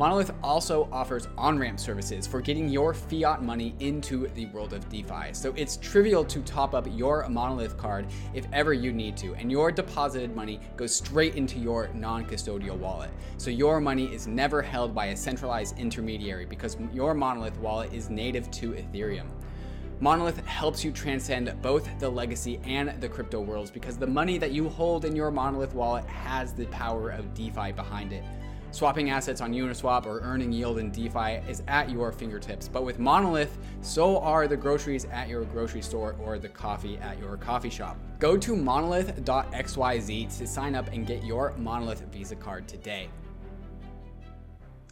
[0.00, 4.88] Monolith also offers on ramp services for getting your fiat money into the world of
[4.88, 5.34] DeFi.
[5.34, 9.52] So it's trivial to top up your Monolith card if ever you need to, and
[9.52, 13.10] your deposited money goes straight into your non custodial wallet.
[13.36, 18.08] So your money is never held by a centralized intermediary because your Monolith wallet is
[18.08, 19.26] native to Ethereum.
[20.00, 24.50] Monolith helps you transcend both the legacy and the crypto worlds because the money that
[24.50, 28.24] you hold in your Monolith wallet has the power of DeFi behind it.
[28.72, 32.68] Swapping assets on Uniswap or earning yield in DeFi is at your fingertips.
[32.68, 37.18] But with Monolith, so are the groceries at your grocery store or the coffee at
[37.18, 37.98] your coffee shop.
[38.20, 43.08] Go to monolith.xyz to sign up and get your Monolith Visa card today.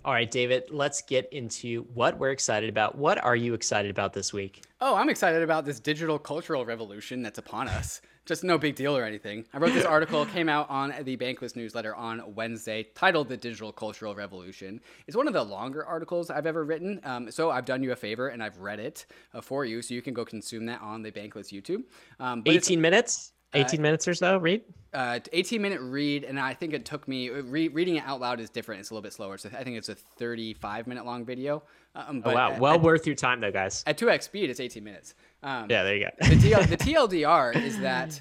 [0.04, 2.96] All right, David, let's get into what we're excited about.
[2.96, 4.64] What are you excited about this week?
[4.80, 8.00] Oh, I'm excited about this digital cultural revolution that's upon us.
[8.28, 9.46] Just no big deal or anything.
[9.54, 13.72] I wrote this article, came out on the Bankless newsletter on Wednesday, titled The Digital
[13.72, 14.82] Cultural Revolution.
[15.06, 17.00] It's one of the longer articles I've ever written.
[17.04, 19.80] Um, so I've done you a favor and I've read it uh, for you.
[19.80, 21.84] So you can go consume that on the Bankless YouTube.
[22.20, 23.32] Um, 18 minutes?
[23.54, 24.60] 18 minutes or so, read?
[24.92, 28.40] uh, 18 minute read, and I think it took me re- reading it out loud
[28.40, 28.80] is different.
[28.80, 31.62] It's a little bit slower, so I think it's a 35 minute long video.
[31.94, 32.58] Um, Oh, wow.
[32.58, 33.82] Well at, worth your time, though, guys.
[33.86, 35.14] at 2x speed, it's 18 minutes.
[35.42, 36.28] Um, Yeah, there you go.
[36.28, 38.20] the, TL, the TLDR is that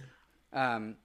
[0.54, 0.96] um,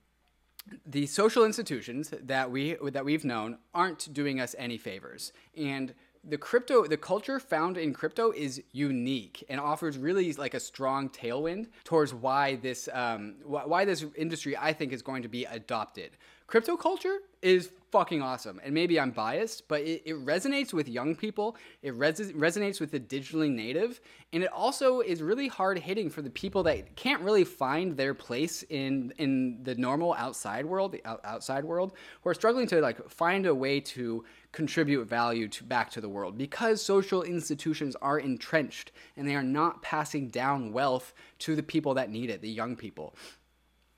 [0.86, 5.94] the social institutions that we that we've known aren't doing us any favors, and
[6.24, 11.09] the crypto the culture found in crypto is unique and offers really like a strong
[11.09, 15.44] tailwind towards why this um, wh- why this industry I think is going to be
[15.47, 16.10] adopted.
[16.47, 18.59] crypto culture is fucking awesome.
[18.64, 21.56] And maybe I'm biased, but it, it resonates with young people.
[21.82, 24.01] It res- resonates with the digitally native.
[24.32, 28.14] And it also is really hard hitting for the people that can't really find their
[28.14, 31.93] place in in the normal outside world, the outside world,
[32.23, 36.09] who are struggling to like find a way to contribute value to back to the
[36.09, 41.62] world because social institutions are entrenched and they are not passing down wealth to the
[41.62, 43.14] people that need it, the young people.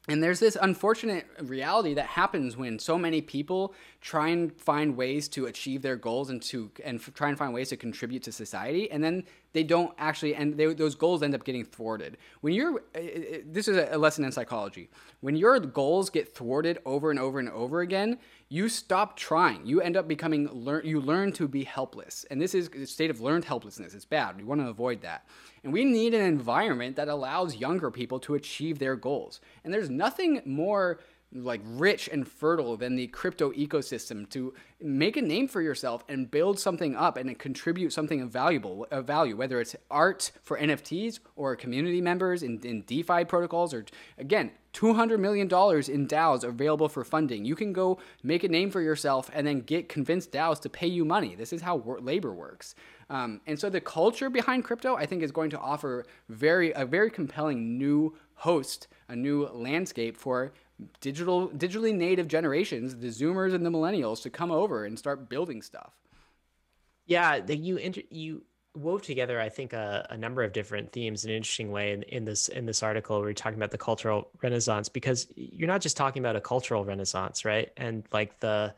[0.06, 3.72] And there's this unfortunate reality that happens when so many people
[4.02, 7.54] try and find ways to achieve their goals and to and f- try and find
[7.54, 9.24] ways to contribute to society, and then
[9.54, 12.18] they don't actually, and they, those goals end up getting thwarted.
[12.42, 14.90] When you're, uh, uh, this is a lesson in psychology.
[15.22, 18.18] When your goals get thwarted over and over and over again,
[18.50, 19.64] you stop trying.
[19.64, 20.84] You end up becoming learn.
[20.84, 23.94] You learn to be helpless, and this is a state of learned helplessness.
[23.94, 24.36] It's bad.
[24.36, 25.24] We want to avoid that.
[25.64, 29.40] And we need an environment that allows younger people to achieve their goals.
[29.64, 31.00] And there's nothing more
[31.32, 36.30] like rich and fertile than the crypto ecosystem to make a name for yourself and
[36.30, 41.18] build something up and contribute something of valuable of value whether it's art for nfts
[41.34, 43.84] or community members in, in defi protocols or
[44.16, 47.44] again $200 million in DAOs available for funding.
[47.44, 50.88] You can go make a name for yourself and then get convinced DAOs to pay
[50.88, 51.36] you money.
[51.36, 52.74] This is how labor works.
[53.10, 56.84] Um, and so the culture behind crypto, I think, is going to offer very a
[56.84, 60.52] very compelling new host, a new landscape for
[61.00, 65.62] digital digitally native generations, the Zoomers and the Millennials, to come over and start building
[65.62, 65.92] stuff.
[67.06, 68.42] Yeah, the, you inter- you
[68.76, 72.02] wove together, I think, a, a, number of different themes in an interesting way in,
[72.04, 73.18] in this in this article.
[73.18, 76.84] Where you're talking about the cultural renaissance because you're not just talking about a cultural
[76.84, 77.70] renaissance, right?
[77.76, 78.74] And like the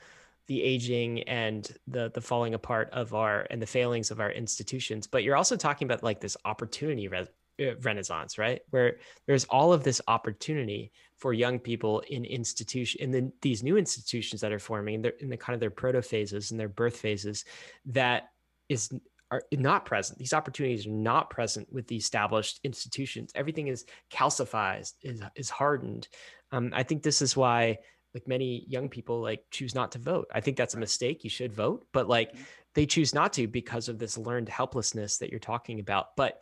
[0.48, 5.06] the aging and the the falling apart of our and the failings of our institutions,
[5.06, 7.26] but you're also talking about like this opportunity re-
[7.60, 8.60] uh, renaissance, right?
[8.70, 13.76] Where there's all of this opportunity for young people in institution in the, these new
[13.76, 16.68] institutions that are forming in, their, in the kind of their proto phases and their
[16.68, 17.44] birth phases
[17.86, 18.28] that
[18.68, 18.90] is
[19.30, 20.18] are not present.
[20.18, 23.32] These opportunities are not present with the established institutions.
[23.34, 26.08] Everything is calcified, is is hardened.
[26.52, 27.78] Um, I think this is why
[28.16, 30.26] like many young people like choose not to vote.
[30.32, 31.22] I think that's a mistake.
[31.22, 32.42] You should vote, but like mm-hmm.
[32.74, 36.16] they choose not to because of this learned helplessness that you're talking about.
[36.16, 36.40] But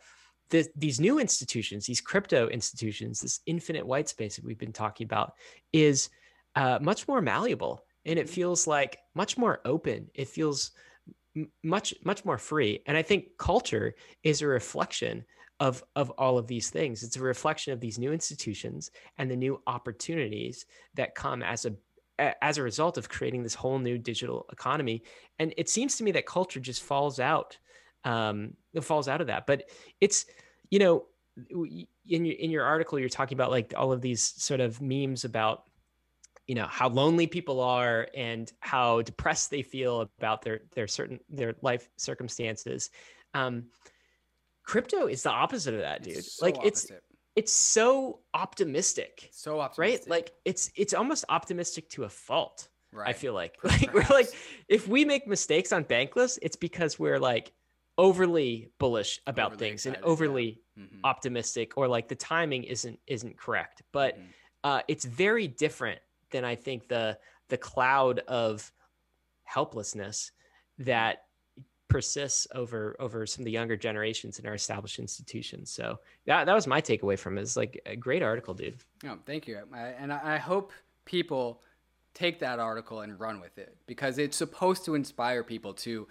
[0.51, 5.03] the, these new institutions, these crypto institutions, this infinite white space that we've been talking
[5.03, 5.33] about,
[5.73, 6.09] is
[6.55, 8.35] uh, much more malleable, and it mm-hmm.
[8.35, 10.09] feels like much more open.
[10.13, 10.71] It feels
[11.61, 13.93] much much more free and i think culture
[14.23, 15.25] is a reflection
[15.59, 17.03] of of all of these things.
[17.03, 20.65] It's a reflection of these new institutions and the new opportunities
[20.95, 21.73] that come as a
[22.41, 25.03] as a result of creating this whole new digital economy.
[25.39, 27.57] And it seems to me that culture just falls out
[28.03, 29.47] um it falls out of that.
[29.47, 29.69] But
[30.01, 30.25] it's
[30.69, 31.05] you know
[31.49, 35.25] in your in your article you're talking about like all of these sort of memes
[35.25, 35.63] about
[36.47, 41.19] you know how lonely people are and how depressed they feel about their their certain
[41.29, 42.89] their life circumstances.
[43.33, 43.65] Um
[44.65, 46.91] crypto is the opposite of that dude so like opposite.
[46.91, 47.01] it's
[47.35, 53.09] it's so optimistic so optimistic right like it's it's almost optimistic to a fault right
[53.09, 54.29] i feel like like we're like
[54.67, 57.51] if we make mistakes on bankless it's because we're like
[57.97, 60.83] overly bullish about overly things excited, and overly yeah.
[60.83, 60.99] mm-hmm.
[61.03, 64.25] optimistic or like the timing isn't isn't correct but mm-hmm.
[64.63, 65.99] uh, it's very different
[66.31, 67.17] than I think the
[67.49, 68.71] the cloud of
[69.43, 70.31] helplessness
[70.79, 71.24] that
[71.87, 75.69] persists over over some of the younger generations in our established institutions.
[75.69, 77.41] So that that was my takeaway from it.
[77.41, 78.77] It's like a great article, dude.
[79.05, 79.59] Oh, thank you.
[79.73, 80.71] I, and I hope
[81.05, 81.61] people
[82.13, 86.07] take that article and run with it because it's supposed to inspire people to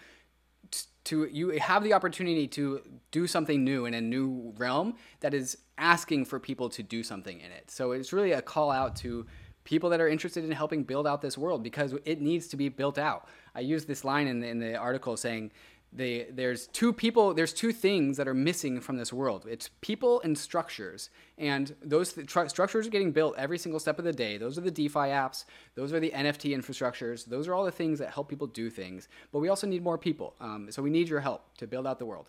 [1.04, 2.80] to you have the opportunity to
[3.10, 7.40] do something new in a new realm that is asking for people to do something
[7.40, 7.70] in it.
[7.70, 9.26] So it's really a call out to
[9.64, 12.68] people that are interested in helping build out this world because it needs to be
[12.68, 13.28] built out.
[13.54, 15.52] I use this line in the, in the article saying
[15.94, 19.46] they, there's two people, there's two things that are missing from this world.
[19.48, 21.08] It's people and structures.
[21.38, 24.36] And those th- tr- structures are getting built every single step of the day.
[24.36, 25.44] Those are the DeFi apps.
[25.76, 27.24] Those are the NFT infrastructures.
[27.24, 29.08] Those are all the things that help people do things.
[29.32, 30.34] But we also need more people.
[30.40, 32.28] Um, so we need your help to build out the world.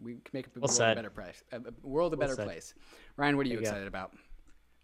[0.00, 1.42] We can make a, well world a better place.
[1.50, 2.74] A, world a better well place.
[3.16, 3.88] Ryan, what are you, you excited go.
[3.88, 4.14] about?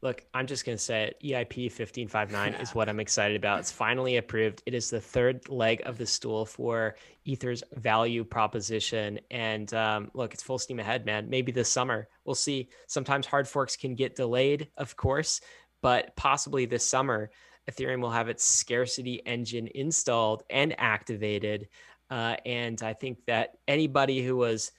[0.06, 1.16] Look, I'm just going to say it.
[1.20, 3.58] EIP 1559 is what I'm excited about.
[3.58, 4.62] It's finally approved.
[4.64, 9.18] It is the third leg of the stool for Ether's value proposition.
[9.32, 11.28] And um, look, it's full steam ahead, man.
[11.28, 12.06] Maybe this summer.
[12.24, 12.68] We'll see.
[12.86, 15.40] Sometimes hard forks can get delayed, of course,
[15.82, 17.32] but possibly this summer,
[17.68, 21.66] Ethereum will have its scarcity engine installed and activated.
[22.10, 24.70] Uh, and I think that anybody who was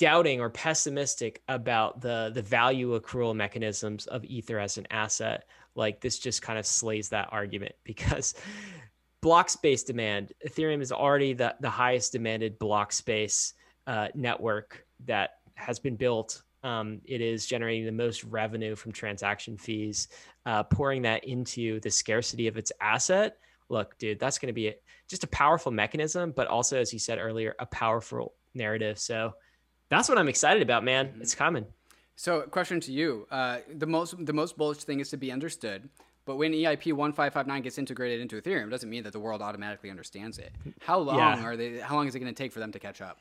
[0.00, 5.44] doubting or pessimistic about the the value accrual mechanisms of ether as an asset
[5.76, 8.34] like this just kind of slays that argument because
[9.20, 13.54] block space demand, Ethereum is already the, the highest demanded block space
[13.86, 16.42] uh, network that has been built.
[16.62, 20.08] Um, it is generating the most revenue from transaction fees,
[20.46, 23.36] uh, pouring that into the scarcity of its asset.
[23.68, 24.74] Look, dude, that's going to be
[25.08, 28.98] just a powerful mechanism, but also, as you said earlier, a powerful narrative.
[28.98, 29.34] So
[29.90, 31.08] that's what I'm excited about, man.
[31.08, 31.22] Mm-hmm.
[31.22, 31.66] It's coming.
[32.16, 35.88] So, question to you: uh, the most the most bullish thing is to be understood.
[36.26, 39.90] But when EIP 1559 gets integrated into Ethereum, it doesn't mean that the world automatically
[39.90, 40.52] understands it.
[40.80, 41.42] How long yeah.
[41.42, 41.78] are they?
[41.78, 43.18] How long is it going to take for them to catch up?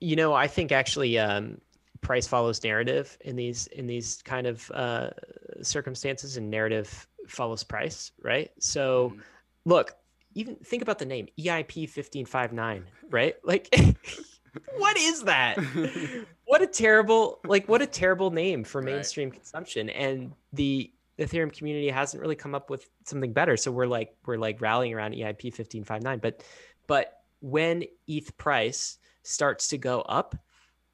[0.00, 1.60] You know, I think actually um,
[2.00, 5.10] price follows narrative in these in these kind of uh,
[5.62, 8.50] circumstances, and narrative follows price, right?
[8.58, 9.20] So, mm-hmm.
[9.64, 9.96] look,
[10.34, 13.36] even think about the name EIP 1559, right?
[13.44, 13.74] Like,
[14.76, 15.58] what is that?
[16.44, 19.38] what a terrible, like, what a terrible name for mainstream right.
[19.38, 19.90] consumption.
[19.90, 23.56] And the Ethereum community hasn't really come up with something better.
[23.56, 26.18] So we're like, we're like rallying around EIP 1559.
[26.18, 26.44] But,
[26.86, 30.36] but when ETH price starts to go up,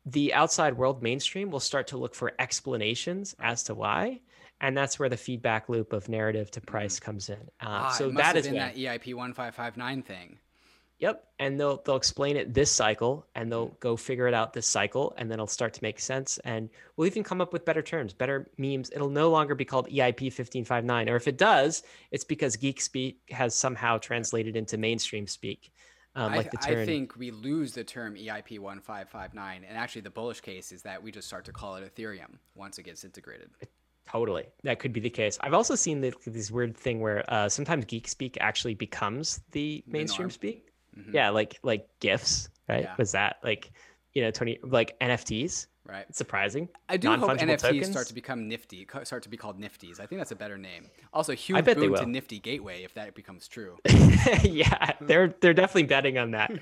[0.07, 4.21] the outside world mainstream will start to look for explanations as to why
[4.61, 7.05] and that's where the feedback loop of narrative to price mm-hmm.
[7.05, 7.41] comes in.
[7.61, 10.39] Uh, ah, so that is in that EIP one five five nine thing.
[11.01, 14.67] Yep, and they'll they'll explain it this cycle, and they'll go figure it out this
[14.67, 17.83] cycle, and then it'll start to make sense, and we'll even come up with better
[17.83, 18.91] terms, better memes.
[18.93, 22.57] It'll no longer be called EIP fifteen five nine, or if it does, it's because
[22.57, 25.73] geek speak has somehow translated into mainstream speak.
[26.17, 29.63] Um, like I, I, think we lose the term EIP 1559.
[29.69, 32.77] And actually, the bullish case is that we just start to call it Ethereum once
[32.77, 33.51] it gets integrated.
[34.11, 35.39] Totally, that could be the case.
[35.43, 39.85] I've also seen the, this weird thing where uh, sometimes geek speak actually becomes the
[39.87, 40.68] mainstream the speak.
[40.99, 41.15] Mm-hmm.
[41.15, 42.83] Yeah, like like GIFs, right?
[42.83, 42.95] Yeah.
[42.99, 43.71] Was that like
[44.15, 45.67] you know twenty like NFTs?
[45.89, 46.05] Right.
[46.07, 46.69] It's surprising.
[46.91, 47.91] I do hope NFTs tokens.
[47.91, 49.99] start to become nifty, start to be called Nifties.
[49.99, 50.85] I think that's a better name.
[51.15, 53.79] Also, huge boom to Nifty Gateway if that becomes true.
[54.43, 56.53] yeah, they're they're definitely betting on that.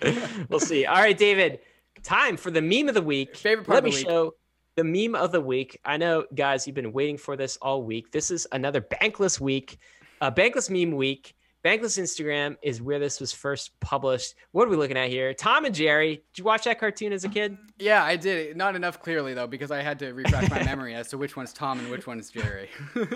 [0.48, 0.86] we'll see.
[0.86, 1.58] All right, David.
[2.04, 3.36] Time for the meme of the week.
[3.36, 4.06] Favorite part Let of the me week.
[4.06, 4.34] show
[4.76, 5.80] the meme of the week.
[5.84, 8.12] I know, guys, you've been waiting for this all week.
[8.12, 9.78] This is another bankless week,
[10.20, 11.34] uh, bankless meme week.
[11.66, 14.36] Bankless Instagram is where this was first published.
[14.52, 15.34] What are we looking at here?
[15.34, 16.22] Tom and Jerry.
[16.32, 17.58] Did you watch that cartoon as a kid?
[17.80, 18.56] Yeah, I did.
[18.56, 21.52] Not enough clearly though, because I had to refresh my memory as to which one's
[21.52, 22.70] Tom and which one's Jerry.
[22.94, 23.08] Turns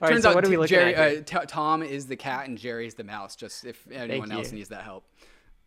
[0.00, 1.34] right, so out, what are we looking Jerry, at?
[1.34, 3.34] Uh, t- Tom is the cat and Jerry's the mouse.
[3.34, 5.04] Just if anyone else needs that help.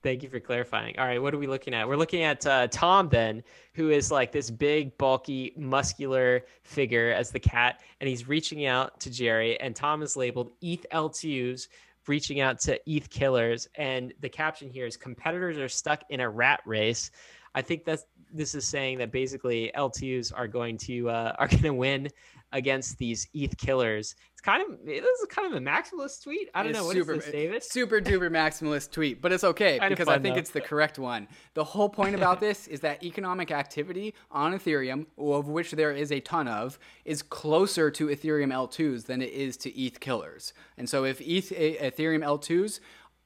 [0.06, 1.00] Thank you for clarifying.
[1.00, 1.88] All right, what are we looking at?
[1.88, 3.42] We're looking at uh, Tom then,
[3.74, 9.00] who is like this big, bulky, muscular figure as the cat, and he's reaching out
[9.00, 9.60] to Jerry.
[9.60, 11.70] And Tom is labeled ETH L2s,
[12.06, 13.68] reaching out to ETH killers.
[13.80, 17.10] And the caption here is competitors are stuck in a rat race.
[17.56, 18.02] I think that
[18.32, 22.10] this is saying that basically L2s are going to uh, are going to win
[22.56, 24.16] against these ETH killers.
[24.32, 26.50] It's kind of this is kind of a maximalist tweet.
[26.56, 27.64] I don't know what super, is this, David.
[27.64, 30.40] Super duper maximalist tweet, but it's okay because fun, I think though.
[30.40, 31.28] it's the correct one.
[31.54, 36.14] The whole point about this is that economic activity on Ethereum, of which there is
[36.14, 40.54] a ton of, is closer to Ethereum L2s than it is to ETH killers.
[40.78, 42.80] And so if ETH Ethereum L2s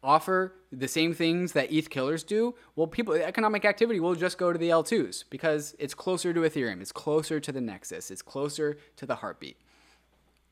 [0.04, 4.52] offer the same things that ETH killers do, well, people economic activity will just go
[4.54, 8.78] to the L2s because it's closer to Ethereum, it's closer to the Nexus, it's closer
[8.98, 9.58] to the heartbeat.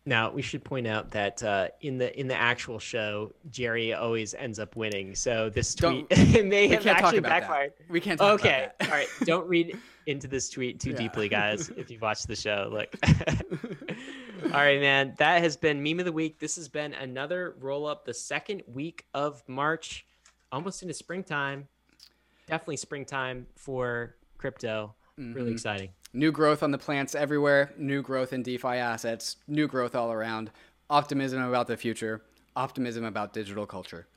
[0.05, 4.33] Now we should point out that uh, in the in the actual show, Jerry always
[4.33, 5.13] ends up winning.
[5.15, 6.09] So this tweet
[6.45, 7.73] may have actually backfired.
[7.77, 7.91] That.
[7.91, 8.21] We can't.
[8.21, 9.09] okay, all right.
[9.25, 10.97] Don't read into this tweet too yeah.
[10.97, 11.69] deeply, guys.
[11.75, 12.95] If you've watched the show, look.
[14.45, 15.13] all right, man.
[15.17, 16.39] That has been meme of the week.
[16.39, 20.05] This has been another roll up, the second week of March,
[20.51, 21.67] almost into springtime.
[22.47, 24.93] Definitely springtime for crypto.
[25.19, 25.33] Mm-hmm.
[25.33, 25.89] Really exciting.
[26.13, 30.51] New growth on the plants everywhere, new growth in DeFi assets, new growth all around,
[30.89, 32.21] optimism about the future,
[32.55, 34.07] optimism about digital culture.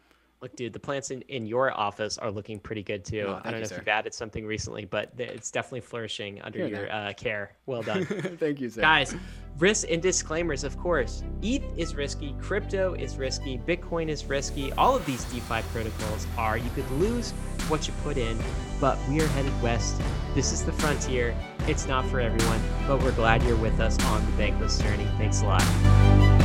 [0.43, 3.27] Look, dude, the plants in, in your office are looking pretty good too.
[3.29, 6.91] Oh, I don't know if you've added something recently, but it's definitely flourishing under your
[6.91, 7.57] uh, care.
[7.67, 8.07] Well done.
[8.41, 8.81] thank you, sir.
[8.81, 9.15] Guys,
[9.59, 11.23] risks and disclaimers, of course.
[11.43, 14.73] ETH is risky, crypto is risky, Bitcoin is risky.
[14.73, 16.57] All of these DeFi protocols are.
[16.57, 17.33] You could lose
[17.69, 18.39] what you put in,
[18.81, 20.01] but we are headed west.
[20.35, 21.37] This is the frontier.
[21.69, 25.07] It's not for everyone, but we're glad you're with us on the Bankless journey.
[25.19, 26.40] Thanks a lot.